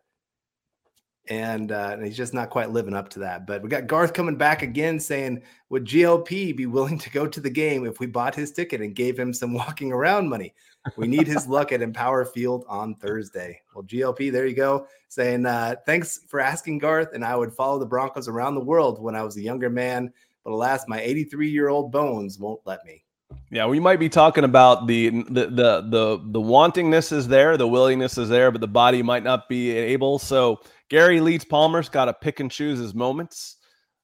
And, 1.29 1.71
uh, 1.71 1.91
and 1.93 2.05
he's 2.05 2.17
just 2.17 2.35
not 2.35 2.51
quite 2.51 2.71
living 2.71 2.95
up 2.95 3.09
to 3.11 3.19
that. 3.21 3.47
But 3.47 3.63
we 3.63 3.69
got 3.69 3.87
Garth 3.87 4.15
coming 4.15 4.37
back 4.37 4.63
again 4.63 4.99
saying, 4.99 5.43
Would 5.69 5.85
GLP 5.85 6.57
be 6.57 6.67
willing 6.67 6.99
to 6.99 7.11
go 7.11 7.27
to 7.27 7.41
the 7.41 7.51
game 7.51 7.87
if 7.87 8.01
we 8.01 8.07
bought 8.07 8.35
his 8.35 8.51
ticket 8.51 8.81
and 8.81 8.95
gave 8.95 9.19
him 9.19 9.33
some 9.33 9.53
walking 9.55 9.93
around 9.93 10.29
money? 10.29 10.55
We 10.97 11.07
need 11.07 11.27
his 11.27 11.47
luck 11.47 11.73
at 11.73 11.83
Empower 11.83 12.25
Field 12.25 12.65
on 12.69 12.95
Thursday. 12.95 13.61
Well, 13.75 13.85
GLP, 13.85 14.33
there 14.33 14.47
you 14.47 14.57
go, 14.57 14.87
saying, 15.09 15.45
uh, 15.45 15.77
Thanks 15.85 16.21
for 16.27 16.41
asking, 16.41 16.79
Garth. 16.79 17.11
And 17.13 17.25
I 17.25 17.37
would 17.37 17.53
follow 17.53 17.79
the 17.79 17.87
Broncos 17.87 18.29
around 18.29 18.55
the 18.55 18.63
world 18.63 19.01
when 19.01 19.15
I 19.15 19.23
was 19.23 19.37
a 19.37 19.43
younger 19.43 19.71
man. 19.71 20.13
But 20.43 20.53
alas, 20.53 20.85
my 20.89 21.01
83 21.01 21.51
year 21.51 21.69
old 21.69 21.93
bones 21.93 22.39
won't 22.39 22.61
let 22.65 22.85
me. 22.87 23.05
Yeah, 23.53 23.67
we 23.67 23.81
might 23.81 23.99
be 23.99 24.09
talking 24.09 24.45
about 24.45 24.87
the 24.87 25.11
the 25.11 25.47
the 25.47 25.81
the 25.83 26.21
the 26.25 26.41
wantingness 26.41 27.13
is 27.13 27.29
there, 27.29 27.57
the 27.57 27.67
willingness 27.67 28.17
is 28.17 28.29
there, 28.29 28.51
but 28.51 28.61
the 28.61 28.69
body 28.69 29.03
might 29.03 29.25
not 29.25 29.49
be 29.49 29.71
able. 29.73 30.19
So 30.19 30.61
Gary 30.91 31.21
Leeds 31.21 31.45
Palmer's 31.45 31.89
got 31.89 32.07
to 32.07 32.13
pick 32.13 32.41
and 32.41 32.51
choose 32.51 32.79
his 32.79 32.95
moments. 32.95 33.57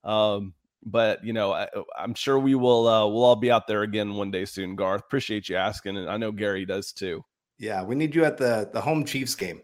Um, 0.05 0.55
but 0.85 1.23
you 1.25 1.33
know, 1.33 1.53
I, 1.53 1.69
I'm 1.99 2.15
sure 2.15 2.39
we 2.39 2.55
will 2.55 2.89
uh, 2.89 3.07
we'll 3.07 3.25
all 3.25 3.37
be 3.37 3.51
out 3.51 3.67
there 3.67 3.83
again 3.83 4.15
one 4.15 4.31
day 4.31 4.45
soon. 4.45 4.77
Garth, 4.77 5.03
appreciate 5.03 5.49
you 5.49 5.57
asking, 5.57 5.97
and 5.99 6.09
I 6.09 6.17
know 6.17 6.33
Gary 6.33 6.65
does 6.65 6.93
too. 6.93 7.23
Yeah, 7.59 7.83
we 7.83 7.95
need 7.95 8.15
you 8.15 8.25
at 8.25 8.37
the, 8.37 8.71
the 8.73 8.81
home 8.81 9.05
Chiefs 9.05 9.35
game. 9.35 9.63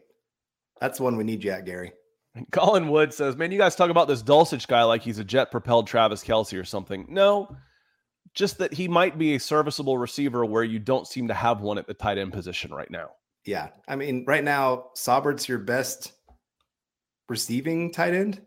That's 0.81 0.99
the 0.99 1.05
one 1.05 1.16
we 1.16 1.25
need 1.25 1.45
you 1.45 1.53
at, 1.53 1.64
Gary. 1.64 1.93
Colin 2.51 2.89
Wood 2.89 3.14
says, 3.14 3.37
"Man, 3.37 3.53
you 3.53 3.59
guys 3.59 3.77
talk 3.77 3.91
about 3.91 4.09
this 4.09 4.23
Dulcich 4.23 4.66
guy 4.66 4.83
like 4.83 5.03
he's 5.03 5.18
a 5.18 5.25
jet-propelled 5.25 5.87
Travis 5.87 6.25
Kelce 6.25 6.59
or 6.59 6.64
something. 6.64 7.07
No, 7.09 7.55
just 8.35 8.59
that 8.59 8.73
he 8.73 8.89
might 8.89 9.18
be 9.18 9.35
a 9.35 9.41
serviceable 9.41 9.99
receiver 9.99 10.45
where 10.45 10.64
you 10.64 10.79
don't 10.79 11.07
seem 11.07 11.29
to 11.29 11.35
have 11.35 11.61
one 11.61 11.79
at 11.79 11.87
the 11.87 11.95
tight 11.95 12.18
end 12.18 12.33
position 12.33 12.73
right 12.73 12.91
now. 12.91 13.11
Yeah. 13.45 13.68
I 13.89 13.97
mean, 13.97 14.25
right 14.27 14.45
now, 14.45 14.87
Saubert's 14.95 15.49
your 15.49 15.59
best 15.59 16.12
receiving 17.33 17.91
tight 17.91 18.14
end. 18.14 18.41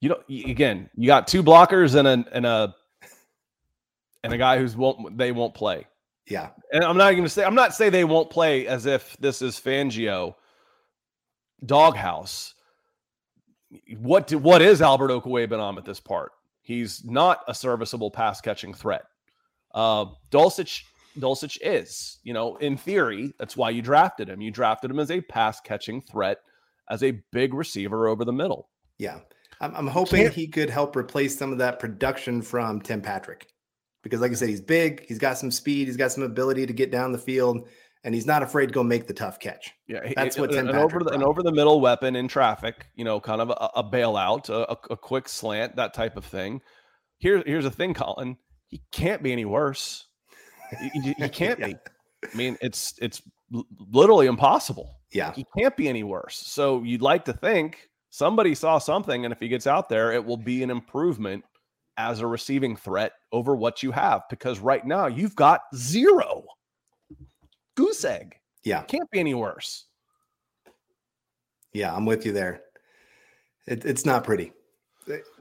You 0.00 0.10
know, 0.10 0.20
again, 0.28 0.88
you 0.94 1.08
got 1.08 1.26
two 1.26 1.42
blockers 1.42 1.96
and 1.96 2.06
a 2.08 2.24
and 2.32 2.46
a 2.46 2.74
and 4.22 4.32
a 4.32 4.38
guy 4.38 4.58
who's 4.58 4.76
won't 4.76 5.18
they 5.18 5.32
won't 5.32 5.54
play. 5.54 5.86
Yeah. 6.26 6.50
And 6.72 6.84
I'm 6.84 6.96
not 6.96 7.10
going 7.10 7.24
to 7.24 7.28
say 7.28 7.44
I'm 7.44 7.56
not 7.56 7.74
say 7.74 7.90
they 7.90 8.04
won't 8.04 8.30
play 8.30 8.66
as 8.68 8.86
if 8.86 9.16
this 9.18 9.42
is 9.42 9.58
Fangio 9.58 10.36
doghouse. 11.66 12.54
What 13.98 14.28
do, 14.28 14.38
what 14.38 14.62
is 14.62 14.80
Albert 14.80 15.10
Okwuegbunam 15.10 15.76
at 15.76 15.84
this 15.84 16.00
part? 16.00 16.32
He's 16.62 17.04
not 17.04 17.42
a 17.48 17.54
serviceable 17.54 18.10
pass 18.10 18.40
catching 18.40 18.72
threat. 18.72 19.02
Uh, 19.74 20.06
Dulcich 20.30 20.82
Dulcich 21.18 21.58
is, 21.60 22.18
you 22.22 22.32
know, 22.32 22.56
in 22.56 22.76
theory, 22.76 23.34
that's 23.38 23.56
why 23.56 23.70
you 23.70 23.82
drafted 23.82 24.28
him. 24.28 24.40
You 24.40 24.50
drafted 24.50 24.90
him 24.90 25.00
as 25.00 25.10
a 25.10 25.20
pass 25.20 25.60
catching 25.60 26.00
threat, 26.02 26.38
as 26.90 27.02
a 27.02 27.20
big 27.32 27.54
receiver 27.54 28.08
over 28.08 28.24
the 28.24 28.32
middle. 28.32 28.68
Yeah. 28.98 29.20
I'm, 29.60 29.74
I'm 29.74 29.86
hoping 29.86 30.22
Can't- 30.22 30.34
he 30.34 30.46
could 30.48 30.70
help 30.70 30.96
replace 30.96 31.36
some 31.38 31.52
of 31.52 31.58
that 31.58 31.78
production 31.78 32.42
from 32.42 32.80
Tim 32.80 33.00
Patrick 33.02 33.48
because, 34.02 34.20
like 34.20 34.30
I 34.30 34.34
said, 34.34 34.48
he's 34.48 34.60
big, 34.60 35.04
he's 35.06 35.18
got 35.18 35.36
some 35.38 35.50
speed, 35.50 35.88
he's 35.88 35.96
got 35.96 36.12
some 36.12 36.22
ability 36.22 36.66
to 36.66 36.72
get 36.72 36.90
down 36.92 37.10
the 37.12 37.18
field, 37.18 37.68
and 38.04 38.14
he's 38.14 38.26
not 38.26 38.42
afraid 38.44 38.66
to 38.66 38.72
go 38.72 38.84
make 38.84 39.08
the 39.08 39.12
tough 39.14 39.40
catch. 39.40 39.72
Yeah, 39.88 40.00
That's 40.14 40.38
what 40.38 40.52
Tim 40.52 40.68
an 40.68 40.76
over 40.76 40.88
Patrick 41.00 41.08
the, 41.08 41.14
an 41.14 41.22
over 41.24 41.42
the 41.42 41.50
middle 41.52 41.80
weapon 41.80 42.14
in 42.14 42.28
traffic. 42.28 42.86
You 42.94 43.04
know, 43.04 43.18
kind 43.20 43.40
of 43.40 43.50
a, 43.50 43.70
a 43.80 43.84
bailout, 43.84 44.48
a, 44.48 44.76
a- 44.92 44.96
quick 44.96 45.28
slant, 45.28 45.74
that 45.76 45.94
type 45.94 46.16
of 46.16 46.24
thing. 46.24 46.60
Here, 47.18 47.42
here's 47.44 47.64
the 47.64 47.70
thing, 47.72 47.94
Colin. 47.94 48.36
He 48.68 48.80
can't 48.92 49.22
be 49.22 49.32
any 49.32 49.44
worse. 49.44 50.06
He, 50.80 50.88
he- 51.00 51.14
he 51.18 51.28
can't 51.28 51.58
Yeah. 51.58 51.66
be. 51.66 51.76
I 52.32 52.36
mean, 52.36 52.56
it's 52.60 52.94
it's 53.02 53.20
l- 53.54 53.66
literally 53.90 54.26
impossible. 54.26 54.96
Yeah. 55.12 55.32
He 55.32 55.46
can't 55.56 55.76
be 55.76 55.88
any 55.88 56.02
worse. 56.04 56.36
So 56.36 56.82
you'd 56.82 57.02
like 57.02 57.24
to 57.26 57.32
think 57.32 57.88
somebody 58.10 58.54
saw 58.54 58.78
something, 58.78 59.24
and 59.24 59.32
if 59.32 59.40
he 59.40 59.48
gets 59.48 59.66
out 59.66 59.88
there, 59.88 60.12
it 60.12 60.24
will 60.24 60.36
be 60.36 60.62
an 60.62 60.70
improvement 60.70 61.44
as 61.96 62.20
a 62.20 62.26
receiving 62.26 62.76
threat 62.76 63.12
over 63.32 63.56
what 63.56 63.82
you 63.82 63.90
have. 63.90 64.22
Because 64.30 64.58
right 64.60 64.84
now 64.86 65.06
you've 65.06 65.34
got 65.36 65.62
zero. 65.74 66.44
Goose 67.76 68.04
egg. 68.04 68.36
Yeah. 68.64 68.82
Can't 68.82 69.10
be 69.10 69.20
any 69.20 69.34
worse. 69.34 69.86
Yeah. 71.72 71.94
I'm 71.94 72.06
with 72.06 72.26
you 72.26 72.32
there. 72.32 72.62
It, 73.66 73.84
it's 73.84 74.04
not 74.06 74.24
pretty. 74.24 74.52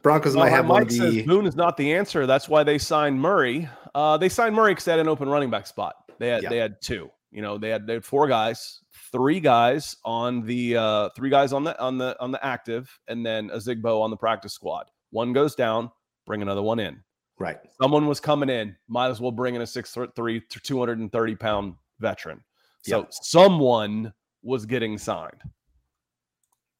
Broncos 0.01 0.35
might 0.35 0.49
have 0.49 0.67
one 0.67 0.81
Mike 0.83 0.91
of 0.91 0.95
says 0.95 1.13
the. 1.13 1.23
Boone 1.23 1.45
is 1.45 1.55
not 1.55 1.75
the 1.75 1.93
answer. 1.93 2.25
That's 2.25 2.47
why 2.47 2.63
they 2.63 2.77
signed 2.77 3.19
Murray. 3.19 3.67
Uh, 3.93 4.15
they 4.17 4.29
signed 4.29 4.55
Murray 4.55 4.71
because 4.71 4.85
they 4.85 4.91
had 4.91 4.99
an 4.99 5.09
open 5.09 5.27
running 5.27 5.49
back 5.49 5.67
spot. 5.67 5.95
They 6.19 6.29
had 6.29 6.43
Yeah. 6.43 6.49
they 6.49 6.57
had 6.57 6.81
two. 6.81 7.11
You 7.31 7.41
know, 7.41 7.57
they 7.57 7.69
had 7.69 7.85
they 7.85 7.93
had 7.93 8.05
four 8.05 8.27
guys, 8.27 8.79
three 9.11 9.39
guys 9.39 9.97
on 10.05 10.41
the 10.45 10.77
uh, 10.77 11.09
three 11.15 11.29
guys 11.29 11.51
on 11.53 11.63
the 11.63 11.79
on 11.79 11.97
the 11.97 12.15
on 12.21 12.31
the 12.31 12.43
active, 12.45 12.89
and 13.07 13.25
then 13.25 13.49
Ozigbo 13.49 14.01
on 14.01 14.09
the 14.09 14.17
practice 14.17 14.53
squad. 14.53 14.89
One 15.11 15.33
goes 15.33 15.55
down, 15.55 15.91
bring 16.25 16.41
another 16.41 16.61
one 16.61 16.79
in. 16.79 17.03
Right. 17.39 17.57
Someone 17.81 18.07
was 18.07 18.19
coming 18.19 18.49
in, 18.49 18.75
might 18.87 19.09
as 19.09 19.19
well 19.21 19.31
bring 19.31 19.55
in 19.55 19.61
a 19.61 19.67
six 19.67 19.93
foot 19.93 20.15
three, 20.15 20.41
two 20.63 20.79
hundred 20.79 20.99
and 20.99 21.11
thirty 21.11 21.35
pound 21.35 21.75
veteran. 21.99 22.41
So 22.83 22.99
Yep. 22.99 23.09
someone 23.11 24.13
was 24.41 24.65
getting 24.65 24.97
signed. 24.97 25.41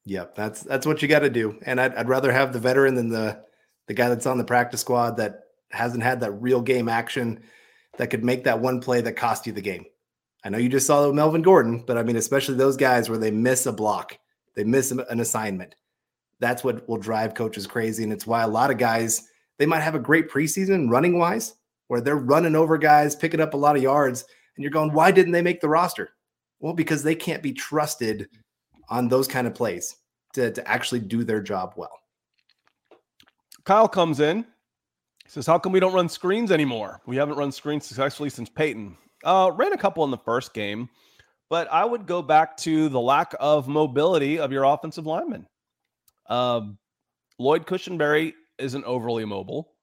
Yep, 0.04 0.34
that's 0.34 0.62
that's 0.62 0.86
what 0.86 1.02
you 1.02 1.08
got 1.08 1.18
to 1.20 1.30
do. 1.30 1.58
And 1.66 1.80
I'd, 1.80 1.94
I'd 1.94 2.08
rather 2.08 2.32
have 2.32 2.52
the 2.52 2.58
veteran 2.58 2.94
than 2.94 3.10
the 3.10 3.42
the 3.86 3.94
guy 3.94 4.08
that's 4.08 4.26
on 4.26 4.38
the 4.38 4.44
practice 4.44 4.80
squad 4.80 5.18
that 5.18 5.40
hasn't 5.70 6.02
had 6.02 6.20
that 6.20 6.32
real 6.32 6.62
game 6.62 6.88
action 6.88 7.40
that 7.98 8.08
could 8.08 8.24
make 8.24 8.44
that 8.44 8.60
one 8.60 8.80
play 8.80 9.00
that 9.02 9.12
cost 9.14 9.46
you 9.46 9.52
the 9.52 9.60
game. 9.60 9.84
I 10.44 10.50
know 10.50 10.58
you 10.58 10.68
just 10.68 10.86
saw 10.86 11.10
Melvin 11.12 11.42
Gordon, 11.42 11.84
but 11.86 11.98
I 11.98 12.02
mean, 12.02 12.16
especially 12.16 12.54
those 12.54 12.76
guys 12.76 13.08
where 13.08 13.18
they 13.18 13.30
miss 13.30 13.66
a 13.66 13.72
block, 13.72 14.18
they 14.54 14.64
miss 14.64 14.90
an 14.90 15.00
an 15.10 15.20
assignment. 15.20 15.74
That's 16.40 16.62
what 16.62 16.88
will 16.88 16.98
drive 16.98 17.34
coaches 17.34 17.66
crazy, 17.66 18.04
and 18.04 18.12
it's 18.12 18.26
why 18.26 18.42
a 18.42 18.48
lot 18.48 18.70
of 18.70 18.78
guys 18.78 19.28
they 19.58 19.66
might 19.66 19.80
have 19.80 19.94
a 19.94 20.00
great 20.00 20.30
preseason 20.30 20.88
running 20.90 21.18
wise, 21.18 21.54
where 21.88 22.00
they're 22.00 22.16
running 22.16 22.54
over 22.54 22.78
guys, 22.78 23.16
picking 23.16 23.40
up 23.40 23.54
a 23.54 23.58
lot 23.58 23.76
of 23.76 23.82
yards, 23.82 24.24
and 24.56 24.62
you're 24.62 24.70
going, 24.70 24.92
why 24.92 25.10
didn't 25.10 25.32
they 25.32 25.42
make 25.42 25.60
the 25.60 25.68
roster? 25.68 26.10
Well, 26.60 26.72
because 26.72 27.02
they 27.02 27.14
can't 27.14 27.42
be 27.42 27.52
trusted 27.52 28.28
on 28.88 29.08
those 29.08 29.28
kind 29.28 29.46
of 29.46 29.54
plays 29.54 29.96
to, 30.34 30.52
to 30.52 30.68
actually 30.68 31.00
do 31.00 31.24
their 31.24 31.40
job 31.40 31.74
well. 31.76 31.92
Kyle 33.64 33.88
comes 33.88 34.20
in, 34.20 34.46
says, 35.26 35.46
"How 35.46 35.58
come 35.58 35.72
we 35.72 35.80
don't 35.80 35.92
run 35.92 36.08
screens 36.08 36.50
anymore? 36.50 37.00
We 37.06 37.16
haven't 37.16 37.36
run 37.36 37.52
screens 37.52 37.86
successfully 37.86 38.30
since 38.30 38.48
Peyton. 38.48 38.96
Uh, 39.28 39.50
ran 39.50 39.74
a 39.74 39.76
couple 39.76 40.02
in 40.04 40.10
the 40.10 40.16
first 40.16 40.54
game, 40.54 40.88
but 41.50 41.70
I 41.70 41.84
would 41.84 42.06
go 42.06 42.22
back 42.22 42.56
to 42.58 42.88
the 42.88 42.98
lack 42.98 43.34
of 43.38 43.68
mobility 43.68 44.38
of 44.38 44.52
your 44.52 44.64
offensive 44.64 45.04
linemen. 45.04 45.46
Um, 46.30 46.78
Lloyd 47.38 47.66
Cushenberry 47.66 48.32
isn't 48.58 48.84
overly 48.84 49.26
mobile. 49.26 49.74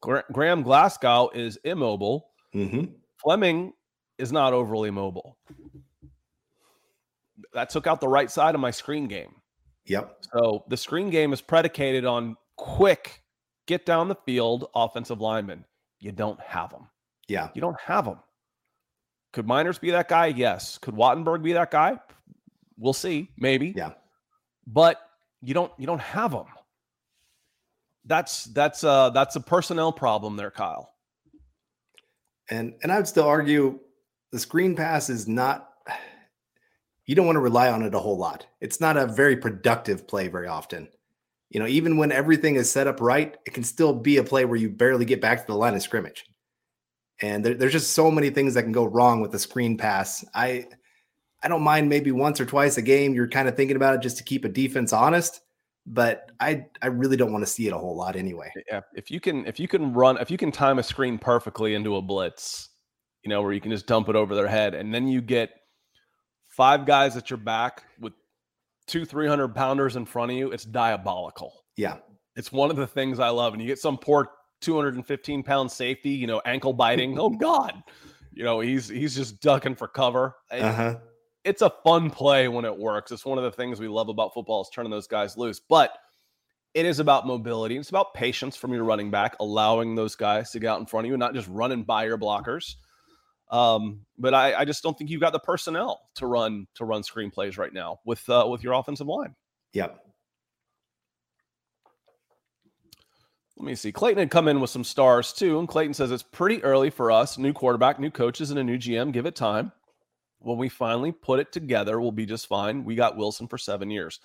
Gra- 0.00 0.24
Graham 0.32 0.64
Glasgow 0.64 1.30
is 1.32 1.56
immobile. 1.62 2.30
Mm-hmm. 2.52 2.86
Fleming 3.22 3.74
is 4.18 4.32
not 4.32 4.52
overly 4.54 4.90
mobile. 4.90 5.38
That 7.54 7.70
took 7.70 7.86
out 7.86 8.00
the 8.00 8.08
right 8.08 8.28
side 8.28 8.56
of 8.56 8.60
my 8.60 8.72
screen 8.72 9.06
game. 9.06 9.36
Yep. 9.86 10.16
So 10.32 10.64
the 10.66 10.76
screen 10.76 11.10
game 11.10 11.32
is 11.32 11.40
predicated 11.40 12.04
on 12.04 12.36
quick, 12.56 13.22
get 13.66 13.86
down 13.86 14.08
the 14.08 14.16
field 14.26 14.68
offensive 14.74 15.20
linemen. 15.20 15.64
You 16.00 16.10
don't 16.10 16.40
have 16.40 16.70
them. 16.70 16.88
Yeah. 17.28 17.50
You 17.54 17.60
don't 17.60 17.78
have 17.78 18.04
them. 18.04 18.18
Could 19.32 19.46
Meinerz 19.46 19.80
be 19.80 19.90
that 19.90 20.08
guy? 20.08 20.26
Yes. 20.26 20.78
Could 20.78 20.94
Wattenberg 20.94 21.42
be 21.42 21.52
that 21.52 21.70
guy? 21.70 21.98
We'll 22.78 22.92
see. 22.92 23.30
Maybe. 23.36 23.72
Yeah. 23.76 23.92
But 24.66 25.00
you 25.42 25.54
don't 25.54 25.72
you 25.78 25.86
don't 25.86 26.00
have 26.00 26.32
them. 26.32 26.46
That's 28.04 28.44
that's 28.44 28.82
uh 28.82 29.10
that's 29.10 29.36
a 29.36 29.40
personnel 29.40 29.92
problem 29.92 30.36
there, 30.36 30.50
Kyle. 30.50 30.94
And 32.50 32.74
and 32.82 32.90
I 32.90 32.96
would 32.96 33.08
still 33.08 33.26
argue 33.26 33.78
the 34.32 34.38
screen 34.38 34.74
pass 34.74 35.10
is 35.10 35.28
not 35.28 35.68
you 37.06 37.14
don't 37.14 37.26
want 37.26 37.36
to 37.36 37.40
rely 37.40 37.70
on 37.70 37.82
it 37.82 37.94
a 37.94 37.98
whole 37.98 38.16
lot. 38.16 38.46
It's 38.60 38.80
not 38.80 38.96
a 38.96 39.06
very 39.06 39.36
productive 39.36 40.06
play 40.06 40.28
very 40.28 40.46
often. 40.46 40.88
You 41.50 41.58
know, 41.58 41.66
even 41.66 41.96
when 41.96 42.12
everything 42.12 42.54
is 42.54 42.70
set 42.70 42.86
up 42.86 43.00
right, 43.00 43.36
it 43.44 43.52
can 43.52 43.64
still 43.64 43.92
be 43.92 44.18
a 44.18 44.24
play 44.24 44.44
where 44.44 44.56
you 44.58 44.70
barely 44.70 45.04
get 45.04 45.20
back 45.20 45.40
to 45.40 45.46
the 45.46 45.58
line 45.58 45.74
of 45.74 45.82
scrimmage. 45.82 46.24
And 47.22 47.44
there, 47.44 47.54
there's 47.54 47.72
just 47.72 47.92
so 47.92 48.10
many 48.10 48.30
things 48.30 48.54
that 48.54 48.62
can 48.62 48.72
go 48.72 48.84
wrong 48.84 49.20
with 49.20 49.32
the 49.32 49.38
screen 49.38 49.76
pass. 49.76 50.24
I 50.34 50.66
I 51.42 51.48
don't 51.48 51.62
mind 51.62 51.88
maybe 51.88 52.12
once 52.12 52.40
or 52.40 52.46
twice 52.46 52.76
a 52.76 52.82
game 52.82 53.14
you're 53.14 53.28
kind 53.28 53.48
of 53.48 53.56
thinking 53.56 53.76
about 53.76 53.94
it 53.94 54.02
just 54.02 54.18
to 54.18 54.24
keep 54.24 54.44
a 54.44 54.48
defense 54.48 54.92
honest, 54.92 55.40
but 55.86 56.30
I 56.40 56.66
I 56.82 56.86
really 56.88 57.16
don't 57.16 57.32
want 57.32 57.42
to 57.44 57.50
see 57.50 57.66
it 57.66 57.72
a 57.72 57.78
whole 57.78 57.96
lot 57.96 58.16
anyway. 58.16 58.50
Yeah, 58.68 58.80
if 58.94 59.10
you 59.10 59.20
can 59.20 59.46
if 59.46 59.58
you 59.58 59.68
can 59.68 59.92
run 59.92 60.18
if 60.18 60.30
you 60.30 60.36
can 60.36 60.52
time 60.52 60.78
a 60.78 60.82
screen 60.82 61.18
perfectly 61.18 61.74
into 61.74 61.96
a 61.96 62.02
blitz, 62.02 62.70
you 63.22 63.28
know, 63.28 63.42
where 63.42 63.52
you 63.52 63.60
can 63.60 63.70
just 63.70 63.86
dump 63.86 64.08
it 64.08 64.16
over 64.16 64.34
their 64.34 64.48
head 64.48 64.74
and 64.74 64.94
then 64.94 65.08
you 65.08 65.20
get 65.20 65.50
five 66.48 66.84
guys 66.84 67.16
at 67.16 67.30
your 67.30 67.38
back 67.38 67.84
with 68.00 68.12
two 68.86 69.04
300 69.04 69.54
pounders 69.54 69.96
in 69.96 70.04
front 70.04 70.32
of 70.32 70.36
you, 70.36 70.50
it's 70.50 70.64
diabolical. 70.64 71.64
Yeah. 71.76 71.98
It's 72.36 72.52
one 72.52 72.70
of 72.70 72.76
the 72.76 72.86
things 72.86 73.18
I 73.18 73.28
love. 73.28 73.54
And 73.54 73.62
you 73.62 73.68
get 73.68 73.78
some 73.78 73.96
poor 73.96 74.30
215 74.60 75.42
pound 75.42 75.70
safety, 75.70 76.10
you 76.10 76.26
know, 76.26 76.40
ankle 76.44 76.72
biting. 76.72 77.18
oh 77.18 77.30
God. 77.30 77.74
You 78.32 78.44
know, 78.44 78.60
he's 78.60 78.88
he's 78.88 79.14
just 79.14 79.40
ducking 79.40 79.74
for 79.74 79.88
cover. 79.88 80.36
Uh-huh. 80.50 80.96
It's 81.44 81.62
a 81.62 81.70
fun 81.84 82.10
play 82.10 82.48
when 82.48 82.64
it 82.64 82.76
works. 82.76 83.10
It's 83.10 83.24
one 83.24 83.38
of 83.38 83.44
the 83.44 83.50
things 83.50 83.80
we 83.80 83.88
love 83.88 84.08
about 84.08 84.34
football 84.34 84.62
is 84.62 84.68
turning 84.72 84.90
those 84.90 85.06
guys 85.06 85.36
loose. 85.36 85.58
But 85.58 85.92
it 86.74 86.86
is 86.86 87.00
about 87.00 87.26
mobility. 87.26 87.76
It's 87.76 87.88
about 87.88 88.14
patience 88.14 88.56
from 88.56 88.72
your 88.72 88.84
running 88.84 89.10
back, 89.10 89.36
allowing 89.40 89.94
those 89.94 90.14
guys 90.14 90.50
to 90.52 90.60
get 90.60 90.68
out 90.68 90.80
in 90.80 90.86
front 90.86 91.06
of 91.06 91.08
you 91.08 91.14
and 91.14 91.20
not 91.20 91.34
just 91.34 91.48
running 91.48 91.82
by 91.82 92.04
your 92.04 92.18
blockers. 92.18 92.76
Um, 93.50 94.02
but 94.16 94.32
I, 94.32 94.54
I, 94.54 94.64
just 94.64 94.80
don't 94.80 94.96
think 94.96 95.10
you've 95.10 95.20
got 95.20 95.32
the 95.32 95.40
personnel 95.40 96.00
to 96.16 96.26
run 96.26 96.68
to 96.76 96.84
run 96.84 97.02
screenplays 97.02 97.58
right 97.58 97.72
now 97.72 97.98
with 98.04 98.28
uh, 98.28 98.46
with 98.48 98.62
your 98.62 98.74
offensive 98.74 99.08
line. 99.08 99.34
Yep. 99.72 99.98
Let 103.60 103.66
me 103.66 103.74
see. 103.74 103.92
Clayton 103.92 104.20
had 104.20 104.30
come 104.30 104.48
in 104.48 104.58
with 104.58 104.70
some 104.70 104.84
stars 104.84 105.34
too, 105.34 105.58
and 105.58 105.68
Clayton 105.68 105.92
says 105.92 106.10
it's 106.10 106.22
pretty 106.22 106.64
early 106.64 106.88
for 106.88 107.12
us. 107.12 107.36
New 107.36 107.52
quarterback, 107.52 108.00
new 108.00 108.10
coaches, 108.10 108.48
and 108.48 108.58
a 108.58 108.64
new 108.64 108.78
GM. 108.78 109.12
Give 109.12 109.26
it 109.26 109.36
time. 109.36 109.70
When 110.38 110.56
we 110.56 110.70
finally 110.70 111.12
put 111.12 111.40
it 111.40 111.52
together, 111.52 112.00
we'll 112.00 112.10
be 112.10 112.24
just 112.24 112.46
fine. 112.46 112.86
We 112.86 112.94
got 112.94 113.18
Wilson 113.18 113.48
for 113.48 113.58
seven 113.58 113.90
years. 113.90 114.18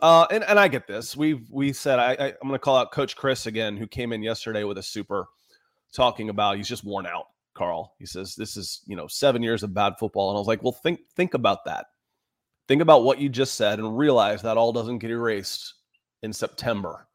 Uh, 0.00 0.26
and, 0.32 0.42
and 0.42 0.58
I 0.58 0.66
get 0.66 0.88
this. 0.88 1.16
We've 1.16 1.48
we 1.52 1.72
said 1.72 2.00
I, 2.00 2.14
I 2.14 2.26
I'm 2.26 2.48
going 2.48 2.54
to 2.54 2.58
call 2.58 2.76
out 2.76 2.90
Coach 2.90 3.14
Chris 3.14 3.46
again, 3.46 3.76
who 3.76 3.86
came 3.86 4.12
in 4.12 4.24
yesterday 4.24 4.64
with 4.64 4.78
a 4.78 4.82
super 4.82 5.28
talking 5.94 6.28
about 6.28 6.56
he's 6.56 6.68
just 6.68 6.82
worn 6.82 7.06
out 7.06 7.26
Carl. 7.54 7.94
He 8.00 8.06
says 8.06 8.34
this 8.34 8.56
is, 8.56 8.80
you 8.86 8.96
know, 8.96 9.06
7 9.06 9.40
years 9.40 9.62
of 9.62 9.72
bad 9.72 9.94
football 10.00 10.30
and 10.30 10.36
I 10.36 10.40
was 10.40 10.48
like, 10.48 10.64
"Well, 10.64 10.72
think 10.72 10.98
think 11.14 11.34
about 11.34 11.64
that. 11.66 11.86
Think 12.66 12.82
about 12.82 13.04
what 13.04 13.20
you 13.20 13.28
just 13.28 13.54
said 13.54 13.78
and 13.78 13.96
realize 13.96 14.42
that 14.42 14.56
all 14.56 14.72
doesn't 14.72 14.98
get 14.98 15.12
erased 15.12 15.74
in 16.24 16.32
September 16.32 17.07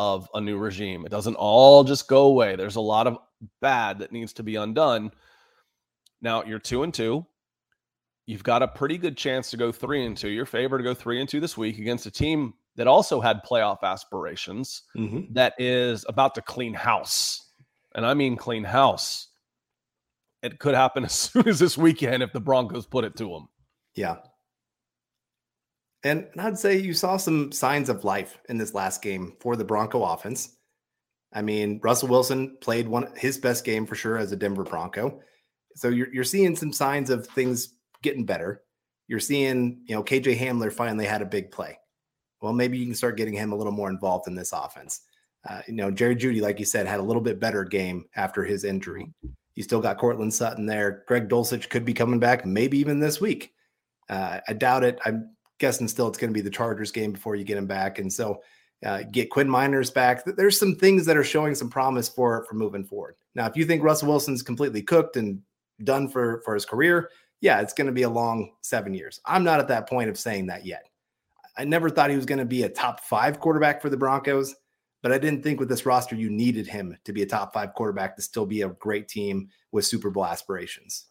of 0.00 0.30
a 0.32 0.40
new 0.40 0.56
regime. 0.56 1.04
It 1.04 1.10
doesn't 1.10 1.34
all 1.34 1.84
just 1.84 2.08
go 2.08 2.22
away. 2.22 2.56
There's 2.56 2.76
a 2.76 2.80
lot 2.80 3.06
of 3.06 3.18
bad 3.60 3.98
that 3.98 4.12
needs 4.12 4.32
to 4.34 4.42
be 4.42 4.56
undone. 4.56 5.12
Now, 6.22 6.42
you're 6.42 6.58
2 6.58 6.84
and 6.84 6.94
2. 6.94 7.26
You've 8.24 8.42
got 8.42 8.62
a 8.62 8.68
pretty 8.68 8.96
good 8.96 9.14
chance 9.14 9.50
to 9.50 9.58
go 9.58 9.70
3 9.70 10.06
and 10.06 10.16
2. 10.16 10.28
You're 10.28 10.46
favored 10.46 10.78
to 10.78 10.84
go 10.84 10.94
3 10.94 11.20
and 11.20 11.28
2 11.28 11.38
this 11.38 11.58
week 11.58 11.78
against 11.78 12.06
a 12.06 12.10
team 12.10 12.54
that 12.76 12.86
also 12.86 13.20
had 13.20 13.44
playoff 13.44 13.82
aspirations 13.82 14.84
mm-hmm. 14.96 15.34
that 15.34 15.52
is 15.58 16.06
about 16.08 16.34
to 16.36 16.40
clean 16.40 16.72
house. 16.72 17.50
And 17.94 18.06
I 18.06 18.14
mean 18.14 18.36
clean 18.36 18.64
house 18.64 19.28
it 20.42 20.58
could 20.58 20.74
happen 20.74 21.04
as 21.04 21.12
soon 21.12 21.46
as 21.46 21.58
this 21.58 21.76
weekend 21.76 22.22
if 22.22 22.32
the 22.32 22.40
Broncos 22.40 22.86
put 22.86 23.04
it 23.04 23.16
to 23.16 23.28
them. 23.28 23.48
Yeah. 23.94 24.16
And 26.02 26.28
I'd 26.38 26.58
say 26.58 26.78
you 26.78 26.94
saw 26.94 27.16
some 27.16 27.52
signs 27.52 27.88
of 27.88 28.04
life 28.04 28.38
in 28.48 28.56
this 28.56 28.74
last 28.74 29.02
game 29.02 29.36
for 29.40 29.56
the 29.56 29.64
Bronco 29.64 30.02
offense. 30.02 30.56
I 31.32 31.42
mean, 31.42 31.80
Russell 31.82 32.08
Wilson 32.08 32.56
played 32.60 32.88
one 32.88 33.12
his 33.16 33.38
best 33.38 33.64
game 33.64 33.86
for 33.86 33.94
sure 33.94 34.16
as 34.16 34.32
a 34.32 34.36
Denver 34.36 34.64
Bronco. 34.64 35.20
So 35.76 35.88
you're 35.88 36.12
you're 36.12 36.24
seeing 36.24 36.56
some 36.56 36.72
signs 36.72 37.10
of 37.10 37.26
things 37.28 37.74
getting 38.02 38.24
better. 38.24 38.62
You're 39.06 39.20
seeing, 39.20 39.82
you 39.84 39.94
know, 39.94 40.02
KJ 40.02 40.38
Hamler 40.38 40.72
finally 40.72 41.04
had 41.04 41.22
a 41.22 41.26
big 41.26 41.50
play. 41.50 41.78
Well, 42.40 42.52
maybe 42.52 42.78
you 42.78 42.86
can 42.86 42.94
start 42.94 43.16
getting 43.16 43.34
him 43.34 43.52
a 43.52 43.56
little 43.56 43.72
more 43.72 43.90
involved 43.90 44.26
in 44.26 44.34
this 44.34 44.52
offense. 44.52 45.02
Uh, 45.48 45.60
you 45.66 45.74
know, 45.74 45.90
Jerry 45.90 46.16
Jeudy, 46.16 46.40
like 46.40 46.58
you 46.58 46.64
said, 46.64 46.86
had 46.86 47.00
a 47.00 47.04
little 47.04 47.22
bit 47.22 47.40
better 47.40 47.64
game 47.64 48.06
after 48.16 48.44
his 48.44 48.64
injury. 48.64 49.12
You 49.54 49.62
still 49.62 49.80
got 49.80 49.98
Courtland 49.98 50.32
Sutton 50.32 50.66
there. 50.66 51.04
Greg 51.06 51.28
Dulcich 51.28 51.68
could 51.68 51.84
be 51.84 51.92
coming 51.92 52.20
back, 52.20 52.46
maybe 52.46 52.78
even 52.78 53.00
this 53.00 53.20
week. 53.20 53.52
Uh, 54.08 54.40
I 54.48 54.52
doubt 54.52 54.84
it. 54.84 54.98
I'm 55.04 55.30
guessing 55.60 55.86
still 55.86 56.08
it's 56.08 56.18
going 56.18 56.30
to 56.30 56.34
be 56.34 56.40
the 56.40 56.50
Chargers 56.50 56.90
game 56.90 57.12
before 57.12 57.36
you 57.36 57.44
get 57.44 57.58
him 57.58 57.66
back. 57.66 58.00
And 58.00 58.12
so 58.12 58.42
uh, 58.84 59.02
get 59.12 59.30
Quinn 59.30 59.48
Meinerz 59.48 59.92
back. 59.92 60.24
There's 60.24 60.58
some 60.58 60.74
things 60.74 61.06
that 61.06 61.16
are 61.16 61.24
showing 61.24 61.54
some 61.54 61.70
promise 61.70 62.08
for 62.08 62.44
for 62.46 62.54
moving 62.54 62.84
forward. 62.84 63.16
Now, 63.34 63.46
if 63.46 63.56
you 63.56 63.64
think 63.64 63.82
Russell 63.82 64.08
Wilson's 64.08 64.42
completely 64.42 64.82
cooked 64.82 65.16
and 65.16 65.40
done 65.84 66.08
for 66.08 66.42
for 66.44 66.54
his 66.54 66.64
career, 66.64 67.10
yeah, 67.40 67.60
it's 67.60 67.74
going 67.74 67.86
to 67.86 67.92
be 67.92 68.02
a 68.02 68.10
long 68.10 68.52
seven 68.62 68.94
years. 68.94 69.20
I'm 69.26 69.44
not 69.44 69.60
at 69.60 69.68
that 69.68 69.88
point 69.88 70.10
of 70.10 70.18
saying 70.18 70.46
that 70.46 70.66
yet. 70.66 70.86
I 71.56 71.64
never 71.64 71.90
thought 71.90 72.10
he 72.10 72.16
was 72.16 72.26
going 72.26 72.38
to 72.38 72.44
be 72.44 72.62
a 72.62 72.68
top 72.68 73.00
five 73.00 73.38
quarterback 73.38 73.82
for 73.82 73.90
the 73.90 73.96
Broncos. 73.96 74.54
But 75.02 75.12
I 75.12 75.18
didn't 75.18 75.42
think 75.42 75.60
with 75.60 75.68
this 75.68 75.86
roster 75.86 76.14
you 76.14 76.28
needed 76.28 76.66
him 76.66 76.96
to 77.04 77.12
be 77.12 77.22
a 77.22 77.26
top 77.26 77.54
five 77.54 77.74
quarterback 77.74 78.16
to 78.16 78.22
still 78.22 78.44
be 78.44 78.62
a 78.62 78.68
great 78.68 79.08
team 79.08 79.48
with 79.72 79.86
Super 79.86 80.10
Bowl 80.10 80.26
aspirations. 80.26 81.06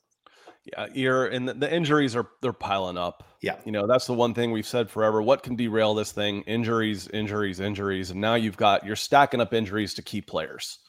Yeah, 0.71 0.87
you're 0.93 1.27
and 1.27 1.47
the, 1.47 1.73
injuries 1.73 2.15
are 2.15 2.27
they're 2.41 2.53
piling 2.53 2.97
up. 2.97 3.23
Yeah, 3.41 3.55
you 3.65 3.71
know 3.71 3.87
that's 3.87 4.07
the 4.07 4.13
one 4.13 4.33
thing 4.33 4.51
we've 4.51 4.67
said 4.67 4.89
forever. 4.89 5.21
What 5.21 5.43
can 5.43 5.55
derail 5.55 5.93
this 5.93 6.11
thing? 6.11 6.41
Injuries, 6.43 7.07
injuries, 7.07 7.59
injuries, 7.59 8.11
and 8.11 8.19
now 8.21 8.35
you've 8.35 8.57
got 8.57 8.85
you're 8.85 8.95
stacking 8.95 9.41
up 9.41 9.53
injuries 9.53 9.93
to 9.95 10.01
key 10.01 10.21
players, 10.21 10.79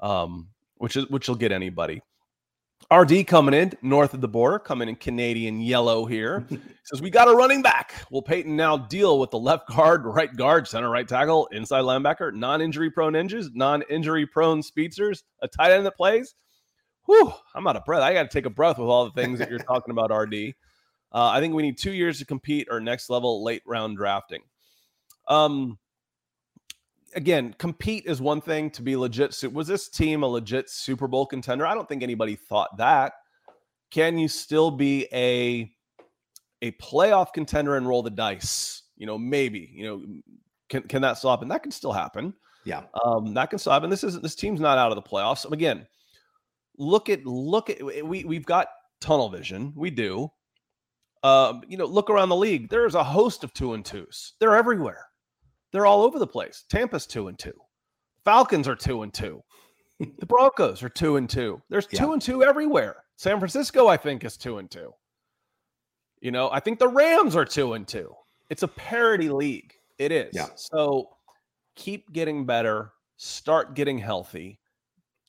um, 0.00 0.48
which 0.76 0.96
is 0.96 1.08
which 1.10 1.28
will 1.28 1.36
get 1.36 1.52
anybody. 1.52 2.02
RD 2.92 3.26
coming 3.26 3.54
in 3.54 3.72
north 3.82 4.14
of 4.14 4.20
the 4.20 4.28
border, 4.28 4.58
coming 4.58 4.88
in 4.88 4.96
Canadian 4.96 5.60
yellow 5.60 6.06
here. 6.06 6.46
says, 6.84 7.00
We 7.00 7.10
got 7.10 7.28
a 7.28 7.34
running 7.34 7.62
back. 7.62 7.94
Will 8.10 8.22
Peyton 8.22 8.56
now 8.56 8.76
deal 8.76 9.20
with 9.20 9.30
the 9.30 9.38
left 9.38 9.68
guard, 9.68 10.04
right 10.04 10.34
guard, 10.34 10.66
center, 10.66 10.90
right 10.90 11.06
tackle, 11.06 11.46
inside 11.52 11.82
linebacker, 11.82 12.34
non 12.34 12.60
injury 12.60 12.90
prone 12.90 13.12
ninjas, 13.12 13.48
non 13.54 13.82
injury 13.82 14.26
prone 14.26 14.62
speedsters, 14.62 15.22
a 15.42 15.48
tight 15.48 15.72
end 15.72 15.86
that 15.86 15.96
plays? 15.96 16.34
Whew, 17.10 17.32
I'm 17.56 17.66
out 17.66 17.74
of 17.74 17.84
breath. 17.84 18.02
I 18.02 18.12
got 18.12 18.22
to 18.22 18.28
take 18.28 18.46
a 18.46 18.50
breath 18.50 18.78
with 18.78 18.86
all 18.86 19.04
the 19.04 19.20
things 19.20 19.40
that 19.40 19.50
you're 19.50 19.58
talking 19.58 19.90
about, 19.90 20.16
RD. 20.16 20.54
Uh, 21.12 21.26
I 21.30 21.40
think 21.40 21.54
we 21.54 21.64
need 21.64 21.76
two 21.76 21.92
years 21.92 22.20
to 22.20 22.24
compete 22.24 22.68
or 22.70 22.78
next 22.78 23.10
level 23.10 23.42
late 23.42 23.62
round 23.66 23.96
drafting. 23.96 24.42
Um, 25.26 25.76
again, 27.16 27.52
compete 27.58 28.04
is 28.06 28.22
one 28.22 28.40
thing 28.40 28.70
to 28.70 28.82
be 28.82 28.94
legit. 28.94 29.36
Was 29.52 29.66
this 29.66 29.88
team 29.88 30.22
a 30.22 30.28
legit 30.28 30.70
Super 30.70 31.08
Bowl 31.08 31.26
contender? 31.26 31.66
I 31.66 31.74
don't 31.74 31.88
think 31.88 32.04
anybody 32.04 32.36
thought 32.36 32.76
that. 32.76 33.14
Can 33.90 34.16
you 34.16 34.28
still 34.28 34.70
be 34.70 35.08
a 35.12 35.68
a 36.62 36.70
playoff 36.72 37.32
contender 37.32 37.76
and 37.76 37.88
roll 37.88 38.04
the 38.04 38.10
dice? 38.10 38.82
You 38.96 39.06
know, 39.06 39.18
maybe. 39.18 39.68
You 39.74 39.84
know, 39.84 40.04
can 40.68 40.84
can 40.84 41.02
that 41.02 41.18
stop? 41.18 41.42
And 41.42 41.50
that 41.50 41.64
can 41.64 41.72
still 41.72 41.92
happen. 41.92 42.34
Yeah, 42.64 42.84
um, 43.04 43.34
that 43.34 43.50
can 43.50 43.58
stop. 43.58 43.82
And 43.82 43.90
this 43.90 44.04
isn't 44.04 44.22
this 44.22 44.36
team's 44.36 44.60
not 44.60 44.78
out 44.78 44.92
of 44.92 44.94
the 44.94 45.02
playoffs. 45.02 45.50
Again, 45.50 45.88
look 46.80 47.08
at 47.08 47.24
look 47.26 47.70
at 47.70 48.04
we 48.04 48.24
we've 48.24 48.46
got 48.46 48.68
tunnel 49.00 49.28
vision. 49.28 49.72
We 49.76 49.90
do. 49.90 50.30
Um, 51.22 51.62
you 51.68 51.76
know, 51.76 51.84
look 51.84 52.08
around 52.08 52.30
the 52.30 52.36
league. 52.36 52.70
There's 52.70 52.94
a 52.94 53.04
host 53.04 53.44
of 53.44 53.52
two 53.52 53.74
and 53.74 53.84
twos. 53.84 54.32
They're 54.40 54.56
everywhere. 54.56 55.04
They're 55.70 55.86
all 55.86 56.02
over 56.02 56.18
the 56.18 56.26
place. 56.26 56.64
Tampa's 56.70 57.06
two 57.06 57.28
and 57.28 57.38
two. 57.38 57.52
Falcons 58.24 58.66
are 58.66 58.74
two 58.74 59.02
and 59.02 59.12
two. 59.12 59.42
the 59.98 60.26
Broncos 60.26 60.82
are 60.82 60.88
two 60.88 61.16
and 61.16 61.28
two. 61.28 61.60
There's 61.68 61.86
yeah. 61.90 62.00
two 62.00 62.12
and 62.14 62.22
two 62.22 62.42
everywhere. 62.42 62.96
San 63.16 63.38
Francisco, 63.38 63.86
I 63.86 63.98
think, 63.98 64.24
is 64.24 64.38
two 64.38 64.58
and 64.58 64.70
two. 64.70 64.92
You 66.22 66.30
know, 66.30 66.50
I 66.50 66.60
think 66.60 66.78
the 66.78 66.88
Rams 66.88 67.36
are 67.36 67.44
two 67.44 67.74
and 67.74 67.86
two. 67.86 68.14
It's 68.48 68.62
a 68.62 68.68
parity 68.68 69.28
league. 69.28 69.72
It 69.98 70.12
is. 70.12 70.30
Yeah. 70.32 70.48
So 70.54 71.10
keep 71.76 72.10
getting 72.12 72.46
better, 72.46 72.92
start 73.18 73.74
getting 73.74 73.98
healthy, 73.98 74.59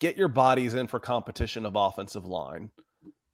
get 0.01 0.17
your 0.17 0.27
bodies 0.27 0.73
in 0.73 0.87
for 0.87 0.99
competition 0.99 1.65
of 1.65 1.77
offensive 1.77 2.25
line. 2.25 2.69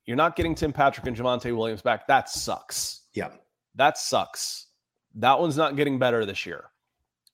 You're 0.05 0.15
not 0.15 0.35
getting 0.35 0.53
Tim 0.53 0.71
Patrick 0.71 1.07
and 1.07 1.17
Javonte 1.17 1.57
Williams 1.57 1.81
back. 1.81 2.05
That 2.05 2.29
sucks. 2.29 3.01
Yeah. 3.15 3.29
That 3.73 3.97
sucks. 3.97 4.67
That 5.15 5.39
one's 5.39 5.57
not 5.57 5.75
getting 5.75 5.97
better 5.97 6.23
this 6.23 6.45
year 6.45 6.65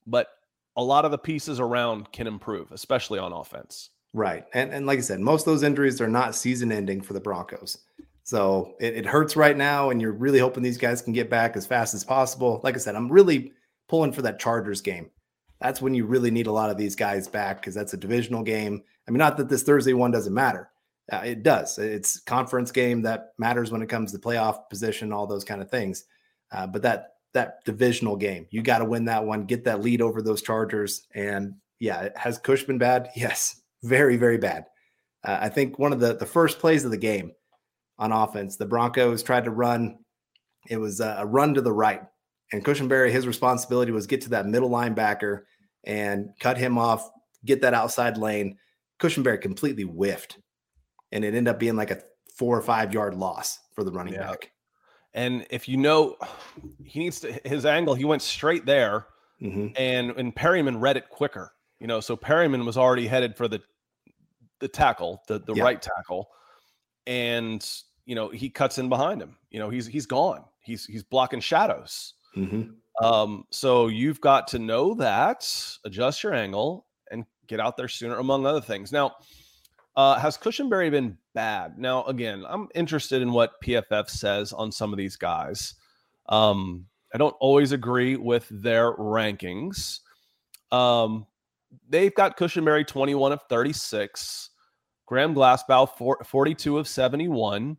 but 0.07 0.27
a 0.75 0.83
lot 0.83 1.05
of 1.05 1.11
the 1.11 1.17
pieces 1.17 1.59
around 1.59 2.11
can 2.11 2.27
improve, 2.27 2.71
especially 2.71 3.19
on 3.19 3.31
offense. 3.31 3.91
Right. 4.13 4.45
And 4.53 4.71
and 4.71 4.85
like 4.85 4.99
I 4.99 5.01
said, 5.01 5.19
most 5.19 5.41
of 5.41 5.45
those 5.53 5.63
injuries 5.63 5.99
are 6.01 6.07
not 6.07 6.35
season 6.35 6.71
ending 6.71 7.01
for 7.01 7.13
the 7.13 7.19
Broncos. 7.19 7.79
So 8.23 8.75
it, 8.79 8.95
it 8.95 9.05
hurts 9.05 9.35
right 9.35 9.57
now, 9.57 9.89
and 9.89 10.01
you're 10.01 10.13
really 10.13 10.39
hoping 10.39 10.63
these 10.63 10.77
guys 10.77 11.01
can 11.01 11.13
get 11.13 11.29
back 11.29 11.57
as 11.57 11.65
fast 11.65 11.93
as 11.93 12.05
possible. 12.05 12.61
Like 12.63 12.75
I 12.75 12.77
said, 12.77 12.95
I'm 12.95 13.11
really 13.11 13.51
pulling 13.89 14.13
for 14.13 14.21
that 14.21 14.39
Chargers 14.39 14.81
game. 14.81 15.09
That's 15.59 15.81
when 15.81 15.93
you 15.93 16.05
really 16.05 16.31
need 16.31 16.47
a 16.47 16.51
lot 16.51 16.69
of 16.69 16.77
these 16.77 16.95
guys 16.95 17.27
back 17.27 17.59
because 17.59 17.73
that's 17.73 17.93
a 17.93 17.97
divisional 17.97 18.43
game. 18.43 18.83
I 19.07 19.11
mean, 19.11 19.19
not 19.19 19.37
that 19.37 19.49
this 19.49 19.63
Thursday 19.63 19.93
one 19.93 20.11
doesn't 20.11 20.33
matter. 20.33 20.69
Uh, 21.11 21.17
it 21.17 21.43
does. 21.43 21.77
It's 21.77 22.19
conference 22.21 22.71
game 22.71 23.01
that 23.01 23.33
matters 23.37 23.71
when 23.71 23.81
it 23.81 23.89
comes 23.89 24.11
to 24.11 24.19
playoff 24.19 24.69
position, 24.69 25.11
all 25.11 25.27
those 25.27 25.43
kind 25.43 25.61
of 25.61 25.69
things. 25.69 26.05
Uh, 26.51 26.67
but 26.67 26.81
that 26.83 27.09
that 27.33 27.63
divisional 27.65 28.15
game, 28.15 28.45
you 28.51 28.61
got 28.61 28.77
to 28.77 28.85
win 28.85 29.05
that 29.05 29.25
one, 29.25 29.45
get 29.45 29.65
that 29.65 29.81
lead 29.81 30.01
over 30.01 30.21
those 30.21 30.41
Chargers. 30.41 31.07
And 31.15 31.55
yeah, 31.79 32.09
has 32.15 32.37
Cush 32.37 32.63
been 32.63 32.77
bad? 32.77 33.09
Yes, 33.15 33.61
very 33.83 34.15
very 34.15 34.37
bad. 34.37 34.65
Uh, 35.25 35.39
I 35.41 35.49
think 35.49 35.77
one 35.77 35.91
of 35.91 35.99
the 35.99 36.15
the 36.15 36.25
first 36.25 36.59
plays 36.59 36.85
of 36.85 36.91
the 36.91 36.97
game 36.97 37.33
on 37.97 38.11
offense, 38.11 38.55
the 38.55 38.65
Broncos 38.65 39.23
tried 39.23 39.45
to 39.45 39.51
run. 39.51 39.97
It 40.69 40.77
was 40.77 41.01
a 41.01 41.25
run 41.25 41.53
to 41.55 41.61
the 41.61 41.73
right, 41.73 42.01
and 42.53 42.63
Cushenberry, 42.63 43.11
his 43.11 43.27
responsibility 43.27 43.91
was 43.91 44.07
get 44.07 44.21
to 44.21 44.29
that 44.29 44.45
middle 44.45 44.69
linebacker 44.69 45.41
and 45.83 46.29
cut 46.39 46.57
him 46.57 46.77
off, 46.77 47.09
get 47.43 47.61
that 47.61 47.73
outside 47.73 48.17
lane. 48.17 48.57
Cushenberry 48.99 49.41
completely 49.41 49.83
whiffed 49.83 50.37
and 51.13 51.23
it 51.23 51.35
ended 51.35 51.47
up 51.47 51.59
being 51.59 51.75
like 51.77 51.91
a 51.91 52.01
four 52.35 52.57
or 52.57 52.61
five 52.61 52.93
yard 52.93 53.15
loss 53.15 53.59
for 53.73 53.85
the 53.85 53.91
running 53.91 54.15
yeah. 54.15 54.27
back. 54.31 54.51
And 55.13 55.45
if 55.49 55.69
you 55.69 55.77
know, 55.77 56.17
he 56.83 56.99
needs 56.99 57.21
to 57.21 57.39
his 57.45 57.65
angle. 57.65 57.93
He 57.93 58.03
went 58.03 58.21
straight 58.21 58.65
there, 58.65 59.05
mm-hmm. 59.41 59.67
and 59.77 60.11
and 60.11 60.35
Perryman 60.35 60.79
read 60.79 60.97
it 60.97 61.07
quicker. 61.09 61.53
You 61.79 61.87
know, 61.87 62.01
so 62.01 62.17
Perryman 62.17 62.65
was 62.65 62.77
already 62.77 63.07
headed 63.07 63.37
for 63.37 63.47
the 63.47 63.61
the 64.59 64.67
tackle, 64.67 65.21
the 65.27 65.39
the 65.39 65.53
yeah. 65.53 65.63
right 65.63 65.81
tackle, 65.81 66.29
and 67.05 67.65
you 68.05 68.15
know 68.15 68.29
he 68.29 68.49
cuts 68.49 68.79
in 68.79 68.89
behind 68.89 69.21
him. 69.21 69.37
You 69.51 69.59
know 69.59 69.69
he's 69.69 69.85
he's 69.85 70.07
gone. 70.07 70.43
He's 70.61 70.85
he's 70.85 71.03
blocking 71.03 71.41
shadows. 71.41 72.15
Mm-hmm. 72.35 73.05
Um, 73.05 73.45
so 73.51 73.87
you've 73.87 74.21
got 74.21 74.47
to 74.49 74.59
know 74.59 74.93
that, 74.95 75.47
adjust 75.83 76.23
your 76.23 76.33
angle, 76.33 76.85
get 77.47 77.59
out 77.59 77.77
there 77.77 77.87
sooner, 77.87 78.17
among 78.17 78.45
other 78.45 78.61
things. 78.61 78.91
Now, 78.91 79.15
uh, 79.95 80.17
has 80.19 80.37
Cushenberry 80.37 80.89
been 80.89 81.17
bad? 81.33 81.77
Now, 81.77 82.03
again, 82.05 82.43
I'm 82.47 82.67
interested 82.73 83.21
in 83.21 83.31
what 83.31 83.61
PFF 83.63 84.09
says 84.09 84.51
on 84.51 84.71
some 84.71 84.91
of 84.91 84.97
these 84.97 85.15
guys. 85.15 85.75
Um, 86.29 86.85
I 87.13 87.17
don't 87.17 87.35
always 87.39 87.71
agree 87.71 88.15
with 88.15 88.47
their 88.49 88.93
rankings. 88.95 89.99
Um, 90.71 91.27
they've 91.87 92.13
got 92.15 92.37
Cushenberry 92.37 92.87
21 92.87 93.33
of 93.33 93.41
36, 93.49 94.49
Graham 95.05 95.33
Glasgow 95.33 95.85
42 95.85 96.77
of 96.79 96.87
71, 96.87 97.77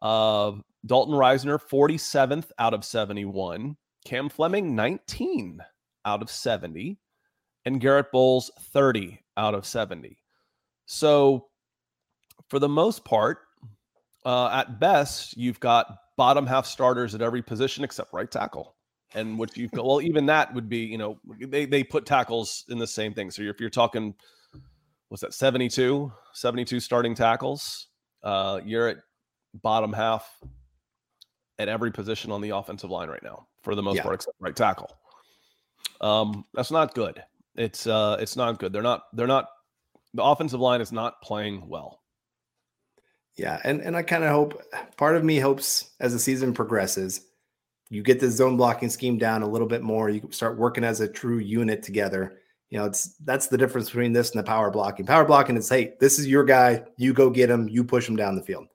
uh, 0.00 0.52
Dalton 0.86 1.14
Risner 1.14 1.58
47th 1.58 2.50
out 2.58 2.72
of 2.72 2.84
71, 2.84 3.76
Cam 4.06 4.28
Fleming 4.30 4.74
19 4.74 5.60
out 6.06 6.22
of 6.22 6.30
70, 6.30 6.98
and 7.64 7.80
Garett 7.80 8.12
Bolles 8.12 8.50
30 8.72 9.20
out 9.36 9.54
of 9.54 9.66
70. 9.66 10.16
So, 10.86 11.46
for 12.48 12.58
the 12.58 12.68
most 12.68 13.04
part, 13.04 13.38
uh, 14.24 14.48
at 14.52 14.78
best, 14.78 15.36
you've 15.36 15.60
got 15.60 15.98
bottom 16.16 16.46
half 16.46 16.66
starters 16.66 17.14
at 17.14 17.22
every 17.22 17.42
position 17.42 17.84
except 17.84 18.12
right 18.12 18.30
tackle. 18.30 18.76
And 19.14 19.38
what 19.38 19.56
you've 19.56 19.70
got, 19.70 19.84
well, 19.86 20.00
even 20.00 20.26
that 20.26 20.52
would 20.54 20.68
be, 20.68 20.78
you 20.78 20.98
know, 20.98 21.18
they, 21.40 21.66
they 21.66 21.82
put 21.82 22.06
tackles 22.06 22.64
in 22.68 22.78
the 22.78 22.86
same 22.86 23.14
thing. 23.14 23.30
So 23.30 23.42
if 23.42 23.60
you're 23.60 23.70
talking, 23.70 24.14
what's 25.08 25.22
that, 25.22 25.34
72, 25.34 26.12
72 26.32 26.80
starting 26.80 27.14
tackles, 27.14 27.88
uh, 28.22 28.60
you're 28.64 28.88
at 28.88 28.98
bottom 29.62 29.92
half 29.92 30.28
at 31.58 31.68
every 31.68 31.92
position 31.92 32.32
on 32.32 32.40
the 32.40 32.50
offensive 32.50 32.90
line 32.90 33.08
right 33.08 33.22
now, 33.22 33.46
for 33.62 33.74
the 33.74 33.82
most 33.82 33.96
yeah. 33.96 34.02
part, 34.02 34.14
except 34.16 34.36
right 34.40 34.56
tackle. 34.56 34.90
Um, 36.00 36.44
that's 36.52 36.70
not 36.70 36.94
good. 36.94 37.22
It's 37.56 37.86
uh, 37.86 38.16
it's 38.20 38.36
not 38.36 38.58
good. 38.58 38.72
They're 38.72 38.82
not 38.82 39.04
they're 39.12 39.26
not 39.26 39.48
the 40.12 40.22
offensive 40.22 40.60
line 40.60 40.80
is 40.80 40.92
not 40.92 41.20
playing 41.22 41.68
well. 41.68 42.00
Yeah, 43.36 43.60
and 43.64 43.80
and 43.80 43.96
I 43.96 44.02
kind 44.02 44.24
of 44.24 44.30
hope 44.30 44.62
part 44.96 45.16
of 45.16 45.24
me 45.24 45.38
hopes 45.38 45.90
as 46.00 46.12
the 46.12 46.18
season 46.18 46.54
progresses, 46.54 47.26
you 47.90 48.02
get 48.02 48.20
the 48.20 48.30
zone 48.30 48.56
blocking 48.56 48.88
scheme 48.88 49.18
down 49.18 49.42
a 49.42 49.48
little 49.48 49.68
bit 49.68 49.82
more. 49.82 50.08
You 50.08 50.28
start 50.30 50.58
working 50.58 50.84
as 50.84 51.00
a 51.00 51.08
true 51.08 51.38
unit 51.38 51.82
together. 51.82 52.38
You 52.70 52.78
know, 52.78 52.86
it's 52.86 53.14
that's 53.24 53.48
the 53.48 53.58
difference 53.58 53.88
between 53.88 54.12
this 54.12 54.30
and 54.30 54.38
the 54.38 54.46
power 54.46 54.70
blocking. 54.70 55.06
Power 55.06 55.24
blocking 55.24 55.56
is 55.56 55.68
hey, 55.68 55.94
this 56.00 56.18
is 56.18 56.26
your 56.26 56.44
guy. 56.44 56.82
You 56.96 57.12
go 57.12 57.30
get 57.30 57.50
him. 57.50 57.68
You 57.68 57.84
push 57.84 58.08
him 58.08 58.16
down 58.16 58.36
the 58.36 58.42
field. 58.42 58.66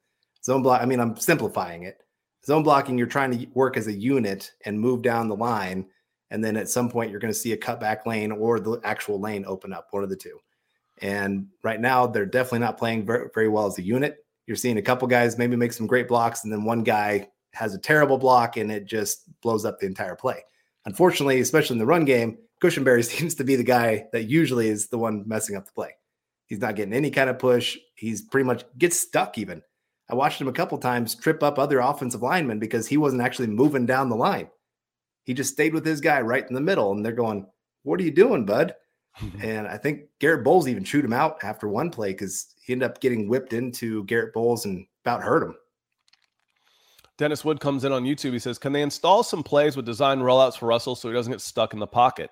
Zone 0.44 0.62
block. 0.62 0.82
I 0.82 0.86
mean, 0.86 1.00
I'm 1.00 1.18
simplifying 1.18 1.84
it. 1.84 2.02
Zone 2.46 2.64
blocking, 2.64 2.98
you're 2.98 3.08
trying 3.08 3.38
to 3.38 3.46
work 3.54 3.78
as 3.78 3.88
a 3.88 3.94
unit 3.94 4.52
and 4.66 4.80
move 4.80 5.02
down 5.02 5.28
the 5.28 5.36
line, 5.36 5.86
and 6.32 6.44
then 6.44 6.58
at 6.58 6.70
some 6.70 6.90
point 6.90 7.12
you're 7.12 7.20
going 7.20 7.34
to 7.34 7.40
see 7.40 7.54
a 7.54 7.58
cutback 7.58 8.06
lane 8.06 8.32
or 8.32 8.60
the 8.60 8.80
actual 8.84 9.20
lane 9.20 9.46
open 9.48 9.74
up. 9.74 9.88
One 9.92 10.04
of 10.04 10.10
the 10.10 10.16
two. 10.16 10.40
And 11.02 11.48
right 11.64 11.80
now, 11.80 12.08
they're 12.08 12.26
definitely 12.26 12.60
not 12.60 12.78
playing 12.78 13.06
very, 13.06 13.30
very 13.34 13.48
well 13.48 13.68
as 13.68 13.78
a 13.78 13.82
unit. 13.82 14.18
You're 14.48 14.58
seeing 14.58 14.78
a 14.78 14.82
couple 14.82 15.08
guys 15.08 15.38
maybe 15.38 15.56
make 15.56 15.74
some 15.74 15.88
great 15.88 16.08
blocks, 16.08 16.44
and 16.44 16.52
then 16.52 16.66
one 16.66 16.84
guy 16.84 17.30
has 17.54 17.74
a 17.74 17.80
terrible 17.80 18.18
block 18.18 18.58
and 18.58 18.72
it 18.72 18.86
just 18.86 19.24
blows 19.42 19.66
up 19.66 19.80
the 19.80 19.86
entire 19.86 20.16
play. 20.16 20.44
Unfortunately, 20.86 21.40
especially 21.40 21.76
in 21.76 21.80
the 21.80 21.86
run 21.86 22.06
game, 22.06 22.38
Cushenberry 22.62 23.04
seems 23.18 23.36
to 23.36 23.44
be 23.44 23.56
the 23.56 23.64
guy 23.64 24.08
that 24.12 24.30
usually 24.30 24.68
is 24.68 24.88
the 24.90 24.98
one 24.98 25.24
messing 25.28 25.56
up 25.56 25.66
the 25.66 25.72
play. 25.72 25.96
He's 26.46 26.60
not 26.60 26.76
getting 26.76 26.94
any 26.94 27.12
kind 27.12 27.30
of 27.30 27.38
push. 27.38 27.78
He's 27.96 28.22
pretty 28.22 28.46
much 28.46 28.64
gets 28.78 29.00
stuck 29.00 29.38
even. 29.38 29.62
I 30.10 30.16
watched 30.16 30.42
him 30.42 30.48
a 30.48 30.54
couple 30.54 30.78
times 30.80 31.14
trip 31.14 31.44
up 31.44 31.60
other 31.60 31.80
offensive 31.80 32.24
linemen 32.24 32.58
because 32.58 32.88
he 32.88 32.98
wasn't 32.98 33.22
actually 33.22 33.48
moving 33.48 33.86
down 33.86 34.10
the 34.10 34.16
line. 34.16 34.50
He 35.30 35.36
just 35.36 35.54
stayed 35.54 35.76
with 35.76 35.86
his 35.86 36.02
guy 36.02 36.22
right 36.22 36.44
in 36.44 36.56
the 36.56 36.60
middle, 36.60 36.92
and 36.92 37.06
they're 37.06 37.12
going, 37.12 37.46
"What 37.84 38.00
are 38.00 38.04
you 38.04 38.10
doing, 38.10 38.48
bud?" 38.48 38.74
and 39.44 39.68
I 39.68 39.78
think 39.78 40.06
Garett 40.18 40.44
Bolles 40.44 40.68
even 40.68 40.84
chewed 40.84 41.06
him 41.06 41.14
out 41.14 41.38
after 41.44 41.68
one 41.68 41.92
play 41.92 42.14
because 42.14 42.56
he 42.64 42.74
ended 42.74 42.90
up 42.90 43.00
getting 43.00 43.30
whipped 43.30 43.54
into 43.54 44.04
Garett 44.06 44.34
Bolles 44.34 44.66
and 44.66 44.88
about 45.06 45.22
hurt 45.22 45.44
him. 45.44 45.56
Dennis 47.20 47.46
Wood 47.46 47.60
comes 47.60 47.84
in 47.84 47.92
on 47.92 48.06
YouTube. 48.06 48.34
He 48.34 48.40
says, 48.40 48.58
"Can 48.58 48.74
they 48.74 48.82
install 48.82 49.22
some 49.22 49.44
plays 49.44 49.76
with 49.76 49.86
design 49.86 50.18
rollouts 50.18 50.58
for 50.58 50.66
Russell 50.66 50.96
so 50.96 51.10
he 51.10 51.14
doesn't 51.14 51.32
get 51.32 51.42
stuck 51.42 51.74
in 51.74 51.80
the 51.80 51.86
pocket?" 51.86 52.32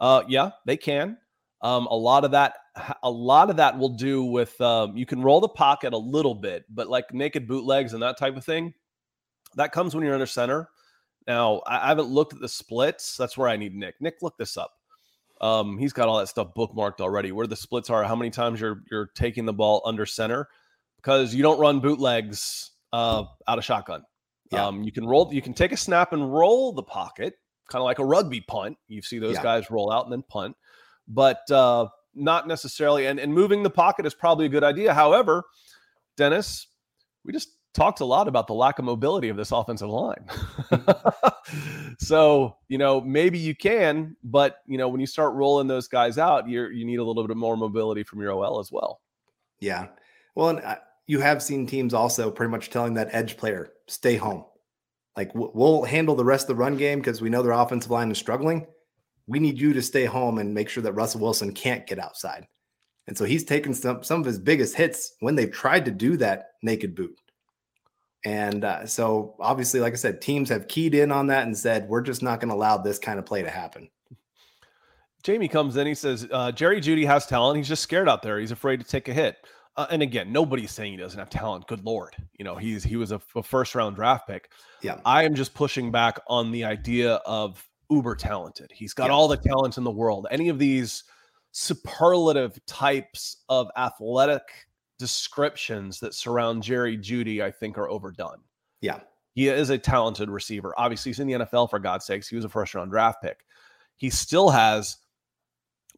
Uh, 0.00 0.22
yeah, 0.26 0.52
they 0.64 0.78
can. 0.78 1.18
Um, 1.60 1.86
a 1.88 1.94
lot 1.94 2.24
of 2.24 2.30
that, 2.30 2.54
a 3.02 3.10
lot 3.10 3.50
of 3.50 3.56
that 3.56 3.78
will 3.78 3.90
do 3.90 4.24
with 4.24 4.58
um, 4.58 4.96
you 4.96 5.04
can 5.04 5.20
roll 5.20 5.42
the 5.42 5.50
pocket 5.50 5.92
a 5.92 5.98
little 5.98 6.34
bit, 6.34 6.64
but 6.70 6.88
like 6.88 7.12
naked 7.12 7.46
bootlegs 7.46 7.92
and 7.92 8.02
that 8.02 8.16
type 8.16 8.38
of 8.38 8.44
thing, 8.46 8.72
that 9.56 9.70
comes 9.70 9.94
when 9.94 10.02
you're 10.02 10.14
under 10.14 10.24
center. 10.24 10.70
Now, 11.26 11.62
I, 11.66 11.88
haven't 11.88 12.08
looked 12.08 12.34
at 12.34 12.40
the 12.40 12.48
splits. 12.48 13.16
That's 13.16 13.36
where 13.36 13.48
I 13.48 13.56
need 13.56 13.74
Nick. 13.74 13.94
Nick, 14.00 14.16
look 14.22 14.36
this 14.38 14.56
up. 14.56 14.72
Um, 15.40 15.78
he's 15.78 15.92
got 15.92 16.08
all 16.08 16.18
that 16.18 16.28
stuff 16.28 16.48
bookmarked 16.56 17.00
already. 17.00 17.32
Where 17.32 17.46
the 17.46 17.56
splits 17.56 17.90
are, 17.90 18.04
how 18.04 18.16
many 18.16 18.30
times 18.30 18.60
you're 18.60 18.82
you're 18.90 19.10
taking 19.14 19.44
the 19.44 19.52
ball 19.52 19.82
under 19.84 20.06
center, 20.06 20.48
because 20.96 21.34
you 21.34 21.42
don't 21.42 21.58
run 21.58 21.80
bootlegs 21.80 22.70
uh, 22.92 23.24
out 23.48 23.58
of 23.58 23.64
shotgun. 23.64 24.04
Yeah. 24.50 24.66
Um, 24.66 24.82
you 24.82 24.92
can 24.92 25.06
roll, 25.06 25.32
you 25.32 25.42
can 25.42 25.54
take 25.54 25.72
a 25.72 25.76
snap 25.76 26.12
and 26.12 26.32
roll 26.32 26.72
the 26.72 26.82
pocket, 26.82 27.34
kind 27.68 27.80
of 27.80 27.84
like 27.84 27.98
a 27.98 28.04
rugby 28.04 28.40
punt. 28.40 28.76
You 28.86 29.02
see 29.02 29.18
those 29.18 29.36
yeah. 29.36 29.42
guys 29.42 29.70
roll 29.70 29.90
out 29.90 30.04
and 30.04 30.12
then 30.12 30.22
punt, 30.22 30.56
but 31.08 31.50
uh, 31.50 31.86
not 32.14 32.46
necessarily. 32.46 33.06
And, 33.06 33.18
and 33.18 33.32
moving 33.32 33.62
the 33.62 33.70
pocket 33.70 34.06
is 34.06 34.14
probably 34.14 34.46
a 34.46 34.50
good 34.50 34.64
idea. 34.64 34.92
However, 34.92 35.44
Dennis, 36.16 36.66
we 37.24 37.32
just 37.32 37.48
talked 37.74 38.00
a 38.00 38.04
lot 38.04 38.28
about 38.28 38.46
the 38.46 38.54
lack 38.54 38.78
of 38.78 38.84
mobility 38.84 39.28
of 39.28 39.36
this 39.36 39.52
offensive 39.52 39.88
line. 39.88 40.24
so, 41.98 42.56
you 42.68 42.78
know, 42.78 43.00
maybe 43.00 43.38
you 43.38 43.54
can, 43.54 44.16
but 44.22 44.58
you 44.66 44.78
know, 44.78 44.88
when 44.88 45.00
you 45.00 45.06
start 45.06 45.34
rolling 45.34 45.66
those 45.66 45.88
guys 45.88 46.18
out, 46.18 46.48
you 46.48 46.68
you 46.68 46.84
need 46.84 46.96
a 46.96 47.04
little 47.04 47.26
bit 47.26 47.36
more 47.36 47.56
mobility 47.56 48.02
from 48.02 48.20
your 48.20 48.32
OL 48.32 48.60
as 48.60 48.70
well. 48.70 49.00
Yeah. 49.60 49.88
Well, 50.34 50.50
and 50.50 50.60
uh, 50.60 50.76
you 51.06 51.20
have 51.20 51.42
seen 51.42 51.66
teams 51.66 51.94
also 51.94 52.30
pretty 52.30 52.50
much 52.50 52.70
telling 52.70 52.94
that 52.94 53.08
edge 53.12 53.36
player, 53.36 53.72
stay 53.86 54.16
home. 54.16 54.44
Like 55.16 55.30
we'll 55.34 55.84
handle 55.84 56.14
the 56.14 56.24
rest 56.24 56.44
of 56.44 56.48
the 56.48 56.62
run 56.62 56.76
game 56.76 56.98
because 56.98 57.20
we 57.20 57.28
know 57.28 57.42
their 57.42 57.52
offensive 57.52 57.90
line 57.90 58.10
is 58.10 58.18
struggling. 58.18 58.66
We 59.26 59.38
need 59.38 59.58
you 59.58 59.72
to 59.74 59.82
stay 59.82 60.04
home 60.04 60.38
and 60.38 60.54
make 60.54 60.68
sure 60.68 60.82
that 60.82 60.94
Russell 60.94 61.20
Wilson 61.20 61.52
can't 61.52 61.86
get 61.86 61.98
outside. 61.98 62.46
And 63.06 63.16
so 63.16 63.24
he's 63.24 63.44
taken 63.44 63.74
some 63.74 64.02
some 64.02 64.20
of 64.20 64.26
his 64.26 64.38
biggest 64.38 64.74
hits 64.74 65.14
when 65.20 65.34
they've 65.34 65.50
tried 65.50 65.84
to 65.84 65.90
do 65.90 66.16
that 66.18 66.52
naked 66.62 66.94
boot. 66.94 67.14
And 68.24 68.64
uh, 68.64 68.86
so, 68.86 69.34
obviously, 69.40 69.80
like 69.80 69.92
I 69.92 69.96
said, 69.96 70.20
teams 70.20 70.48
have 70.48 70.68
keyed 70.68 70.94
in 70.94 71.10
on 71.10 71.26
that 71.26 71.44
and 71.44 71.56
said, 71.56 71.88
we're 71.88 72.02
just 72.02 72.22
not 72.22 72.40
going 72.40 72.50
to 72.50 72.54
allow 72.54 72.76
this 72.76 72.98
kind 72.98 73.18
of 73.18 73.26
play 73.26 73.42
to 73.42 73.50
happen. 73.50 73.88
Jamie 75.22 75.48
comes 75.48 75.76
in. 75.76 75.86
He 75.86 75.94
says, 75.94 76.28
uh, 76.30 76.52
Jerry 76.52 76.80
Jeudy 76.80 77.06
has 77.06 77.26
talent. 77.26 77.56
He's 77.56 77.68
just 77.68 77.82
scared 77.82 78.08
out 78.08 78.22
there. 78.22 78.38
He's 78.38 78.50
afraid 78.50 78.80
to 78.80 78.86
take 78.86 79.08
a 79.08 79.12
hit. 79.12 79.36
Uh, 79.76 79.86
and 79.90 80.02
again, 80.02 80.32
nobody's 80.32 80.70
saying 80.70 80.92
he 80.92 80.98
doesn't 80.98 81.18
have 81.18 81.30
talent. 81.30 81.66
Good 81.66 81.84
Lord. 81.84 82.14
You 82.38 82.44
know, 82.44 82.56
he's 82.56 82.84
he 82.84 82.96
was 82.96 83.10
a, 83.10 83.20
a 83.34 83.42
first 83.42 83.74
round 83.74 83.96
draft 83.96 84.28
pick. 84.28 84.50
Yeah. 84.82 84.98
I 85.04 85.24
am 85.24 85.34
just 85.34 85.54
pushing 85.54 85.90
back 85.90 86.20
on 86.26 86.50
the 86.50 86.64
idea 86.64 87.14
of 87.26 87.64
uber 87.90 88.14
talented. 88.14 88.70
He's 88.72 88.92
got 88.92 89.06
yeah. 89.06 89.12
all 89.12 89.28
the 89.28 89.36
talent 89.36 89.78
in 89.78 89.84
the 89.84 89.90
world. 89.90 90.26
Any 90.30 90.48
of 90.48 90.58
these 90.58 91.04
superlative 91.52 92.58
types 92.66 93.44
of 93.48 93.70
athletic 93.76 94.42
descriptions 95.02 95.98
that 95.98 96.14
surround 96.14 96.62
Jerry 96.62 96.96
Jeudy, 96.96 97.42
I 97.42 97.50
think, 97.50 97.76
are 97.76 97.90
overdone. 97.90 98.38
Yeah. 98.80 99.00
He 99.34 99.48
is 99.48 99.70
a 99.70 99.78
talented 99.78 100.30
receiver. 100.30 100.72
Obviously, 100.78 101.10
he's 101.10 101.18
in 101.18 101.26
the 101.26 101.34
NFL 101.34 101.70
for 101.70 101.80
God's 101.80 102.06
sakes. 102.06 102.28
He 102.28 102.36
was 102.36 102.44
a 102.44 102.48
first 102.48 102.72
round 102.72 102.92
draft 102.92 103.20
pick. 103.20 103.40
He 103.96 104.10
still 104.10 104.50
has 104.50 104.96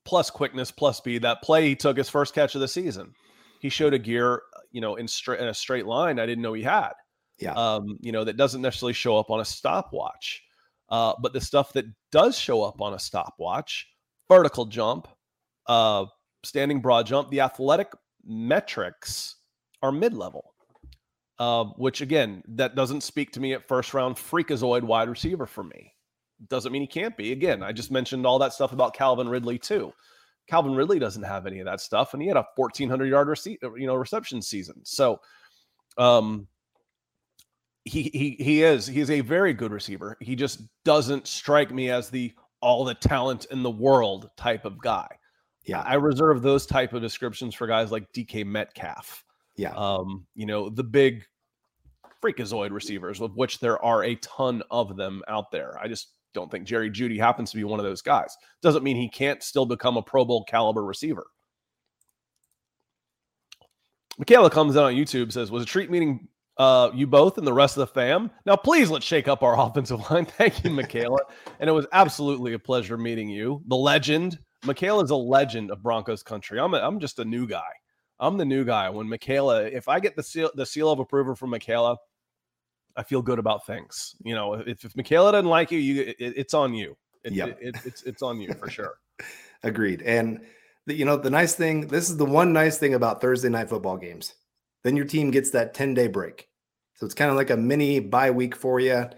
plus 0.07 0.31
quickness, 0.31 0.71
plus 0.71 0.97
speed. 0.97 1.21
That 1.23 1.43
play 1.43 1.69
he 1.69 1.77
took 1.77 1.99
his 1.99 2.09
first 2.09 2.35
catch 2.35 2.55
of 2.55 2.63
the 2.63 2.69
season. 2.69 3.13
He 3.61 3.69
showed 3.69 3.93
a 3.93 3.99
gear, 3.99 4.41
you 4.73 4.81
know, 4.81 4.97
in 4.97 5.07
straight 5.07 5.41
in 5.41 5.49
a 5.49 5.55
straight 5.55 5.85
line. 5.85 6.19
I 6.19 6.25
didn't 6.25 6.43
know 6.43 6.55
he 6.55 6.63
had. 6.63 6.93
Yeah. 7.39 7.53
Um, 7.53 7.99
you 8.01 8.13
know, 8.13 8.25
that 8.25 8.39
doesn't 8.39 8.63
necessarily 8.63 8.95
show 8.95 9.19
up 9.19 9.31
on 9.31 9.41
a 9.41 9.45
stopwatch. 9.45 10.43
Uh, 10.89 11.13
but 11.21 11.35
the 11.35 11.41
stuff 11.43 11.75
that 11.75 11.85
does 12.13 12.39
show 12.39 12.63
up 12.63 12.81
on 12.81 12.95
a 12.95 12.99
stopwatch, 12.99 13.87
vertical 14.29 14.65
jump, 14.65 15.09
uh, 15.67 16.07
standing 16.45 16.81
broad 16.81 17.07
jump, 17.07 17.31
the 17.31 17.41
athletic 17.41 17.89
metrics 18.27 19.37
are 19.83 19.93
mid-level. 19.93 20.55
Uh, 21.41 21.65
which 21.77 22.01
again, 22.01 22.45
that 22.47 22.77
doesn't 22.77 23.01
speak 23.01 23.33
to 23.33 23.41
me 23.41 23.55
at 23.55 23.67
first 23.67 23.93
round 23.93 24.15
freakazoid 24.15 24.83
wide 24.85 25.09
receiver 25.09 25.47
for 25.47 25.65
me. 25.65 25.93
Doesn't 26.49 26.71
mean 26.71 26.83
he 26.83 26.87
can't 26.87 27.17
be. 27.17 27.33
Again, 27.33 27.61
I 27.61 27.73
just 27.73 27.91
mentioned 27.91 28.25
all 28.25 28.39
that 28.39 28.53
stuff 28.53 28.73
about 28.73 28.95
Calvin 28.95 29.29
Ridley 29.29 29.59
too. 29.59 29.93
Calvin 30.49 30.77
Ridley 30.77 31.01
doesn't 31.01 31.23
have 31.23 31.47
any 31.47 31.59
of 31.59 31.67
that 31.67 31.81
stuff, 31.81 32.13
and 32.13 32.23
he 32.23 32.29
had 32.29 32.37
a 32.37 32.47
1400 32.55 33.07
yard 33.07 33.29
rece- 33.29 33.59
you 33.63 33.87
know 33.87 33.95
reception 33.95 34.43
season. 34.43 34.77
So, 34.85 35.21
um, 35.99 36.47
he 37.85 38.11
he 38.15 38.37
he 38.43 38.63
is 38.63 38.87
he 38.87 39.01
is 39.01 39.11
a 39.11 39.21
very 39.21 39.53
good 39.53 39.73
receiver. 39.73 40.17
He 40.21 40.37
just 40.37 40.63
doesn't 40.85 41.27
strike 41.27 41.73
me 41.73 41.91
as 41.91 42.11
the 42.11 42.33
all 42.61 42.85
the 42.85 42.95
talent 42.95 43.47
in 43.51 43.63
the 43.63 43.71
world 43.71 44.31
type 44.37 44.65
of 44.65 44.81
guy. 44.81 45.09
Yeah. 45.65 45.81
I 45.81 45.95
reserve 45.95 46.43
those 46.43 46.67
type 46.67 46.93
of 46.93 47.03
descriptions 47.03 47.55
for 47.55 47.67
guys 47.67 47.91
like 47.91 48.13
DK 48.13 48.45
Metcalf. 48.45 49.25
Yeah. 49.57 49.73
Um, 49.75 50.27
you 50.35 50.47
know, 50.47 50.69
the 50.69 50.85
big 50.85 51.25
freakazoid 52.23 52.71
receivers, 52.71 53.21
of 53.21 53.37
which 53.37 53.61
there 53.61 53.83
are 53.85 54.05
a 54.05 54.15
ton 54.17 54.63
of 54.71 54.97
them 54.97 55.23
out 55.29 55.51
there. 55.51 55.79
I 55.81 55.89
just 55.89 56.13
don't 56.33 56.51
think 56.51 56.67
Jerry 56.67 56.91
Jeudy 56.91 57.19
happens 57.19 57.51
to 57.51 57.57
be 57.57 57.65
one 57.65 57.81
of 57.81 57.87
those 57.87 58.03
guys. 58.03 58.37
Doesn't 58.63 58.83
mean 58.83 58.97
he 58.97 59.09
can't 59.09 59.43
still 59.43 59.67
become 59.67 59.97
a 59.97 60.03
Pro 60.03 60.25
Bowl 60.25 60.45
caliber 60.45 60.85
receiver. 60.85 61.27
Michaela 64.19 64.51
comes 64.51 64.77
in 64.77 64.83
on 64.83 64.95
YouTube 64.95 65.33
says, 65.33 65.51
"Was 65.51 65.65
a 65.65 65.67
treat 65.67 65.91
meeting 65.91 66.29
uh, 66.57 66.91
you 66.95 67.07
both 67.07 67.39
and 67.39 67.47
the 67.47 67.53
rest 67.53 67.77
of 67.77 67.81
the 67.81 67.87
fam. 67.89 68.31
Now, 68.47 68.57
please 68.57 68.91
let's 68.91 69.05
shake 69.05 69.29
up 69.29 69.43
our 69.43 69.59
offensive 69.67 70.11
line. 70.11 70.25
Thank 70.25 70.65
you, 70.65 70.71
Michaela. 70.71 71.21
and 71.61 71.69
it 71.69 71.73
was 71.73 71.87
absolutely 71.93 72.53
a 72.53 72.59
pleasure 72.59 72.97
meeting 72.97 73.29
you, 73.29 73.63
the 73.67 73.77
legend. 73.77 74.39
Michaela 74.65 75.05
is 75.05 75.11
a 75.11 75.17
legend 75.17 75.71
of 75.71 75.83
Broncos 75.83 76.23
country. 76.23 76.59
I'm 76.59 76.75
a, 76.75 76.79
I'm 76.79 76.99
just 76.99 77.19
a 77.19 77.25
new 77.25 77.47
guy. 77.47 77.71
I'm 78.21 78.37
the 78.37 78.45
new 78.45 78.65
guy. 78.65 78.89
When 78.89 79.09
Michaela, 79.09 79.65
if 79.65 79.89
I 79.89 80.01
get 80.01 80.17
the 80.17 80.23
seal 80.23 80.51
the 80.55 80.65
seal 80.67 80.91
of 80.91 80.99
approval 80.99 81.35
from 81.35 81.51
Michaela, 81.51 81.97
I 82.97 83.03
feel 83.03 83.23
good 83.23 83.39
about 83.39 83.67
things. 83.67 84.15
You 84.25 84.35
know, 84.35 84.55
if, 84.55 84.85
if 84.85 84.97
Michaela 84.97 85.33
doesn't 85.33 85.49
like 85.51 85.71
you, 85.71 85.79
you 85.79 86.03
it, 86.03 86.17
it's 86.19 86.55
on 86.55 86.75
you. 86.75 86.97
It, 87.25 87.33
Yep. 87.33 87.49
it, 87.49 87.59
it, 87.61 87.77
it's 87.85 88.03
it's 88.03 88.23
on 88.23 88.41
you 88.41 88.53
for 88.55 88.71
sure. 88.71 88.99
Agreed. 89.63 90.03
And 90.03 90.41
the, 90.87 90.95
you 90.95 91.05
know, 91.05 91.17
the 91.17 91.31
nice 91.31 91.55
thing, 91.55 91.87
this 91.87 92.11
is 92.11 92.17
the 92.17 92.25
one 92.25 92.53
nice 92.53 92.79
thing 92.79 92.95
about 92.95 93.21
Thursday 93.21 93.49
night 93.49 93.69
football 93.69 93.97
games. 93.97 94.35
Then 94.83 94.97
your 94.97 95.07
team 95.07 95.31
gets 95.31 95.51
that 95.51 95.73
10 95.75 95.95
day 95.95 96.09
break. 96.09 96.49
So 96.95 97.07
it's 97.07 97.15
kind 97.15 97.31
of 97.31 97.37
like 97.37 97.51
a 97.51 97.57
mini 97.57 97.99
bye 98.01 98.31
week 98.31 98.55
for 98.55 98.79
you. 98.81 99.09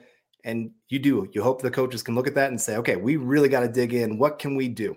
And 0.44 0.70
you 0.88 1.00
do, 1.00 1.28
you 1.32 1.42
hope 1.42 1.60
the 1.60 1.70
coaches 1.70 2.04
can 2.04 2.14
look 2.14 2.28
at 2.28 2.36
that 2.36 2.50
and 2.50 2.60
say, 2.60 2.76
okay, 2.76 2.94
we 2.94 3.16
really 3.16 3.48
got 3.48 3.60
to 3.60 3.68
dig 3.68 3.92
in. 3.92 4.16
What 4.18 4.38
can 4.38 4.54
we 4.54 4.68
do? 4.68 4.96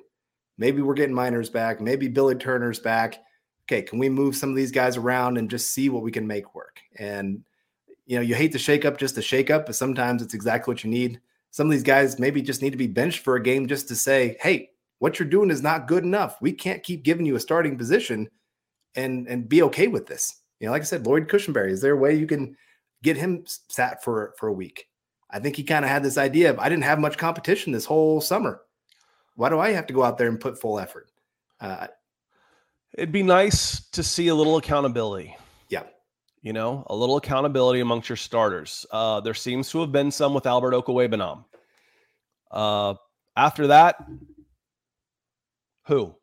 Maybe 0.60 0.82
we're 0.82 0.94
getting 0.94 1.16
Meinerz 1.16 1.52
back. 1.52 1.80
Maybe 1.80 2.10
Billy 2.10 2.36
Turner's 2.36 2.80
back. 2.80 3.24
Okay, 3.66 3.82
can 3.82 3.98
we 3.98 4.10
move 4.10 4.36
some 4.36 4.50
of 4.50 4.58
these 4.58 4.72
guys 4.72 4.98
around 4.98 5.38
and 5.38 5.50
just 5.50 5.72
see 5.72 5.90
what 5.90 6.04
we 6.04 6.12
can 6.12 6.28
make 6.28 6.54
work? 6.54 6.82
And 6.98 7.44
you 8.06 8.18
know, 8.18 8.22
you 8.22 8.36
hate 8.36 8.52
to 8.52 8.60
shake 8.60 8.84
up 8.84 8.98
just 8.98 9.16
to 9.16 9.22
shake 9.22 9.50
up, 9.50 9.66
but 9.66 9.76
sometimes 9.76 10.22
it's 10.22 10.34
exactly 10.34 10.72
what 10.72 10.84
you 10.84 10.90
need. 10.90 11.22
Some 11.52 11.68
of 11.68 11.72
these 11.72 11.84
guys 11.84 12.20
maybe 12.20 12.42
just 12.42 12.62
need 12.62 12.72
to 12.72 12.78
be 12.78 12.88
benched 12.88 13.20
for 13.20 13.36
a 13.36 13.42
game 13.42 13.68
just 13.68 13.88
to 13.88 13.96
say, 13.96 14.36
hey, 14.42 14.72
what 14.98 15.18
you're 15.18 15.30
doing 15.30 15.50
is 15.50 15.62
not 15.64 15.88
good 15.88 16.04
enough. 16.04 16.42
We 16.42 16.52
can't 16.52 16.84
keep 16.84 17.04
giving 17.04 17.26
you 17.26 17.36
a 17.36 17.40
starting 17.40 17.78
position 17.78 18.30
and 18.96 19.28
and 19.28 19.48
be 19.48 19.64
okay 19.64 19.88
with 19.88 20.08
this. 20.08 20.42
You 20.60 20.68
know, 20.68 20.74
like 20.74 20.82
I 20.82 20.86
said, 20.86 21.06
Lloyd 21.06 21.30
Cushenberry, 21.30 21.72
is 21.72 21.82
there 21.82 21.94
a 21.94 21.98
way 21.98 22.16
you 22.16 22.28
can 22.28 22.58
get 23.02 23.16
him 23.16 23.46
sat 23.70 24.04
for 24.04 24.34
for 24.38 24.48
a 24.48 24.54
week? 24.54 24.88
I 25.30 25.40
think 25.40 25.56
he 25.56 25.64
kind 25.64 25.86
of 25.86 25.92
had 25.92 26.04
this 26.04 26.18
idea 26.18 26.50
of 26.50 26.60
I 26.60 26.68
didn't 26.68 26.84
have 26.84 27.00
much 27.00 27.18
competition 27.18 27.72
this 27.72 27.86
whole 27.86 28.20
summer. 28.20 28.62
Why 29.40 29.48
do 29.48 29.58
I 29.58 29.72
have 29.72 29.88
to 29.88 29.94
go 29.94 30.04
out 30.04 30.18
there 30.18 30.28
and 30.28 30.38
put 30.38 30.60
full 30.60 30.78
effort? 30.80 31.10
Uh, 31.62 31.88
It'd 32.94 33.14
be 33.14 33.24
nice 33.24 33.88
to 33.92 34.04
see 34.04 34.28
a 34.28 34.36
little 34.36 34.58
accountability. 34.58 35.34
yeah, 35.70 35.84
you 36.42 36.52
know, 36.52 36.84
a 36.88 36.96
little 36.96 37.16
accountability 37.16 37.80
amongst 37.80 38.10
your 38.10 38.18
starters. 38.18 38.86
Uh, 38.92 39.22
there 39.22 39.34
seems 39.34 39.70
to 39.70 39.80
have 39.80 39.94
been 39.94 40.12
some 40.12 40.34
with 40.34 40.46
Albert 40.46 40.74
Okwuegbunam. 40.74 41.46
Uh, 42.52 42.96
after 43.38 43.68
that, 43.68 44.06
who? 45.86 46.14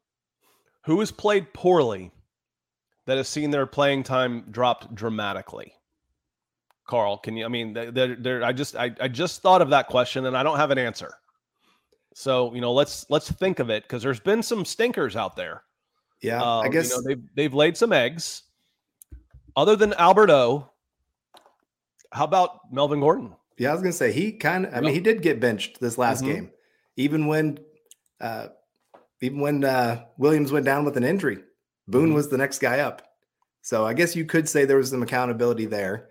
Who 0.85 1.01
has 1.01 1.11
played 1.11 1.55
poorly 1.55 2.11
that 3.07 3.17
has 3.17 3.29
seen 3.31 3.51
their 3.51 3.65
playing 3.65 4.03
time 4.03 4.45
dropped 4.51 4.95
dramatically? 4.95 5.73
Carl, 6.87 7.17
can 7.17 7.35
you? 7.35 7.47
I 7.47 7.49
mean, 7.49 7.73
there, 7.73 8.15
there. 8.15 8.45
I 8.45 8.53
just, 8.53 8.77
I, 8.77 8.95
I 9.01 9.09
just 9.09 9.41
thought 9.41 9.63
of 9.63 9.71
that 9.71 9.87
question, 9.87 10.27
and 10.27 10.37
I 10.37 10.43
don't 10.43 10.59
have 10.59 10.71
an 10.71 10.77
answer. 10.79 11.15
So, 12.19 12.55
you 12.55 12.63
know, 12.63 12.73
let's 12.73 13.05
let's 13.11 13.31
think 13.31 13.59
of 13.59 13.69
it 13.69 13.83
because 13.83 14.03
there's 14.03 14.21
been 14.21 14.43
some 14.43 14.65
stinkers 14.65 15.17
out 15.17 15.37
there. 15.37 15.65
yeah. 16.23 16.43
Uh, 16.43 16.61
I 16.61 16.69
guess 16.69 16.89
you 16.91 16.97
know, 16.97 17.03
they've 17.07 17.23
they've 17.35 17.53
laid 17.53 17.77
some 17.77 17.93
eggs. 17.93 18.43
Other 19.55 19.77
than 19.77 19.93
Alberto, 19.93 20.73
how 22.11 22.25
about 22.25 22.73
Melvin 22.73 23.01
Gordon? 23.01 23.35
Yeah, 23.59 23.69
I 23.69 23.73
was 23.75 23.83
gonna 23.83 23.93
say 23.93 24.13
he 24.13 24.33
kind 24.33 24.65
of. 24.65 24.73
I 24.75 24.81
mean, 24.81 24.95
he 24.95 25.01
did 25.01 25.21
get 25.21 25.41
benched 25.41 25.79
this 25.79 25.99
last 25.99 26.25
Mhm. 26.25 26.27
game, 26.27 26.51
even 26.97 27.27
when, 27.27 27.59
uh, 28.19 28.49
even 29.21 29.41
when 29.41 29.63
uh, 29.63 30.07
Williams 30.17 30.51
went 30.51 30.65
down 30.65 30.87
with 30.87 30.97
an 30.97 31.05
injury. 31.05 31.45
Boone 31.87 32.13
Mhm. 32.13 32.15
was 32.15 32.31
the 32.31 32.39
next 32.39 32.61
guy 32.61 32.81
up. 32.81 33.03
So 33.61 33.85
I 33.85 33.93
guess 33.93 34.17
you 34.17 34.25
could 34.25 34.49
say 34.49 34.65
there 34.65 34.79
was 34.79 34.89
some 34.89 35.03
accountability 35.03 35.67
there, 35.67 36.09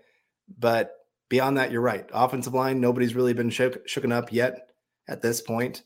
but 0.56 0.92
beyond 1.28 1.56
that, 1.56 1.72
you're 1.72 1.80
right. 1.80 2.08
Offensive 2.12 2.54
line, 2.54 2.80
nobody's 2.80 3.16
really 3.16 3.34
been 3.34 3.50
shook, 3.50 3.84
shooken 3.88 4.12
up 4.12 4.32
yet 4.32 4.70
at 5.08 5.20
this 5.20 5.40
point. 5.40 5.82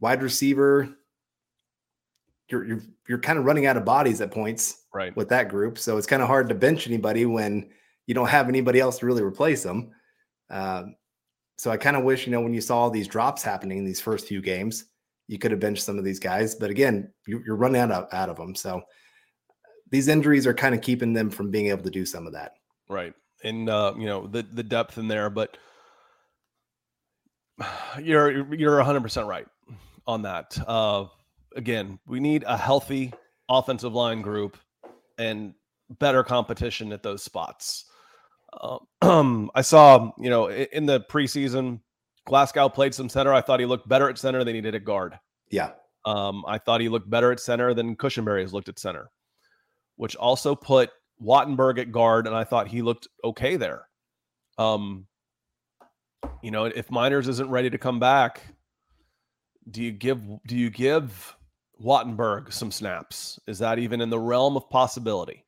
Wide 0.00 0.22
receiver, 0.22 0.88
you're 2.48 2.64
you're 2.64 2.82
you're 3.08 3.18
kind 3.18 3.38
of 3.38 3.44
running 3.44 3.66
out 3.66 3.76
of 3.76 3.84
bodies 3.84 4.20
at 4.20 4.30
points 4.30 4.84
Right. 4.92 5.14
with 5.16 5.28
that 5.28 5.48
group. 5.48 5.78
So 5.78 5.96
it's 5.96 6.06
kind 6.06 6.22
of 6.22 6.28
hard 6.28 6.48
to 6.48 6.54
bench 6.54 6.86
anybody 6.86 7.26
when 7.26 7.70
you 8.06 8.14
don't 8.14 8.28
have 8.28 8.48
anybody 8.48 8.80
else 8.80 8.98
to 8.98 9.06
really 9.06 9.22
replace 9.22 9.62
them. 9.62 9.90
Um, 10.50 10.96
so 11.58 11.70
I 11.70 11.76
kind 11.76 11.96
of 11.96 12.04
wish, 12.04 12.26
you 12.26 12.32
know, 12.32 12.40
when 12.40 12.54
you 12.54 12.60
saw 12.60 12.78
all 12.78 12.90
these 12.90 13.08
drops 13.08 13.42
happening 13.42 13.78
in 13.78 13.84
these 13.84 14.00
first 14.00 14.26
few 14.26 14.40
games, 14.40 14.84
you 15.28 15.38
could 15.38 15.50
have 15.50 15.60
benched 15.60 15.82
some 15.82 15.98
of 15.98 16.04
these 16.04 16.18
guys. 16.18 16.54
But 16.54 16.70
again, 16.70 17.12
you, 17.26 17.42
you're 17.44 17.56
running 17.56 17.80
out 17.80 17.90
of, 17.90 18.08
out 18.12 18.28
of 18.28 18.36
them. 18.36 18.54
So 18.54 18.82
these 19.90 20.08
injuries 20.08 20.46
are 20.46 20.54
kind 20.54 20.74
of 20.74 20.80
keeping 20.80 21.12
them 21.12 21.30
from 21.30 21.50
being 21.50 21.66
able 21.66 21.82
to 21.84 21.90
do 21.90 22.06
some 22.06 22.26
of 22.26 22.32
that. 22.34 22.52
Right. 22.88 23.12
And 23.44 23.68
uh, 23.68 23.94
you 23.98 24.06
know, 24.06 24.26
the 24.26 24.42
the 24.42 24.62
depth 24.62 24.98
in 24.98 25.08
there, 25.08 25.30
but 25.30 25.56
you're 28.02 28.54
you're 28.54 28.78
100% 28.78 29.26
right 29.26 29.46
on 30.06 30.22
that. 30.22 30.58
Uh 30.66 31.06
again, 31.56 31.98
we 32.06 32.20
need 32.20 32.44
a 32.46 32.56
healthy 32.56 33.12
offensive 33.48 33.94
line 33.94 34.22
group 34.22 34.56
and 35.18 35.54
better 35.98 36.22
competition 36.22 36.92
at 36.92 37.02
those 37.02 37.22
spots. 37.22 37.86
Um, 39.02 39.50
I 39.54 39.62
saw, 39.62 40.12
you 40.18 40.30
know, 40.30 40.50
in 40.50 40.86
the 40.86 41.00
preseason, 41.00 41.80
Glasgow 42.26 42.68
played 42.68 42.94
some 42.94 43.08
center. 43.08 43.32
I 43.32 43.40
thought 43.40 43.60
he 43.60 43.66
looked 43.66 43.88
better 43.88 44.08
at 44.08 44.18
center 44.18 44.44
than 44.44 44.54
he 44.54 44.60
did 44.60 44.74
at 44.74 44.84
guard. 44.84 45.18
Yeah. 45.50 45.70
Um, 46.04 46.44
I 46.46 46.58
thought 46.58 46.80
he 46.80 46.88
looked 46.88 47.10
better 47.10 47.32
at 47.32 47.40
center 47.40 47.74
than 47.74 47.96
Cushenberry 47.96 48.42
has 48.42 48.52
looked 48.52 48.68
at 48.68 48.78
center, 48.78 49.10
which 49.96 50.14
also 50.16 50.54
put 50.54 50.90
Wattenberg 51.22 51.78
at 51.78 51.92
guard, 51.92 52.26
and 52.26 52.36
I 52.36 52.44
thought 52.44 52.68
he 52.68 52.82
looked 52.82 53.08
okay 53.24 53.56
there. 53.56 53.88
Um, 54.58 55.06
you 56.42 56.50
know, 56.50 56.64
if 56.64 56.88
Meinerz 56.88 57.28
isn't 57.28 57.50
ready 57.50 57.70
to 57.70 57.78
come 57.78 57.98
back, 57.98 58.42
do 59.70 59.82
you 59.82 59.92
give 59.92 60.22
do 60.46 60.56
you 60.56 60.70
give 60.70 61.36
Wattenberg 61.82 62.52
some 62.52 62.70
snaps? 62.70 63.38
Is 63.46 63.58
that 63.58 63.78
even 63.78 64.00
in 64.00 64.10
the 64.10 64.18
realm 64.18 64.56
of 64.56 64.68
possibility? 64.70 65.44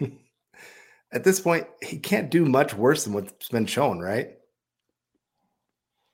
At 1.12 1.24
this 1.24 1.40
point, 1.40 1.66
he 1.82 1.98
can't 1.98 2.30
do 2.30 2.44
much 2.44 2.74
worse 2.74 3.04
than 3.04 3.14
what's 3.14 3.48
been 3.48 3.66
shown, 3.66 3.98
right? 3.98 4.30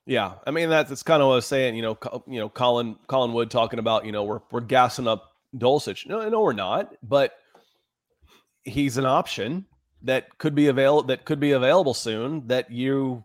Yeah, 0.07 0.35
I 0.47 0.53
mean 0.53 0.71
that's, 0.71 0.89
that's 0.89 1.03
kind 1.03 1.21
of 1.21 1.27
what 1.27 1.35
I 1.35 1.37
was 1.37 1.47
saying. 1.47 1.77
You 1.77 1.83
know, 1.83 2.23
you 2.27 2.39
know, 2.39 2.49
Colin 2.49 2.97
Colin 3.09 3.33
Wood 3.33 3.51
talking 3.51 3.79
about 3.79 4.07
you 4.07 4.13
know 4.13 4.25
we're 4.25 4.41
we're 4.51 4.61
gassing 4.61 5.09
up 5.09 5.33
Dulcich. 5.55 6.07
No, 6.07 6.27
no, 6.29 6.41
we're 6.41 6.53
not. 6.53 6.95
But 7.03 7.33
he's 8.65 8.99
an 8.99 9.07
option 9.07 9.67
that 10.03 10.39
could 10.39 10.55
be 10.55 10.69
available 10.69 11.09
that 11.09 11.25
could 11.25 11.41
be 11.41 11.53
available 11.53 11.93
soon. 11.93 12.47
That 12.47 12.71
you 12.71 13.25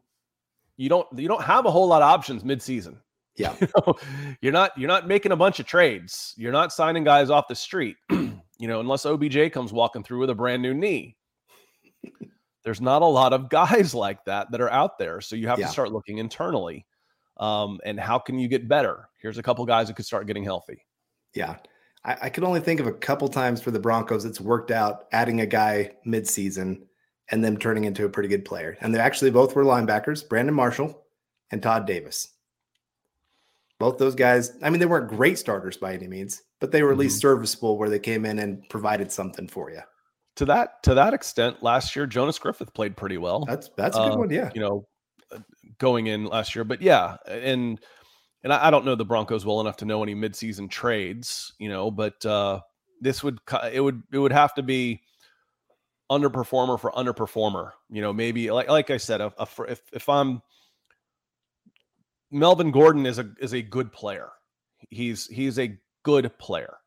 you 0.76 0.90
don't 0.90 1.08
you 1.16 1.28
don't 1.28 1.44
have 1.44 1.66
a 1.66 1.72
whole 1.72 1.88
lot 1.88 2.02
of 2.02 2.10
options 2.10 2.44
midseason. 2.44 2.98
Yeah. 3.38 3.56
You 3.62 3.68
know, 3.78 3.96
you're 4.42 4.52
not 4.52 4.78
you're 4.78 4.88
not 4.88 5.08
making 5.08 5.32
a 5.32 5.36
bunch 5.36 5.60
of 5.60 5.66
trades. 5.66 6.34
You're 6.38 6.52
not 6.52 6.74
signing 6.74 7.04
guys 7.04 7.30
off 7.30 7.48
the 7.48 7.56
street. 7.56 7.96
you 8.10 8.68
know, 8.68 8.80
unless 8.80 9.06
OBJ 9.06 9.52
comes 9.52 9.72
walking 9.74 10.04
through 10.04 10.20
with 10.20 10.30
a 10.30 10.36
brand 10.36 10.62
new 10.62 10.74
knee. 10.74 11.16
There's 12.64 12.82
not 12.82 13.02
a 13.02 13.06
lot 13.06 13.34
of 13.34 13.50
guys 13.50 13.96
like 14.06 14.24
that 14.26 14.52
that 14.52 14.62
are 14.62 14.70
out 14.72 14.98
there. 15.00 15.22
So 15.22 15.36
you 15.36 15.48
have 15.48 15.60
Yeah. 15.60 15.68
to 15.68 15.72
start 15.72 15.92
looking 15.92 16.20
internally. 16.20 16.86
Um, 17.38 17.80
and 17.86 18.00
how 18.00 18.20
can 18.20 18.38
you 18.38 18.48
get 18.48 18.68
better? 18.68 19.10
Here's 19.20 19.38
a 19.40 19.44
couple 19.44 19.66
guys 19.66 19.88
that 19.88 19.96
could 19.96 20.06
start 20.06 20.28
getting 20.28 20.44
healthy. 20.44 20.86
Yeah. 21.34 21.56
I, 22.06 22.18
I 22.24 22.30
can 22.30 22.44
only 22.44 22.60
think 22.60 22.80
of 22.80 22.86
a 22.88 22.92
couple 22.94 23.28
times 23.28 23.62
for 23.62 23.72
the 23.72 23.80
Broncos 23.80 24.26
it's 24.26 24.40
worked 24.42 24.70
out 24.70 25.06
adding 25.12 25.42
a 25.42 25.46
guy 25.48 25.92
midseason 26.06 26.82
and 27.30 27.44
them 27.44 27.58
turning 27.58 27.86
into 27.86 28.06
a 28.06 28.10
pretty 28.10 28.30
good 28.30 28.46
player. 28.46 28.78
And 28.82 28.94
they 28.94 29.00
actually 29.00 29.32
both 29.32 29.56
were 29.56 29.64
linebackers, 29.64 30.28
Brandon 30.28 30.54
Marshall 30.54 31.04
and 31.52 31.64
Todd 31.64 31.88
Davis. 31.88 32.28
Both 33.82 33.98
those 33.98 34.16
guys, 34.16 34.52
I 34.64 34.70
mean, 34.70 34.80
they 34.80 34.86
weren't 34.86 35.10
great 35.10 35.38
starters 35.38 35.76
by 35.78 35.94
any 35.94 36.08
means, 36.08 36.42
but 36.60 36.72
they 36.72 36.84
were 36.84 36.92
at 36.92 36.98
least 36.98 37.20
serviceable 37.20 37.78
where 37.78 37.90
they 37.90 38.00
came 38.00 38.26
in 38.26 38.40
and 38.40 38.64
provided 38.70 39.12
something 39.12 39.48
for 39.48 39.70
you. 39.72 39.82
To 40.38 40.46
that 40.46 40.82
to 40.84 40.94
that 40.94 41.14
extent, 41.14 41.62
last 41.62 41.96
year 41.96 42.08
Jonas 42.08 42.40
Griffith 42.40 42.74
played 42.74 42.96
pretty 42.96 43.18
well. 43.18 43.44
That's 43.46 43.70
that's 43.76 43.98
a 43.98 44.00
good 44.00 44.14
Uh, 44.14 44.18
one. 44.18 44.30
Yeah. 44.30 44.50
you 44.56 44.62
know, 44.62 44.88
uh, 45.32 45.40
going 45.78 46.08
in 46.08 46.26
last 46.26 46.56
year. 46.56 46.64
But 46.64 46.82
yeah, 46.82 47.18
and 47.28 47.80
and 48.44 48.54
I, 48.54 48.68
I 48.68 48.72
don't 48.72 48.86
know 48.86 48.96
the 48.96 49.04
Broncos 49.06 49.46
well 49.46 49.60
enough 49.60 49.78
to 49.78 49.86
know 49.86 50.02
any 50.04 50.16
midseason 50.16 50.70
trades, 50.70 51.54
you 51.60 51.68
know, 51.70 51.92
but 51.92 52.26
uh 52.26 52.62
this 53.02 53.24
would 53.24 53.40
it 53.74 53.82
would 53.82 54.04
it 54.14 54.20
would 54.20 54.32
have 54.32 54.54
to 54.54 54.64
be 54.64 55.02
underperformer 56.10 56.80
for 56.80 56.92
underperformer. 56.92 57.72
You 57.90 58.02
know, 58.02 58.14
maybe 58.14 58.52
like 58.52 58.70
like 58.70 58.90
I 58.90 58.98
said, 58.98 59.22
a, 59.22 59.34
if 59.68 59.82
if 59.92 60.08
I'm 60.08 60.42
Melvin 62.32 62.72
Gordon 62.72 63.06
is 63.06 63.20
a 63.20 63.30
is 63.40 63.54
a 63.54 63.62
good 63.62 63.92
player. 63.92 64.30
He's 64.90 65.28
he's 65.28 65.60
a 65.60 65.78
good 66.04 66.38
player. 66.40 66.78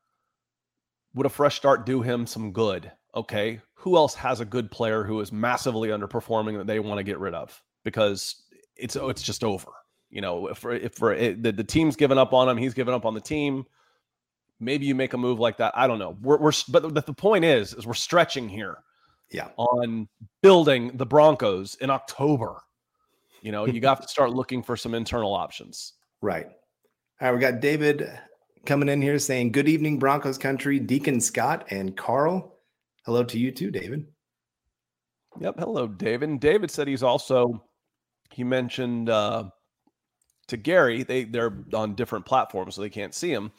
Would 1.15 1.27
a 1.27 1.31
fresh 1.31 1.55
start 1.57 1.87
do 1.87 2.03
him 2.03 2.27
some 2.27 2.53
good? 2.53 2.91
Okay. 3.15 3.61
Who 3.75 3.97
else 3.97 4.15
has 4.15 4.41
a 4.41 4.45
good 4.45 4.71
player 4.71 5.05
who 5.05 5.21
is 5.21 5.31
massively 5.31 5.91
underperforming 5.91 6.57
that 6.57 6.67
they 6.67 6.81
want 6.81 6.99
to 6.99 7.05
get 7.05 7.19
rid 7.19 7.35
of 7.35 7.63
because 7.85 8.43
it's 8.77 8.97
it's 8.97 9.23
just 9.23 9.45
over. 9.45 9.71
You 10.11 10.23
know, 10.23 10.49
if 10.49 10.65
if 10.65 10.95
for 10.95 11.13
it, 11.13 11.43
the, 11.43 11.53
the 11.53 11.65
team's 11.65 11.97
given 11.97 12.19
up 12.19 12.33
on 12.33 12.49
him, 12.49 12.57
he's 12.57 12.75
given 12.75 12.95
up 12.95 13.05
on 13.05 13.15
the 13.15 13.21
team. 13.21 13.65
Maybe 14.61 14.87
you 14.87 14.95
make 14.95 15.13
a 15.13 15.19
move 15.19 15.39
like 15.39 15.59
that. 15.59 15.73
I 15.77 15.87
don't 15.87 15.99
know. 15.99 16.17
We're, 16.23 16.39
we're 16.39 16.53
but 16.69 16.95
the, 16.95 17.03
the 17.03 17.13
point 17.13 17.45
is 17.45 17.75
is 17.75 17.87
we're 17.87 17.95
stretching 17.95 18.49
here 18.49 18.79
Yeah. 19.31 19.49
on 19.57 20.09
building 20.43 20.97
the 20.97 21.07
Broncos 21.07 21.75
in 21.77 21.91
October. 21.91 22.63
You 23.45 23.53
know, 23.53 23.67
you 23.67 23.79
got 23.79 24.01
to 24.01 24.09
start 24.09 24.31
looking 24.31 24.63
for 24.63 24.75
some 24.75 24.95
internal 24.95 25.35
options. 25.35 25.93
Right. 26.23 26.47
All 27.21 27.29
right. 27.29 27.35
We 27.35 27.41
got 27.41 27.61
David 27.61 28.09
coming 28.65 28.89
in 28.89 29.03
here 29.03 29.19
saying, 29.19 29.53
Good 29.53 29.69
evening, 29.69 29.99
Broncos 29.99 30.39
country, 30.39 30.81
Deacon 30.81 31.21
Scott 31.21 31.67
and 31.69 31.95
Carl. 31.95 32.57
Hello 33.05 33.23
to 33.23 33.39
you 33.39 33.53
too, 33.53 33.71
David. 33.71 34.07
Yep. 35.41 35.57
Hello, 35.59 35.87
David. 35.87 36.31
And 36.31 36.41
David 36.41 36.71
said 36.71 36.89
he's 36.89 37.03
also 37.03 37.63
he 38.33 38.43
mentioned 38.43 39.11
uh 39.11 39.51
to 40.49 40.57
Gary, 40.57 41.03
they 41.03 41.25
they're 41.25 41.65
on 41.75 41.95
different 41.95 42.25
platforms, 42.25 42.77
so 42.77 42.81
they 42.81 42.89
can't 42.89 43.15
see 43.15 43.31
him. 43.31 43.53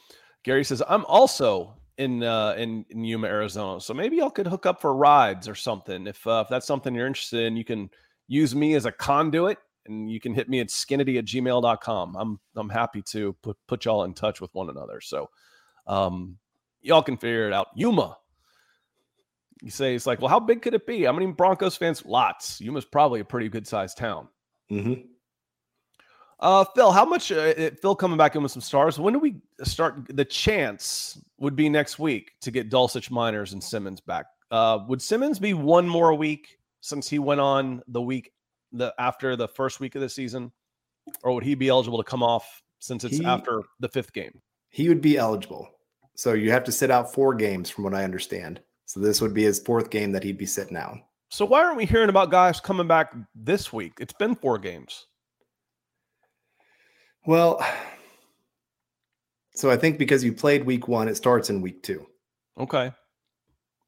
Gary 0.43 0.63
says, 0.63 0.81
I'm 0.89 1.05
also 1.05 1.75
in 1.99 2.23
uh 2.23 2.55
in, 2.57 2.87
in 2.89 3.03
Yuma, 3.03 3.27
Arizona. 3.27 3.79
So 3.79 3.93
maybe 3.93 4.17
y'all 4.17 4.31
could 4.31 4.47
hook 4.47 4.65
up 4.65 4.81
for 4.81 4.95
rides 4.95 5.47
or 5.47 5.53
something. 5.53 6.07
If 6.07 6.25
uh, 6.25 6.41
if 6.43 6.49
that's 6.49 6.65
something 6.65 6.95
you're 6.95 7.05
interested 7.05 7.45
in, 7.45 7.55
you 7.55 7.63
can 7.63 7.91
use 8.27 8.55
me 8.55 8.73
as 8.73 8.87
a 8.87 8.91
conduit 8.91 9.59
and 9.87 10.09
you 10.09 10.19
can 10.19 10.33
hit 10.33 10.49
me 10.49 10.59
at 10.59 10.67
skinnity 10.67 11.17
at 11.17 11.25
gmail.com. 11.25 12.15
I'm 12.15 12.39
I'm 12.55 12.69
happy 12.69 13.01
to 13.03 13.33
put 13.41 13.57
put 13.67 13.85
y'all 13.85 14.03
in 14.03 14.13
touch 14.13 14.41
with 14.41 14.53
one 14.53 14.69
another. 14.69 15.01
So 15.01 15.29
um 15.87 16.37
y'all 16.81 17.03
can 17.03 17.17
figure 17.17 17.47
it 17.47 17.53
out. 17.53 17.67
Yuma. 17.75 18.17
You 19.61 19.71
say 19.71 19.95
it's 19.95 20.05
like, 20.05 20.19
well, 20.19 20.29
how 20.29 20.39
big 20.39 20.61
could 20.61 20.73
it 20.73 20.85
be? 20.85 21.03
How 21.03 21.13
many 21.13 21.27
Broncos 21.27 21.77
fans? 21.77 22.05
Lots. 22.05 22.59
Yuma's 22.59 22.85
probably 22.85 23.21
a 23.21 23.25
pretty 23.25 23.49
good 23.49 23.65
sized 23.65 23.97
town. 23.97 24.27
Mm-hmm. 24.69 25.01
Uh, 26.39 26.65
Phil, 26.75 26.91
how 26.91 27.05
much? 27.05 27.31
Uh, 27.31 27.71
Phil 27.81 27.95
coming 27.95 28.17
back 28.17 28.35
in 28.35 28.43
with 28.43 28.51
some 28.51 28.61
stars. 28.61 28.99
When 28.99 29.13
do 29.13 29.19
we 29.19 29.37
start? 29.63 29.95
The 30.09 30.25
chance 30.25 31.19
would 31.39 31.55
be 31.55 31.69
next 31.69 31.97
week 31.97 32.33
to 32.41 32.51
get 32.51 32.69
Dulcich, 32.69 33.09
Meinerz, 33.09 33.53
and 33.53 33.63
Simmons 33.63 34.01
back. 34.01 34.25
Uh, 34.51 34.79
would 34.87 35.01
Simmons 35.01 35.39
be 35.39 35.53
one 35.53 35.87
more 35.87 36.13
week 36.13 36.59
since 36.81 37.09
he 37.09 37.19
went 37.19 37.41
on 37.41 37.81
the 37.87 38.01
week 38.01 38.31
the 38.77 38.93
after 38.99 39.35
the 39.35 39.47
first 39.47 39.79
week 39.79 39.95
of 39.95 40.01
the 40.01 40.09
season, 40.09 40.51
or 41.23 41.33
would 41.33 41.43
he 41.43 41.55
be 41.55 41.69
eligible 41.69 41.97
to 41.97 42.03
come 42.03 42.23
off 42.23 42.61
since 42.79 43.03
it's 43.03 43.17
He- 43.17 43.25
after 43.25 43.63
the 43.79 43.89
fifth 43.89 44.13
game? 44.13 44.41
He 44.69 44.89
would 44.89 45.01
be 45.01 45.17
eligible. 45.17 45.69
So 46.15 46.33
you 46.33 46.51
have 46.51 46.63
to 46.65 46.71
sit 46.71 46.91
out 46.91 47.13
four 47.13 47.33
games 47.33 47.69
from 47.69 47.83
what 47.83 47.93
I 47.93 48.03
understand. 48.03 48.61
So 48.85 48.99
this 48.99 49.21
would 49.21 49.33
be 49.33 49.43
his 49.43 49.59
fourth 49.59 49.89
game 49.89 50.11
that 50.11 50.23
he'd 50.23 50.37
be 50.37 50.45
sitting 50.45 50.77
out. 50.77 50.97
So 51.29 51.45
why 51.45 51.63
aren't 51.63 51.77
we 51.77 51.85
hearing 51.85 52.09
about 52.09 52.31
guys 52.31 52.59
coming 52.59 52.87
back 52.87 53.13
this 53.33 53.73
week? 53.73 53.93
It's 53.99 54.13
been 54.13 54.35
four 54.35 54.57
games. 54.57 55.07
Well, 57.25 57.65
so 59.55 59.71
I 59.71 59.77
think 59.77 59.97
because 59.97 60.23
you 60.23 60.33
played 60.33 60.65
week 60.65 60.87
one, 60.87 61.07
it 61.07 61.17
starts 61.17 61.49
in 61.49 61.61
week 61.61 61.81
two. 61.81 62.05
Okay. 62.59 62.91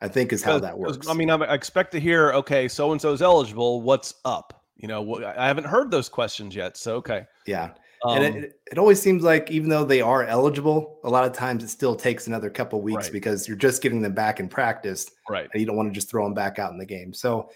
I 0.01 0.07
think 0.07 0.31
is 0.31 0.43
how 0.43 0.59
that 0.59 0.77
works. 0.77 1.07
I 1.07 1.13
mean, 1.13 1.29
I 1.29 1.35
expect 1.53 1.91
to 1.93 1.99
hear, 1.99 2.31
okay, 2.33 2.67
so 2.67 2.91
and 2.91 3.01
so's 3.01 3.21
eligible. 3.21 3.81
What's 3.81 4.13
up? 4.25 4.63
You 4.77 4.87
know, 4.87 5.23
I 5.37 5.47
haven't 5.47 5.65
heard 5.65 5.91
those 5.91 6.07
questions 6.09 6.55
yet. 6.55 6.77
So, 6.77 6.95
okay. 6.97 7.25
yeah. 7.45 7.71
Um, 8.05 8.17
and 8.17 8.35
it, 8.35 8.59
it- 8.71 8.77
always 8.77 9.01
seems 9.01 9.23
like 9.23 9.49
even 9.49 9.69
though 9.69 9.83
they 9.83 10.01
are 10.01 10.23
eligible, 10.23 10.99
a 11.03 11.09
lot 11.09 11.25
of 11.25 11.33
times 11.33 11.63
it 11.63 11.69
still 11.69 11.95
takes 11.95 12.27
another 12.27 12.49
couple 12.49 12.79
weeks 12.81 13.05
Right. 13.05 13.11
because 13.11 13.47
you're 13.47 13.57
just 13.57 13.81
getting 13.81 14.01
them 14.03 14.13
back 14.13 14.39
in 14.39 14.47
practice 14.47 15.09
right. 15.29 15.49
and 15.51 15.59
you 15.59 15.65
don't 15.65 15.75
want 15.75 15.89
to 15.89 15.93
just 15.93 16.09
throw 16.09 16.23
them 16.23 16.35
back 16.35 16.59
out 16.59 16.71
in 16.71 16.77
the 16.77 16.85
game. 16.85 17.11
So, 17.11 17.49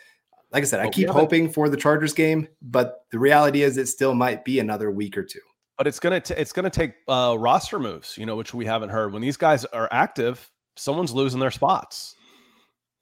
like 0.51 0.63
I 0.63 0.65
said, 0.65 0.79
I 0.79 0.85
we 0.85 0.91
keep 0.91 1.09
hoping 1.09 1.47
for 1.49 1.69
the 1.69 1.77
Chargers 1.77 2.13
game, 2.13 2.47
but 2.61 3.05
the 3.11 3.19
reality 3.19 3.61
is 3.61 3.77
it 3.77 3.87
still 3.87 4.15
might 4.15 4.43
be 4.43 4.59
another 4.59 4.89
week 4.89 5.15
or 5.15 5.23
two. 5.23 5.39
But 5.77 5.87
it's 5.87 5.99
gonna 5.99 6.19
t- 6.19 6.33
it's 6.35 6.51
gonna 6.51 6.69
take 6.69 6.93
uh, 7.07 7.35
roster 7.39 7.79
moves, 7.79 8.17
you 8.17 8.25
know, 8.25 8.35
which 8.35 8.53
we 8.53 8.65
haven't 8.65 8.89
heard. 8.89 9.13
When 9.13 9.21
these 9.21 9.37
guys 9.37 9.63
are 9.65 9.87
active, 9.91 10.49
someone's 10.75 11.13
losing 11.13 11.39
their 11.39 11.51
spots. 11.51 12.15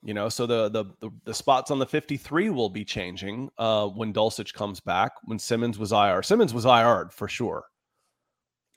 You 0.02 0.14
know, 0.14 0.30
so 0.30 0.46
the 0.46 0.70
the 0.70 0.86
the, 1.02 1.10
the 1.26 1.34
spots 1.34 1.72
on 1.72 1.80
the 1.80 1.86
53 1.86 2.50
will 2.52 2.70
be 2.70 2.86
changing 2.86 3.50
uh, 3.58 3.88
when 3.88 4.14
Dulcich 4.14 4.54
comes 4.54 4.80
back. 4.80 5.12
When 5.26 5.38
Simmons 5.40 5.78
was 5.78 5.92
IR, 5.92 6.24
Simmons 6.24 6.54
was 6.54 6.66
IR'd 6.66 7.12
for 7.14 7.28
sure. 7.28 7.66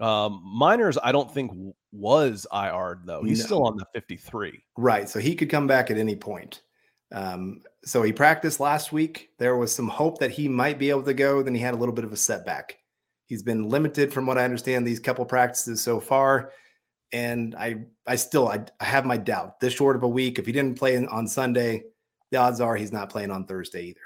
Um, 0.00 0.42
Meinerz, 0.60 0.98
I 1.02 1.12
don't 1.12 1.32
think 1.32 1.52
was 1.92 2.44
IR'd 2.50 3.02
though. 3.06 3.22
He's 3.22 3.38
No. 3.40 3.44
still 3.46 3.66
on 3.66 3.76
the 3.76 3.86
53. 3.94 4.64
Right. 4.76 5.08
So 5.08 5.20
he 5.20 5.36
could 5.36 5.48
come 5.48 5.68
back 5.68 5.90
at 5.92 5.96
any 5.96 6.16
point. 6.16 6.62
Um, 7.12 7.60
so 7.84 8.02
he 8.02 8.12
practiced 8.12 8.58
last 8.58 8.90
week. 8.90 9.28
There 9.38 9.56
was 9.56 9.72
some 9.72 9.86
hope 9.88 10.18
that 10.18 10.30
he 10.32 10.48
might 10.48 10.78
be 10.78 10.90
able 10.90 11.02
to 11.04 11.14
go. 11.14 11.42
Then 11.42 11.54
he 11.54 11.60
had 11.60 11.74
a 11.74 11.76
little 11.76 11.94
bit 11.94 12.04
of 12.04 12.12
a 12.12 12.16
setback. 12.16 12.78
He's 13.26 13.42
been 13.44 13.68
limited 13.68 14.12
from 14.12 14.26
what 14.26 14.38
I 14.38 14.44
understand 14.44 14.84
these 14.86 14.98
couple 14.98 15.24
practices 15.24 15.82
so 15.82 16.00
far. 16.00 16.50
And 17.12 17.54
I, 17.54 17.84
I 18.06 18.16
still, 18.16 18.48
I, 18.48 18.64
I 18.80 18.84
have 18.84 19.04
my 19.04 19.16
doubt. 19.16 19.60
This 19.60 19.74
short 19.74 19.96
of 19.96 20.02
a 20.02 20.08
week, 20.08 20.38
if 20.38 20.46
he 20.46 20.52
didn't 20.52 20.78
play 20.78 20.96
on 21.06 21.26
Sunday, 21.26 21.84
the 22.30 22.38
odds 22.38 22.60
are 22.60 22.74
he's 22.74 22.92
not 22.92 23.10
playing 23.10 23.30
on 23.30 23.44
Thursday 23.44 23.86
either. 23.86 24.00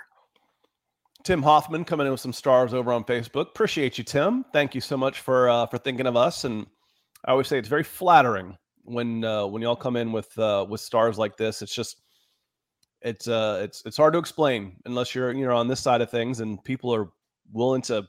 Tim 1.23 1.43
Hoffman 1.43 1.85
coming 1.85 2.07
in 2.07 2.13
with 2.13 2.21
some 2.21 2.33
stars 2.33 2.73
over 2.75 2.93
on 2.93 3.05
Facebook. 3.05 3.49
Appreciate 3.49 3.99
you, 3.99 4.05
Tim. 4.05 4.45
Thank 4.53 4.75
you 4.75 4.81
so 4.81 4.97
much 4.97 5.21
for 5.21 5.49
uh, 5.49 5.67
for 5.67 5.79
thinking 5.79 6.07
of 6.07 6.17
us. 6.17 6.45
And 6.45 6.67
I 7.25 7.33
always 7.33 7.49
say 7.49 7.59
it's 7.59 7.69
very 7.69 7.83
flattering 7.83 8.57
when 8.85 9.25
uh, 9.25 9.47
when 9.47 9.63
y'all 9.63 9.77
come 9.77 9.97
in 9.97 10.13
with 10.13 10.37
uh, 10.39 10.65
with 10.69 10.81
stars 10.81 11.19
like 11.19 11.37
this. 11.37 11.63
It's 11.63 11.75
just 11.75 12.03
it's 13.03 13.29
uh 13.29 13.61
it's 13.63 13.83
it's 13.85 13.97
hard 13.97 14.13
to 14.15 14.19
explain 14.19 14.77
unless 14.87 15.15
you're 15.15 15.33
you 15.33 15.47
know 15.47 15.57
on 15.57 15.69
this 15.69 15.81
side 15.81 16.01
of 16.01 16.11
things 16.11 16.41
and 16.41 16.63
people 16.65 16.95
are 16.95 17.11
willing 17.53 17.83
to 17.83 18.05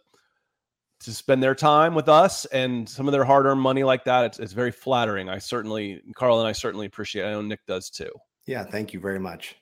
to 1.01 1.13
spend 1.13 1.43
their 1.43 1.55
time 1.55 1.93
with 1.93 2.09
us 2.09 2.45
and 2.45 2.87
some 2.87 3.07
of 3.07 3.11
their 3.11 3.23
hard 3.23 3.45
earned 3.45 3.61
money 3.61 3.83
like 3.83 4.03
that. 4.05 4.25
It's 4.25 4.39
it's 4.39 4.53
very 4.53 4.71
flattering. 4.71 5.29
I 5.29 5.37
certainly 5.37 6.01
Carl 6.15 6.39
and 6.39 6.47
I 6.47 6.51
certainly 6.51 6.85
appreciate. 6.85 7.23
It. 7.23 7.27
I 7.27 7.31
know 7.31 7.41
Nick 7.41 7.65
does 7.67 7.89
too. 7.89 8.11
Yeah. 8.45 8.63
Thank 8.63 8.93
you 8.93 8.99
very 8.99 9.19
much. 9.19 9.55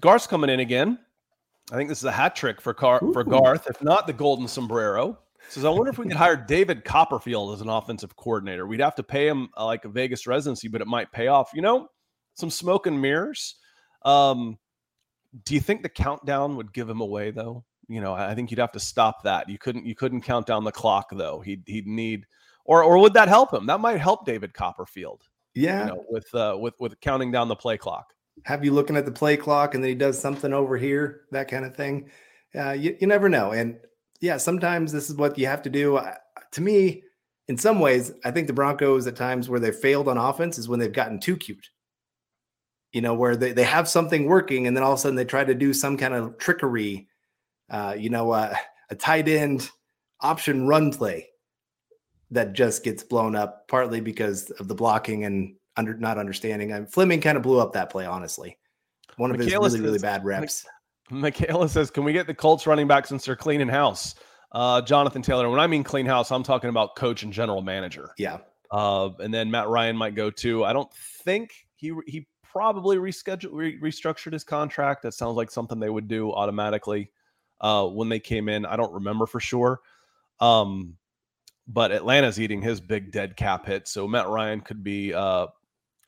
Garth's 0.00 0.26
coming 0.26 0.50
in 0.50 0.60
again. 0.60 0.98
I 1.70 1.76
think 1.76 1.88
this 1.88 1.98
is 1.98 2.04
a 2.04 2.12
hat 2.12 2.34
trick 2.34 2.60
for 2.60 2.74
Car- 2.74 3.00
for 3.12 3.24
Garth, 3.24 3.68
if 3.68 3.82
not 3.82 4.06
the 4.06 4.12
golden 4.12 4.48
sombrero. 4.48 5.18
Says, 5.48 5.64
I 5.64 5.70
wonder 5.70 5.90
if 5.90 5.98
we 5.98 6.06
could 6.06 6.16
hire 6.16 6.36
David 6.48 6.84
Copperfield 6.84 7.54
as 7.54 7.60
an 7.60 7.68
offensive 7.68 8.16
coordinator. 8.16 8.66
We'd 8.66 8.80
have 8.80 8.94
to 8.96 9.02
pay 9.02 9.26
him 9.26 9.48
uh, 9.56 9.66
like 9.66 9.84
a 9.84 9.88
Vegas 9.88 10.26
residency, 10.26 10.68
but 10.68 10.80
it 10.80 10.86
might 10.86 11.12
pay 11.12 11.28
off. 11.28 11.50
You 11.54 11.62
know, 11.62 11.88
some 12.34 12.50
smoke 12.50 12.86
and 12.86 13.00
mirrors. 13.00 13.56
Um, 14.02 14.58
do 15.44 15.54
you 15.54 15.60
think 15.60 15.82
the 15.82 15.88
countdown 15.88 16.56
would 16.56 16.72
give 16.72 16.88
him 16.88 17.00
away 17.00 17.30
though? 17.30 17.64
You 17.92 18.00
know, 18.00 18.14
I 18.14 18.34
think 18.34 18.50
you'd 18.50 18.60
have 18.60 18.72
to 18.72 18.80
stop 18.80 19.22
that. 19.24 19.48
You 19.48 19.58
couldn't 19.58 19.84
you 19.84 19.94
couldn't 19.94 20.22
count 20.22 20.46
down 20.46 20.64
the 20.64 20.72
clock 20.72 21.10
though. 21.12 21.40
He'd 21.40 21.62
he'd 21.66 21.86
need 21.86 22.26
or 22.64 22.82
or 22.82 22.98
would 22.98 23.12
that 23.14 23.28
help 23.28 23.52
him? 23.52 23.66
That 23.66 23.80
might 23.80 24.00
help 24.00 24.24
David 24.24 24.54
Copperfield, 24.54 25.22
Yeah. 25.54 25.80
you 25.80 25.86
know, 25.92 26.04
with 26.08 26.34
uh 26.34 26.56
with 26.58 26.74
with 26.80 26.98
counting 27.00 27.30
down 27.30 27.48
the 27.48 27.56
play 27.56 27.76
clock. 27.76 28.14
have 28.44 28.64
you 28.64 28.72
looking 28.72 28.96
at 28.96 29.04
the 29.04 29.12
play 29.12 29.36
clock 29.36 29.74
and 29.74 29.84
then 29.84 29.90
he 29.90 29.94
does 29.94 30.18
something 30.18 30.52
over 30.54 30.78
here, 30.78 31.22
that 31.32 31.48
kind 31.48 31.64
of 31.66 31.76
thing. 31.76 32.08
Uh, 32.54 32.72
you, 32.72 32.96
you 33.00 33.06
never 33.06 33.28
know. 33.28 33.52
And 33.52 33.78
yeah, 34.20 34.36
sometimes 34.38 34.90
this 34.92 35.10
is 35.10 35.16
what 35.16 35.36
you 35.38 35.46
have 35.46 35.62
to 35.62 35.70
do. 35.70 35.96
Uh, 35.96 36.14
to 36.52 36.60
me, 36.62 37.02
in 37.48 37.58
some 37.58 37.78
ways, 37.80 38.12
I 38.24 38.30
think 38.30 38.46
the 38.46 38.52
Broncos 38.54 39.06
at 39.06 39.16
times 39.16 39.48
where 39.48 39.60
they 39.60 39.72
failed 39.72 40.08
on 40.08 40.16
offense 40.16 40.56
is 40.58 40.68
when 40.68 40.78
they've 40.80 40.92
gotten 40.92 41.18
too 41.20 41.36
cute. 41.36 41.68
You 42.92 43.00
know, 43.00 43.14
where 43.14 43.36
they, 43.36 43.52
they 43.52 43.64
have 43.64 43.88
something 43.88 44.26
working 44.26 44.66
and 44.66 44.76
then 44.76 44.84
all 44.84 44.92
of 44.92 44.98
a 44.98 45.02
sudden 45.02 45.16
they 45.16 45.24
try 45.24 45.44
to 45.44 45.54
do 45.54 45.72
some 45.74 45.96
kind 45.98 46.14
of 46.14 46.38
trickery, 46.38 47.08
uh, 47.70 47.94
you 47.98 48.10
know, 48.10 48.30
uh, 48.32 48.54
a 48.90 48.94
tight 48.94 49.28
end 49.28 49.70
option 50.20 50.66
run 50.66 50.92
play 50.92 51.28
that 52.30 52.54
just 52.54 52.84
gets 52.84 53.02
blown 53.02 53.36
up 53.36 53.68
partly 53.68 54.00
because 54.00 54.50
of 54.52 54.68
the 54.68 54.74
blocking 54.74 55.24
and 55.24 55.54
under 55.76 55.94
not 55.94 56.18
understanding. 56.18 56.72
And 56.72 56.90
Fleming 56.90 57.20
kind 57.20 57.36
of 57.36 57.42
blew 57.42 57.58
up 57.58 57.72
that 57.74 57.90
play, 57.90 58.06
honestly. 58.06 58.58
One 59.16 59.30
of 59.30 59.38
Michaela 59.38 59.64
his 59.64 59.74
really, 59.74 59.86
really 59.86 59.98
bad 59.98 60.24
reps. 60.24 60.64
Michaela 61.10 61.68
says, 61.68 61.90
Can 61.90 62.04
we 62.04 62.12
get 62.12 62.26
the 62.26 62.34
Colts 62.34 62.66
running 62.66 62.86
back 62.86 63.06
since 63.06 63.26
they're 63.26 63.36
cleaning 63.36 63.68
house? 63.68 64.14
Uh, 64.52 64.80
Jonathan 64.82 65.22
Taylor. 65.22 65.48
When 65.48 65.60
I 65.60 65.66
mean 65.66 65.84
clean 65.84 66.06
house, 66.06 66.30
I'm 66.30 66.42
talking 66.42 66.70
about 66.70 66.96
coach 66.96 67.22
and 67.22 67.32
general 67.32 67.62
manager. 67.62 68.10
Yeah. 68.18 68.38
Uh, 68.70 69.10
and 69.18 69.32
then 69.32 69.50
Matt 69.50 69.68
Ryan 69.68 69.96
might 69.96 70.14
go 70.14 70.30
too. 70.30 70.64
I 70.64 70.72
don't 70.72 70.92
think 71.24 71.52
he 71.74 71.92
he 72.06 72.26
probably 72.42 72.96
rescheduled 72.96 73.52
re- 73.52 73.80
restructured 73.80 74.32
his 74.32 74.44
contract. 74.44 75.02
That 75.02 75.12
sounds 75.12 75.36
like 75.36 75.50
something 75.50 75.78
they 75.78 75.90
would 75.90 76.08
do 76.08 76.32
automatically 76.32 77.10
uh, 77.62 77.86
when 77.86 78.08
they 78.08 78.20
came 78.20 78.48
in. 78.48 78.66
I 78.66 78.76
don't 78.76 78.92
remember 78.92 79.26
for 79.26 79.40
sure. 79.40 79.80
Um, 80.40 80.96
but 81.68 81.92
Atlanta's 81.92 82.40
eating 82.40 82.60
his 82.60 82.80
big 82.80 83.12
dead 83.12 83.36
cap 83.36 83.66
hit, 83.66 83.86
so 83.86 84.06
Matt 84.08 84.28
Ryan 84.28 84.60
could 84.60 84.82
be 84.82 85.14
uh, 85.14 85.46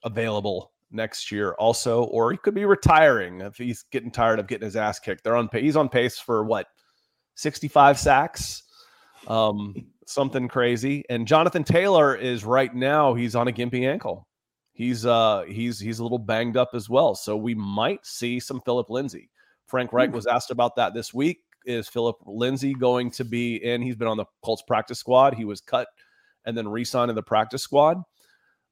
available 0.02 0.72
next 0.90 1.30
year 1.30 1.52
also, 1.52 2.04
or 2.04 2.32
he 2.32 2.38
could 2.38 2.54
be 2.54 2.64
retiring 2.64 3.40
if 3.40 3.56
he's 3.56 3.84
getting 3.90 4.10
tired 4.10 4.38
of 4.38 4.46
getting 4.46 4.64
his 4.64 4.76
ass 4.76 4.98
kicked. 4.98 5.24
They're 5.24 5.36
on 5.36 5.48
he's 5.52 5.76
on 5.76 5.88
pace 5.88 6.18
for 6.18 6.44
what 6.44 6.66
65 7.36 7.98
sacks, 7.98 8.62
um, 9.28 9.74
something 10.06 10.48
crazy. 10.48 11.04
And 11.08 11.26
Jonathan 11.26 11.64
Taylor 11.64 12.14
is 12.14 12.44
right 12.44 12.74
now, 12.74 13.14
he's 13.14 13.36
on 13.36 13.48
a 13.48 13.52
gimpy 13.52 13.88
ankle. 13.88 14.26
He's 14.72 15.06
uh 15.06 15.44
he's 15.46 15.78
he's 15.78 16.00
a 16.00 16.02
little 16.02 16.18
banged 16.18 16.56
up 16.56 16.70
as 16.74 16.90
well. 16.90 17.14
So 17.14 17.36
we 17.36 17.54
might 17.54 18.04
see 18.04 18.40
some 18.40 18.60
Phillip 18.62 18.90
Lindsay. 18.90 19.30
Frank 19.66 19.92
Reich 19.92 20.10
hmm. 20.10 20.16
was 20.16 20.26
asked 20.26 20.50
about 20.50 20.76
that 20.76 20.94
this 20.94 21.14
week. 21.14 21.43
Is 21.64 21.88
Phillip 21.88 22.16
Lindsay 22.26 22.74
going 22.74 23.10
to 23.12 23.24
be 23.24 23.56
in? 23.56 23.82
He's 23.82 23.96
been 23.96 24.08
on 24.08 24.16
the 24.16 24.26
Colts 24.42 24.62
practice 24.62 24.98
squad. 24.98 25.34
He 25.34 25.44
was 25.44 25.60
cut 25.60 25.88
and 26.44 26.56
then 26.56 26.68
re-signed 26.68 27.10
in 27.10 27.14
the 27.14 27.22
practice 27.22 27.62
squad. 27.62 28.02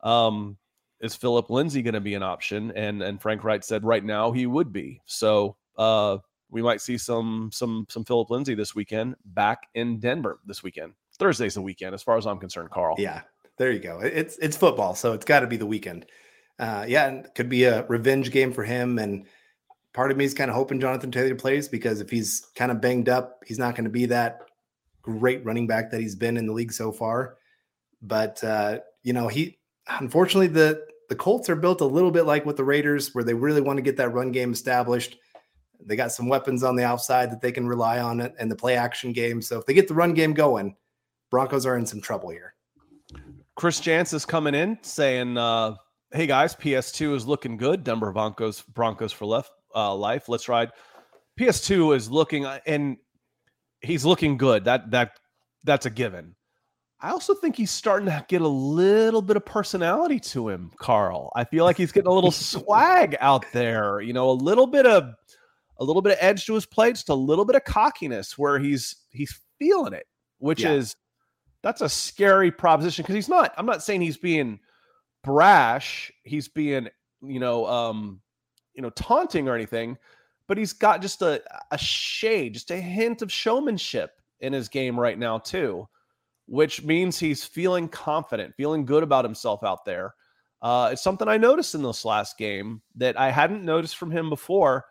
Um, 0.02 0.58
is 1.00 1.16
Phillip 1.16 1.50
Lindsay 1.50 1.82
going 1.82 1.94
to 1.94 2.00
be 2.00 2.14
an 2.14 2.22
option? 2.22 2.72
And 2.72 3.02
and 3.02 3.20
Frank 3.20 3.44
Reich 3.44 3.64
said 3.64 3.84
right 3.84 4.04
now 4.04 4.32
he 4.32 4.46
would 4.46 4.72
be. 4.72 5.00
So 5.06 5.56
uh, 5.76 6.18
we 6.50 6.62
might 6.62 6.80
see 6.80 6.98
some 6.98 7.50
some 7.52 7.86
some 7.88 8.04
Phillip 8.04 8.30
Lindsay 8.30 8.54
this 8.54 8.74
weekend 8.74 9.16
back 9.24 9.68
in 9.74 9.98
Denver 9.98 10.38
this 10.46 10.62
weekend. 10.62 10.92
Thursday's 11.18 11.54
the 11.54 11.62
weekend, 11.62 11.94
as 11.94 12.02
far 12.02 12.16
as 12.16 12.26
I'm 12.26 12.38
concerned, 12.38 12.70
Carl. 12.70 12.96
Yeah, 12.98 13.22
there 13.58 13.72
you 13.72 13.80
go. 13.80 14.00
It's 14.00 14.38
it's 14.38 14.56
football, 14.56 14.94
so 14.94 15.12
it's 15.12 15.24
got 15.24 15.40
to 15.40 15.46
be 15.46 15.56
the 15.56 15.66
weekend. 15.66 16.06
Uh, 16.58 16.84
yeah, 16.86 17.08
and 17.08 17.26
could 17.34 17.48
be 17.48 17.64
a 17.64 17.84
revenge 17.86 18.30
game 18.30 18.52
for 18.52 18.62
him. 18.62 18.98
And 18.98 19.26
part 19.94 20.10
of 20.10 20.16
me 20.16 20.24
is 20.24 20.34
kind 20.34 20.50
of 20.50 20.56
hoping 20.56 20.80
Jonathan 20.80 21.10
Taylor 21.10 21.34
plays 21.34 21.68
because 21.68 22.00
if 22.00 22.10
he's 22.10 22.46
kind 22.54 22.70
of 22.70 22.80
banged 22.80 23.08
up, 23.08 23.42
he's 23.46 23.58
not 23.58 23.74
going 23.74 23.84
to 23.84 23.90
be 23.90 24.06
that 24.06 24.42
great 25.02 25.44
running 25.44 25.66
back 25.66 25.90
that 25.90 26.00
he's 26.00 26.14
been 26.14 26.36
in 26.36 26.46
the 26.46 26.52
league 26.52 26.72
so 26.72 26.92
far. 26.92 27.36
But 28.00 28.42
uh, 28.42 28.80
you 29.02 29.12
know, 29.12 29.28
he 29.28 29.58
unfortunately 30.00 30.48
the 30.48 30.84
the 31.08 31.16
Colts 31.16 31.50
are 31.50 31.56
built 31.56 31.80
a 31.82 31.86
little 31.86 32.10
bit 32.10 32.24
like 32.24 32.46
with 32.46 32.56
the 32.56 32.64
Raiders, 32.64 33.14
where 33.14 33.24
they 33.24 33.34
really 33.34 33.60
want 33.60 33.76
to 33.76 33.82
get 33.82 33.96
that 33.98 34.10
run 34.10 34.32
game 34.32 34.52
established. 34.52 35.18
They 35.84 35.96
got 35.96 36.12
some 36.12 36.28
weapons 36.28 36.62
on 36.62 36.76
the 36.76 36.84
outside 36.84 37.30
that 37.32 37.40
they 37.40 37.52
can 37.52 37.66
rely 37.66 37.98
on 38.00 38.20
it 38.20 38.34
and 38.38 38.50
the 38.50 38.56
play 38.56 38.76
action 38.76 39.12
game. 39.12 39.42
So 39.42 39.58
if 39.58 39.66
they 39.66 39.74
get 39.74 39.88
the 39.88 39.94
run 39.94 40.14
game 40.14 40.32
going, 40.32 40.76
Broncos 41.30 41.66
are 41.66 41.76
in 41.76 41.84
some 41.84 42.00
trouble 42.00 42.30
here. 42.30 42.54
Chris 43.56 43.80
Jans 43.80 44.12
is 44.12 44.24
coming 44.24 44.54
in 44.54 44.78
saying, 44.82 45.36
uh, 45.36 45.74
"Hey 46.12 46.26
guys, 46.26 46.54
PS2 46.54 47.14
is 47.14 47.26
looking 47.26 47.56
good. 47.56 47.84
Denver 47.84 48.12
Broncos 48.12 48.62
Broncos 48.62 49.12
for 49.12 49.26
left 49.26 49.52
uh, 49.74 49.94
life. 49.94 50.28
Let's 50.28 50.48
ride." 50.48 50.70
PS2 51.38 51.96
is 51.96 52.10
looking 52.10 52.44
uh, 52.44 52.58
and 52.66 52.98
he's 53.80 54.04
looking 54.04 54.36
good. 54.36 54.64
That 54.64 54.90
that 54.90 55.18
that's 55.64 55.86
a 55.86 55.90
given. 55.90 56.34
I 57.00 57.10
also 57.10 57.34
think 57.34 57.56
he's 57.56 57.72
starting 57.72 58.06
to 58.06 58.24
get 58.28 58.42
a 58.42 58.48
little 58.48 59.22
bit 59.22 59.36
of 59.36 59.44
personality 59.44 60.20
to 60.20 60.48
him, 60.48 60.70
Carl. 60.78 61.32
I 61.34 61.42
feel 61.42 61.64
like 61.64 61.76
he's 61.76 61.90
getting 61.90 62.08
a 62.08 62.14
little 62.14 62.30
swag 62.30 63.16
out 63.20 63.44
there, 63.52 64.00
you 64.00 64.12
know, 64.12 64.30
a 64.30 64.32
little 64.32 64.68
bit 64.68 64.86
of 64.86 65.12
a 65.78 65.84
little 65.84 66.02
bit 66.02 66.12
of 66.12 66.18
edge 66.20 66.46
to 66.46 66.54
his 66.54 66.64
play, 66.64 66.92
just 66.92 67.08
a 67.08 67.14
little 67.14 67.44
bit 67.44 67.56
of 67.56 67.64
cockiness 67.64 68.38
where 68.38 68.58
he's 68.58 68.94
he's 69.10 69.40
feeling 69.58 69.92
it, 69.92 70.06
which 70.38 70.62
yeah. 70.62 70.72
is 70.72 70.94
that's 71.62 71.80
a 71.80 71.88
scary 71.88 72.52
proposition 72.52 73.02
because 73.02 73.16
he's 73.16 73.28
not. 73.28 73.52
I'm 73.56 73.66
not 73.66 73.82
saying 73.82 74.00
he's 74.00 74.16
being 74.16 74.60
brash. 75.24 76.12
He's 76.22 76.48
being 76.48 76.88
you 77.20 77.40
know 77.40 77.66
um 77.66 78.20
you 78.74 78.82
know 78.82 78.90
taunting 78.90 79.48
or 79.48 79.54
anything, 79.54 79.96
but 80.48 80.58
he's 80.58 80.72
got 80.72 81.02
just 81.02 81.22
a 81.22 81.42
a 81.70 81.78
shade, 81.78 82.54
just 82.54 82.70
a 82.70 82.76
hint 82.76 83.22
of 83.22 83.32
showmanship 83.32 84.20
in 84.40 84.52
his 84.52 84.68
game 84.68 84.98
right 84.98 85.18
now 85.18 85.38
too, 85.38 85.88
which 86.46 86.82
means 86.82 87.18
he's 87.18 87.44
feeling 87.44 87.88
confident, 87.88 88.54
feeling 88.56 88.84
good 88.84 89.02
about 89.02 89.24
himself 89.24 89.62
out 89.62 89.84
there. 89.84 90.14
Uh, 90.60 90.90
it's 90.92 91.02
something 91.02 91.28
I 91.28 91.38
noticed 91.38 91.74
in 91.74 91.82
this 91.82 92.04
last 92.04 92.38
game 92.38 92.82
that 92.96 93.18
I 93.18 93.30
hadn't 93.30 93.64
noticed 93.64 93.96
from 93.96 94.10
him 94.10 94.28
before 94.28 94.84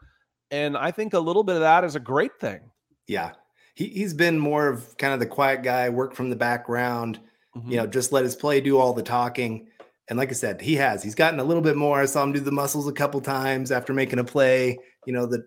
and 0.51 0.77
I 0.77 0.91
think 0.91 1.13
a 1.13 1.19
little 1.19 1.43
bit 1.43 1.55
of 1.55 1.61
that 1.61 1.83
is 1.83 1.95
a 1.95 1.99
great 1.99 2.37
thing. 2.39 2.59
Yeah. 3.07 3.31
He, 3.73 3.87
he's 3.87 4.13
been 4.13 4.37
more 4.37 4.67
of 4.67 4.97
kind 4.97 5.13
of 5.13 5.19
the 5.21 5.25
quiet 5.25 5.63
guy, 5.63 5.87
work 5.89 6.13
from 6.13 6.29
the 6.29 6.35
background, 6.35 7.19
mm-hmm. 7.55 7.71
you 7.71 7.77
know, 7.77 7.87
just 7.87 8.11
let 8.11 8.25
his 8.25 8.35
play 8.35 8.59
do 8.59 8.77
all 8.77 8.93
the 8.93 9.01
talking. 9.01 9.69
And 10.07 10.17
like 10.17 10.29
I 10.29 10.33
said, 10.33 10.61
he 10.61 10.75
has. 10.75 11.01
He's 11.03 11.15
gotten 11.15 11.39
a 11.39 11.43
little 11.43 11.61
bit 11.61 11.77
more. 11.77 12.01
I 12.01 12.05
saw 12.05 12.23
him 12.23 12.33
do 12.33 12.39
the 12.39 12.51
muscles 12.51 12.87
a 12.87 12.91
couple 12.91 13.21
times 13.21 13.71
after 13.71 13.93
making 13.93 14.19
a 14.19 14.23
play, 14.23 14.77
you 15.05 15.13
know, 15.13 15.25
the 15.25 15.45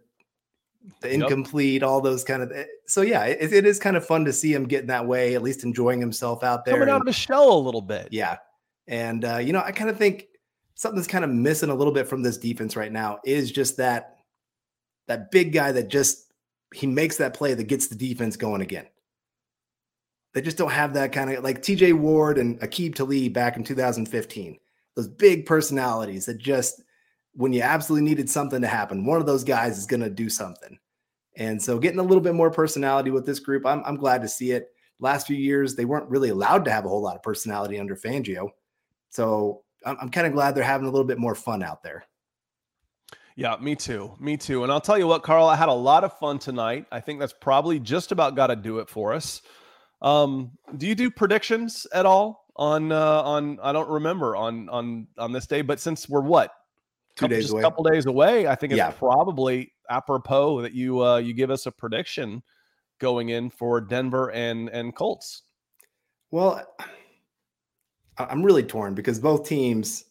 the 1.00 1.12
incomplete, 1.12 1.82
yep. 1.82 1.88
all 1.88 2.00
those 2.00 2.24
kind 2.24 2.42
of. 2.42 2.52
Eh, 2.52 2.64
so 2.86 3.02
yeah, 3.02 3.24
it, 3.24 3.52
it 3.52 3.66
is 3.66 3.78
kind 3.78 3.96
of 3.96 4.06
fun 4.06 4.24
to 4.24 4.32
see 4.32 4.52
him 4.52 4.64
getting 4.64 4.88
that 4.88 5.06
way, 5.06 5.34
at 5.34 5.42
least 5.42 5.64
enjoying 5.64 6.00
himself 6.00 6.42
out 6.44 6.64
there, 6.64 6.74
coming 6.74 6.88
and, 6.88 6.90
out 6.92 7.00
of 7.00 7.06
the 7.06 7.12
shell 7.12 7.52
a 7.52 7.58
little 7.58 7.82
bit. 7.82 8.08
Yeah, 8.10 8.36
and 8.86 9.24
uh, 9.24 9.38
you 9.38 9.52
know, 9.52 9.62
I 9.64 9.72
kind 9.72 9.90
of 9.90 9.96
think 9.96 10.26
something 10.74 10.96
that's 10.96 11.08
kind 11.08 11.24
of 11.24 11.30
missing 11.30 11.70
a 11.70 11.74
little 11.74 11.92
bit 11.92 12.08
from 12.08 12.22
this 12.22 12.36
defense 12.36 12.76
right 12.76 12.92
now 12.92 13.18
is 13.24 13.50
just 13.50 13.76
that 13.78 14.18
that 15.06 15.30
big 15.30 15.52
guy 15.52 15.72
that 15.72 15.88
just 15.88 16.32
he 16.74 16.86
makes 16.86 17.16
that 17.18 17.34
play 17.34 17.54
that 17.54 17.64
gets 17.64 17.86
the 17.88 17.94
defense 17.94 18.36
going 18.36 18.60
again. 18.60 18.86
They 20.34 20.42
just 20.42 20.58
don't 20.58 20.72
have 20.72 20.94
that 20.94 21.12
kind 21.12 21.32
of 21.32 21.44
like 21.44 21.62
TJ 21.62 21.94
Ward 21.94 22.38
and 22.38 22.60
Aqib 22.60 22.94
Talib 22.96 23.32
back 23.32 23.56
in 23.56 23.64
2015. 23.64 24.58
Those 24.96 25.08
big 25.08 25.46
personalities 25.46 26.26
that 26.26 26.38
just 26.38 26.82
when 27.34 27.52
you 27.52 27.62
absolutely 27.62 28.08
needed 28.08 28.28
something 28.28 28.60
to 28.60 28.66
happen, 28.66 29.06
one 29.06 29.20
of 29.20 29.26
those 29.26 29.44
guys 29.44 29.78
is 29.78 29.86
going 29.86 30.02
to 30.02 30.10
do 30.10 30.28
something. 30.28 30.78
And 31.36 31.60
so 31.60 31.78
getting 31.78 31.98
a 31.98 32.04
little 32.04 32.20
bit 32.20 32.34
more 32.34 32.50
personality 32.50 33.10
with 33.10 33.26
this 33.26 33.40
group, 33.40 33.66
I'm, 33.66 33.82
I'm 33.84 33.96
glad 33.96 34.22
to 34.22 34.28
see 34.28 34.52
it. 34.52 34.68
Last 35.00 35.26
few 35.26 35.36
years, 35.36 35.74
they 35.74 35.84
weren't 35.84 36.08
really 36.08 36.28
allowed 36.28 36.64
to 36.64 36.70
have 36.70 36.84
a 36.84 36.88
whole 36.88 37.02
lot 37.02 37.16
of 37.16 37.22
personality 37.22 37.78
under 37.78 37.96
Fangio. 37.96 38.50
So 39.10 39.62
I'm, 39.84 39.96
I'm 40.00 40.10
kind 40.10 40.26
of 40.26 40.32
glad 40.32 40.54
they're 40.54 40.64
having 40.64 40.86
a 40.86 40.90
little 40.90 41.06
bit 41.06 41.18
more 41.18 41.34
fun 41.34 41.62
out 41.62 41.82
there. 41.82 42.06
Yeah, 43.36 43.56
me 43.60 43.74
too. 43.74 44.12
Me 44.20 44.36
too. 44.36 44.62
And 44.62 44.70
I'll 44.70 44.80
tell 44.80 44.98
you 44.98 45.08
what, 45.08 45.24
Carl, 45.24 45.48
I 45.48 45.56
had 45.56 45.68
a 45.68 45.72
lot 45.72 46.04
of 46.04 46.16
fun 46.18 46.38
tonight. 46.38 46.86
I 46.92 47.00
think 47.00 47.18
that's 47.18 47.32
probably 47.32 47.80
just 47.80 48.12
about 48.12 48.36
got 48.36 48.46
to 48.48 48.56
do 48.56 48.78
it 48.78 48.88
for 48.88 49.12
us. 49.12 49.42
Um, 50.04 50.50
do 50.76 50.86
you 50.86 50.94
do 50.94 51.10
predictions 51.10 51.86
at 51.94 52.04
all 52.04 52.44
on 52.56 52.92
uh, 52.92 53.22
on 53.22 53.58
I 53.62 53.72
don't 53.72 53.88
remember 53.88 54.36
on 54.36 54.68
on 54.68 55.08
on 55.18 55.32
this 55.32 55.46
day, 55.46 55.62
but 55.62 55.80
since 55.80 56.08
we're 56.08 56.20
what 56.20 56.50
two 57.16 57.24
couple, 57.24 57.36
days 57.36 57.44
just 57.44 57.52
away. 57.54 57.60
a 57.60 57.64
couple 57.64 57.84
days 57.84 58.06
away, 58.06 58.46
I 58.46 58.54
think 58.54 58.72
it's 58.72 58.78
yeah. 58.78 58.90
probably 58.90 59.72
apropos 59.90 60.60
that 60.60 60.74
you 60.74 61.02
uh, 61.02 61.16
you 61.16 61.32
give 61.32 61.50
us 61.50 61.64
a 61.64 61.72
prediction 61.72 62.42
going 63.00 63.30
in 63.30 63.48
for 63.48 63.80
Denver 63.80 64.30
and 64.32 64.68
and 64.68 64.94
Colts. 64.94 65.42
Well, 66.30 66.62
I'm 68.18 68.42
really 68.42 68.62
torn 68.62 68.94
because 68.94 69.18
both 69.18 69.48
teams 69.48 70.04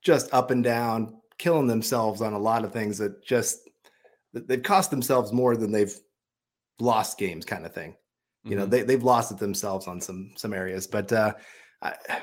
just 0.00 0.32
up 0.32 0.52
and 0.52 0.62
down 0.62 1.20
killing 1.38 1.66
themselves 1.66 2.22
on 2.22 2.34
a 2.34 2.38
lot 2.38 2.64
of 2.64 2.72
things 2.72 2.98
that 2.98 3.24
just 3.24 3.68
they've 4.32 4.62
cost 4.62 4.92
themselves 4.92 5.32
more 5.32 5.56
than 5.56 5.72
they've 5.72 5.94
lost 6.78 7.18
games 7.18 7.44
kind 7.44 7.66
of 7.66 7.74
thing 7.74 7.96
you 8.44 8.56
know 8.56 8.62
mm-hmm. 8.62 8.70
they, 8.70 8.82
they've 8.82 9.02
lost 9.02 9.30
it 9.30 9.38
themselves 9.38 9.86
on 9.86 10.00
some 10.00 10.30
some 10.36 10.52
areas 10.52 10.86
but 10.86 11.12
uh 11.12 11.32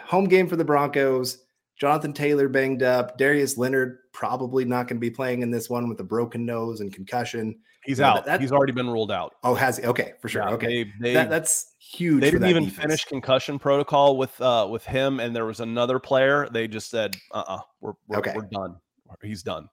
home 0.05 0.25
game 0.25 0.47
for 0.47 0.55
the 0.55 0.65
broncos 0.65 1.39
jonathan 1.79 2.13
taylor 2.13 2.47
banged 2.47 2.83
up 2.83 3.17
darius 3.17 3.57
leonard 3.57 3.99
probably 4.13 4.65
not 4.65 4.87
going 4.87 4.97
to 4.97 5.01
be 5.01 5.11
playing 5.11 5.41
in 5.41 5.51
this 5.51 5.69
one 5.69 5.87
with 5.87 5.99
a 5.99 6.03
broken 6.03 6.45
nose 6.45 6.81
and 6.81 6.93
concussion 6.93 7.55
he's 7.83 8.01
out 8.01 8.25
that, 8.25 8.41
he's 8.41 8.51
already 8.51 8.73
been 8.73 8.89
ruled 8.89 9.11
out 9.11 9.35
oh 9.43 9.53
has 9.53 9.77
he 9.77 9.85
okay 9.85 10.13
for 10.19 10.27
sure 10.27 10.41
yeah, 10.43 10.49
okay 10.49 10.83
they, 10.83 10.91
they, 10.99 11.13
that, 11.13 11.29
that's 11.29 11.75
huge 11.79 12.21
they 12.21 12.31
didn't 12.31 12.49
even 12.49 12.65
defense. 12.65 12.81
finish 12.83 13.05
concussion 13.05 13.59
protocol 13.59 14.17
with 14.17 14.39
uh 14.41 14.67
with 14.69 14.85
him 14.85 15.19
and 15.19 15.35
there 15.35 15.45
was 15.45 15.59
another 15.59 15.99
player 15.99 16.47
they 16.51 16.67
just 16.67 16.89
said 16.89 17.15
uh-uh 17.31 17.59
we're, 17.79 17.93
we're, 18.07 18.17
okay. 18.17 18.33
we're 18.35 18.41
done 18.51 18.75
he's 19.21 19.43
done. 19.43 19.69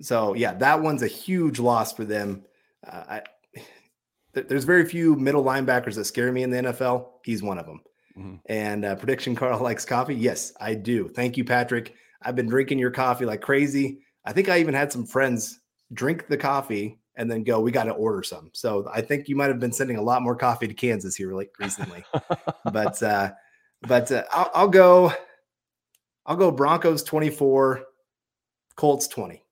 So 0.00 0.34
yeah, 0.34 0.54
that 0.54 0.80
one's 0.80 1.02
a 1.02 1.08
huge 1.08 1.58
loss 1.58 1.92
for 1.92 2.04
them. 2.04 2.44
Uh, 2.86 3.04
I, 3.08 3.22
there's 4.32 4.64
very 4.64 4.84
few 4.84 5.16
middle 5.16 5.44
linebackers 5.44 5.94
that 5.94 6.04
scare 6.04 6.32
me 6.32 6.42
in 6.42 6.50
the 6.50 6.58
NFL. 6.58 7.08
He's 7.24 7.42
one 7.42 7.58
of 7.58 7.66
them. 7.66 7.80
Mm-hmm. 8.16 8.34
And 8.46 8.84
uh, 8.84 8.96
prediction 8.96 9.34
Carl 9.34 9.60
likes 9.62 9.84
coffee. 9.84 10.14
Yes, 10.14 10.52
I 10.60 10.74
do. 10.74 11.08
Thank 11.08 11.36
you, 11.36 11.44
Patrick. 11.44 11.94
I've 12.22 12.36
been 12.36 12.48
drinking 12.48 12.78
your 12.78 12.90
coffee 12.90 13.24
like 13.24 13.40
crazy. 13.40 14.00
I 14.24 14.32
think 14.32 14.48
I 14.48 14.58
even 14.58 14.74
had 14.74 14.92
some 14.92 15.06
friends 15.06 15.60
drink 15.92 16.26
the 16.28 16.36
coffee 16.36 16.98
and 17.16 17.30
then 17.30 17.44
go, 17.44 17.60
we 17.60 17.72
got 17.72 17.84
to 17.84 17.92
order 17.92 18.22
some. 18.22 18.50
So 18.52 18.88
I 18.92 19.00
think 19.00 19.28
you 19.28 19.36
might 19.36 19.48
have 19.48 19.60
been 19.60 19.72
sending 19.72 19.96
a 19.96 20.02
lot 20.02 20.22
more 20.22 20.36
coffee 20.36 20.68
to 20.68 20.74
Kansas 20.74 21.16
here 21.16 21.32
like 21.32 21.50
recently. 21.58 22.04
but 22.72 23.02
uh, 23.02 23.32
but 23.82 24.10
uh, 24.12 24.24
I'll, 24.32 24.50
I'll 24.54 24.68
go. 24.68 25.12
I'll 26.26 26.36
go 26.36 26.50
Broncos 26.50 27.02
24, 27.04 27.84
Colts 28.76 29.08
20. 29.08 29.42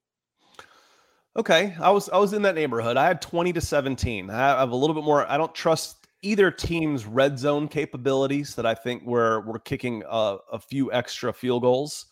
Okay, 1.36 1.76
I 1.80 1.90
was 1.90 2.08
I 2.08 2.18
was 2.18 2.32
in 2.32 2.42
that 2.42 2.54
neighborhood. 2.54 2.96
I 2.96 3.06
had 3.06 3.20
20 3.20 3.52
to 3.52 3.60
17. 3.60 4.30
I 4.30 4.60
have 4.60 4.70
a 4.70 4.76
little 4.76 4.94
bit 4.94 5.04
more. 5.04 5.30
I 5.30 5.36
don't 5.36 5.54
trust 5.54 6.06
either 6.22 6.50
team's 6.50 7.04
red 7.04 7.38
zone 7.38 7.68
capabilities 7.68 8.54
that 8.54 8.64
I 8.64 8.74
think 8.74 9.02
we're 9.04 9.40
we're 9.46 9.58
kicking 9.58 10.02
a, 10.08 10.38
a 10.52 10.58
few 10.58 10.92
extra 10.92 11.32
field 11.32 11.62
goals 11.62 12.06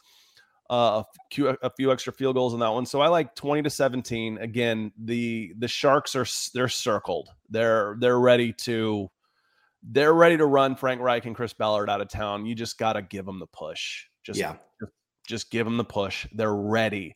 uh, 0.71 1.03
a 1.03 1.05
few 1.33 1.49
a 1.49 1.71
few 1.71 1.93
extra 1.93 2.13
field 2.13 2.37
goals 2.37 2.55
in 2.55 2.61
that 2.61 2.73
one. 2.73 2.87
So 2.87 3.01
I 3.01 3.09
like 3.09 3.35
20 3.35 3.63
to 3.63 3.71
17. 3.71 4.39
Again, 4.39 4.93
the 4.99 5.53
the 5.59 5.69
Sharks 5.69 6.17
are 6.17 6.27
they're 6.55 6.69
circled. 6.69 7.29
They're 7.51 7.97
they're 8.01 8.19
ready 8.19 8.53
to 8.65 9.11
they're 9.83 10.15
ready 10.15 10.39
to 10.39 10.47
run 10.47 10.75
Frank 10.77 11.03
Reich 11.03 11.27
and 11.27 11.37
Chris 11.37 11.53
Ballard 11.53 11.91
out 11.91 12.01
of 12.01 12.09
town. 12.09 12.47
You 12.47 12.55
just 12.55 12.79
got 12.79 12.95
to 12.95 13.03
give 13.03 13.27
them 13.27 13.39
the 13.39 13.47
push. 13.47 14.07
Just 14.23 14.39
yeah. 14.39 14.57
Just, 14.81 14.93
just 15.29 15.51
give 15.51 15.67
them 15.67 15.77
the 15.77 15.85
push. 15.85 16.27
They're 16.33 16.55
ready. 16.55 17.15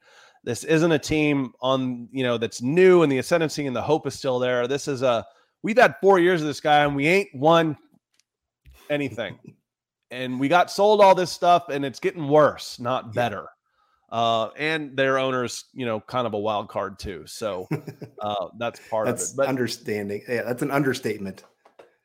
This 0.49 0.65
isn't 0.65 0.93
a 0.93 0.99
team 0.99 1.53
on, 1.61 2.09
you 2.11 2.23
know, 2.23 2.39
that's 2.39 2.63
new 2.63 3.03
and 3.03 3.13
the 3.13 3.19
ascendancy 3.19 3.67
and 3.67 3.77
the 3.77 3.83
hope 3.83 4.07
is 4.07 4.15
still 4.15 4.39
there. 4.39 4.67
This 4.67 4.89
is 4.89 5.03
a 5.03 5.27
we've 5.63 5.77
had 5.77 5.97
4 6.01 6.21
years 6.21 6.41
of 6.41 6.47
this 6.47 6.59
guy 6.59 6.85
and 6.85 6.97
we 6.97 7.07
ain't 7.07 7.29
won 7.35 7.77
anything. 8.89 9.39
And 10.11 10.41
we 10.41 10.49
got 10.49 10.71
sold 10.71 11.03
all 11.03 11.15
this 11.15 11.31
stuff 11.31 11.69
and 11.69 11.85
it's 11.85 12.01
getting 12.01 12.29
worse 12.29 12.81
not 12.81 13.13
better. 13.13 13.45
Uh, 14.11 14.49
and 14.57 14.97
their 14.97 15.19
owners 15.19 15.67
you 15.75 15.85
know 15.85 16.01
kind 16.01 16.27
of 16.27 16.33
a 16.33 16.39
wild 16.39 16.71
card 16.71 16.99
too. 16.99 17.27
So 17.27 17.69
uh, 18.23 18.49
that's 18.57 18.81
part 18.89 19.05
that's 19.05 19.25
of 19.25 19.35
it. 19.35 19.37
But 19.37 19.49
understanding. 19.49 20.23
Yeah 20.27 20.45
that's 20.45 20.63
an 20.63 20.71
understatement 20.71 21.45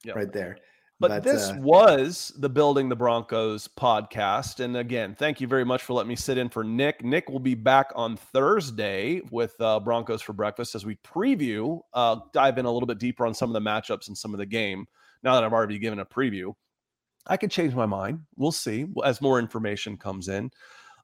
yep. 0.04 0.18
right 0.18 0.34
there 0.34 0.58
but, 1.00 1.10
but 1.10 1.24
this 1.24 1.50
uh, 1.50 1.56
was 1.60 2.32
the 2.38 2.50
Building 2.50 2.88
the 2.88 2.96
Broncos 2.96 3.68
podcast. 3.68 4.60
And 4.60 4.78
again, 4.78 5.16
thank 5.16 5.42
you 5.42 5.48
very 5.48 5.66
much 5.66 5.84
for 5.84 5.94
letting 5.94 6.10
me 6.10 6.16
sit 6.16 6.38
in 6.38 6.50
for 6.50 6.64
Nick. 6.64 7.04
Nick 7.04 7.30
will 7.30 7.40
be 7.40 7.56
back 7.56 7.92
on 7.96 8.16
Thursday 8.16 9.22
with 9.32 9.60
uh, 9.60 9.80
Broncos 9.80 10.22
for 10.22 10.34
Breakfast 10.34 10.76
as 10.76 10.86
we 10.86 10.96
preview, 10.98 11.82
uh, 11.94 12.18
dive 12.32 12.58
in 12.58 12.66
a 12.66 12.72
little 12.72 12.88
bit 12.88 13.00
deeper 13.00 13.26
on 13.26 13.34
some 13.34 13.50
of 13.50 13.54
the 13.54 13.70
matchups 13.70 14.08
and 14.08 14.18
some 14.18 14.34
of 14.34 14.38
the 14.38 14.46
game. 14.46 14.86
Now 15.24 15.36
that 15.36 15.44
I've 15.44 15.54
already 15.54 15.80
given 15.80 16.00
a 16.00 16.06
preview, 16.06 16.54
I 17.26 17.38
could 17.38 17.52
change 17.52 17.74
my 17.74 17.86
mind. 17.86 18.20
We'll 18.36 18.52
see 18.52 18.86
as 19.04 19.22
more 19.22 19.40
information 19.40 19.98
comes 19.98 20.28
in. 20.28 20.52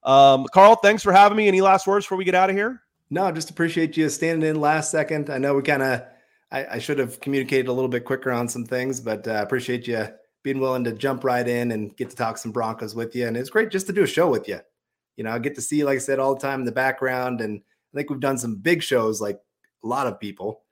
Um, 0.03 0.45
Carl, 0.53 0.75
thanks 0.75 1.03
for 1.03 1.11
having 1.11 1.37
me. 1.37 1.47
Any 1.47 1.61
last 1.61 1.87
words 1.87 2.05
before 2.05 2.17
we 2.17 2.25
get 2.25 2.35
out 2.35 2.49
of 2.49 2.55
here? 2.55 2.83
No, 3.09 3.25
I 3.25 3.31
just 3.31 3.49
appreciate 3.49 3.97
you 3.97 4.07
standing 4.09 4.49
in 4.49 4.61
last 4.61 4.91
second. 4.91 5.29
I 5.29 5.39
know 5.39 5.55
we 5.55 5.61
kind 5.61 5.81
of, 5.81 6.03
I, 6.51 6.65
I, 6.65 6.79
should 6.79 6.99
have 6.99 7.19
communicated 7.19 7.67
a 7.67 7.73
little 7.73 7.89
bit 7.89 8.05
quicker 8.05 8.31
on 8.31 8.47
some 8.47 8.65
things, 8.65 8.99
but 8.99 9.27
uh, 9.27 9.41
appreciate 9.43 9.87
you 9.87 10.07
being 10.43 10.59
willing 10.59 10.83
to 10.85 10.93
jump 10.93 11.23
right 11.23 11.47
in 11.47 11.71
and 11.71 11.95
get 11.95 12.09
to 12.09 12.15
talk 12.15 12.37
some 12.37 12.51
Broncos 12.51 12.95
with 12.95 13.15
you. 13.15 13.27
And 13.27 13.37
it's 13.37 13.49
great 13.49 13.71
just 13.71 13.87
to 13.87 13.93
do 13.93 14.03
a 14.03 14.07
show 14.07 14.29
with 14.29 14.47
you. 14.47 14.59
You 15.17 15.23
know, 15.25 15.31
I 15.31 15.39
get 15.39 15.55
to 15.55 15.61
see 15.61 15.77
you, 15.77 15.85
like 15.85 15.97
I 15.97 15.99
said, 15.99 16.19
all 16.19 16.33
the 16.33 16.41
time 16.41 16.61
in 16.61 16.65
the 16.65 16.71
background. 16.71 17.41
And 17.41 17.61
I 17.93 17.97
think 17.97 18.09
we've 18.09 18.19
done 18.19 18.37
some 18.37 18.55
big 18.55 18.81
shows, 18.81 19.19
like 19.19 19.39
a 19.83 19.87
lot 19.87 20.07
of 20.07 20.19
people. 20.19 20.63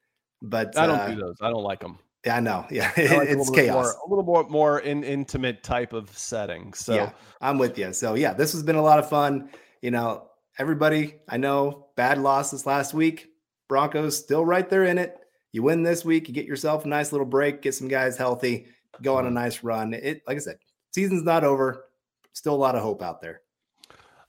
But 0.42 0.78
I 0.78 0.88
don't 0.88 1.00
uh, 1.00 1.08
do 1.10 1.16
those. 1.16 1.36
I 1.42 1.50
don't 1.50 1.64
like 1.64 1.82
them. 1.82 2.00
Yeah, 2.26 2.38
I 2.38 2.40
know. 2.40 2.66
Yeah, 2.72 2.92
like 2.96 3.30
it's 3.30 3.50
chaos. 3.50 3.74
More, 3.74 3.94
a 4.06 4.10
little 4.10 4.24
more 4.24 4.50
more 4.50 4.80
in, 4.80 5.04
intimate 5.04 5.64
type 5.64 5.94
of 5.94 6.16
setting. 6.18 6.74
So 6.74 6.96
yeah, 6.96 7.12
I'm 7.42 7.58
with 7.58 7.78
you. 7.78 7.94
So 7.94 8.14
yeah, 8.14 8.34
this 8.34 8.54
has 8.54 8.64
been 8.64 8.76
a 8.76 8.82
lot 8.82 9.00
of 9.00 9.10
fun. 9.10 9.50
You 9.82 9.92
know, 9.92 10.30
everybody, 10.58 11.16
I 11.28 11.38
know 11.38 11.88
bad 11.96 12.18
losses 12.18 12.66
last 12.66 12.94
week. 12.94 13.28
Broncos 13.68 14.18
still 14.18 14.46
right 14.46 14.70
there 14.70 14.86
in 14.86 14.98
it. 14.98 15.18
You 15.52 15.64
win 15.64 15.84
this 15.84 16.06
week, 16.06 16.28
you 16.28 16.34
get 16.34 16.46
yourself 16.46 16.86
a 16.86 16.88
nice 16.88 17.12
little 17.12 17.26
break, 17.26 17.62
get 17.62 17.74
some 17.74 17.88
guys 17.88 18.18
healthy, 18.18 18.68
go 19.02 19.18
on 19.18 19.26
a 19.26 19.28
mm-hmm. 19.28 19.36
nice 19.36 19.64
run. 19.64 19.94
It, 19.94 20.22
like 20.28 20.38
I 20.38 20.40
said, 20.40 20.58
season's 20.92 21.24
not 21.24 21.44
over. 21.44 21.86
Still 22.34 22.54
a 22.54 22.56
lot 22.56 22.76
of 22.76 22.82
hope 22.82 23.02
out 23.02 23.22
there. 23.22 23.42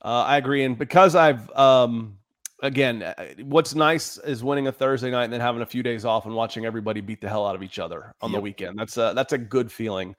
Uh, 0.02 0.24
I 0.26 0.36
agree, 0.36 0.64
and 0.64 0.78
because 0.78 1.14
I've 1.16 1.50
um, 1.56 2.18
again, 2.62 3.02
uh, 3.02 3.14
what's 3.44 3.74
nice 3.74 4.18
is 4.18 4.42
winning 4.42 4.66
a 4.66 4.72
Thursday 4.72 5.10
night 5.10 5.24
and 5.24 5.32
then 5.32 5.40
having 5.40 5.62
a 5.62 5.66
few 5.66 5.82
days 5.82 6.04
off 6.04 6.26
and 6.26 6.34
watching 6.34 6.64
everybody 6.64 7.00
beat 7.00 7.20
the 7.20 7.28
hell 7.28 7.46
out 7.46 7.54
of 7.54 7.62
each 7.62 7.78
other 7.78 8.14
on 8.20 8.30
yep. 8.30 8.38
the 8.38 8.42
weekend. 8.42 8.78
That's 8.78 8.96
a 8.96 9.12
that's 9.14 9.32
a 9.32 9.38
good 9.38 9.70
feeling. 9.70 10.14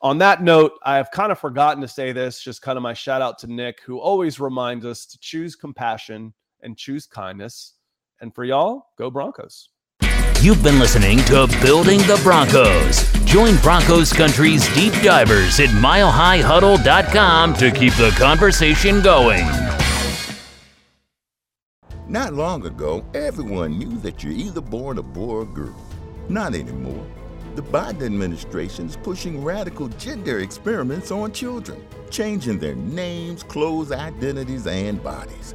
On 0.00 0.18
that 0.18 0.42
note, 0.42 0.72
I 0.84 0.96
have 0.96 1.10
kind 1.10 1.32
of 1.32 1.38
forgotten 1.38 1.80
to 1.82 1.88
say 1.88 2.12
this. 2.12 2.42
Just 2.42 2.62
kind 2.62 2.76
of 2.76 2.82
my 2.82 2.94
shout 2.94 3.22
out 3.22 3.38
to 3.40 3.52
Nick, 3.52 3.80
who 3.84 3.98
always 3.98 4.40
reminds 4.40 4.84
us 4.84 5.06
to 5.06 5.18
choose 5.18 5.56
compassion 5.56 6.32
and 6.62 6.76
choose 6.76 7.06
kindness. 7.06 7.74
And 8.20 8.34
for 8.34 8.44
y'all, 8.44 8.86
go 8.96 9.10
Broncos. 9.10 9.70
You've 10.44 10.62
been 10.62 10.78
listening 10.78 11.20
to 11.20 11.46
Building 11.62 12.00
the 12.00 12.20
Broncos. 12.22 13.10
Join 13.24 13.56
Broncos 13.62 14.12
Country's 14.12 14.68
deep 14.74 14.92
divers 15.02 15.58
at 15.58 15.70
milehighhuddle.com 15.70 17.54
to 17.54 17.70
keep 17.70 17.94
the 17.94 18.10
conversation 18.18 19.00
going. 19.00 19.46
Not 22.06 22.34
long 22.34 22.66
ago, 22.66 23.06
everyone 23.14 23.78
knew 23.78 23.96
that 24.00 24.22
you're 24.22 24.34
either 24.34 24.60
born 24.60 24.98
a 24.98 25.02
boy 25.02 25.30
or 25.30 25.42
a 25.44 25.46
girl. 25.46 25.82
Not 26.28 26.54
anymore. 26.54 27.06
The 27.54 27.62
Biden 27.62 28.02
administration 28.02 28.88
is 28.88 28.98
pushing 28.98 29.42
radical 29.42 29.88
gender 29.88 30.40
experiments 30.40 31.10
on 31.10 31.32
children, 31.32 31.82
changing 32.10 32.58
their 32.58 32.74
names, 32.74 33.42
clothes, 33.42 33.92
identities, 33.92 34.66
and 34.66 35.02
bodies. 35.02 35.54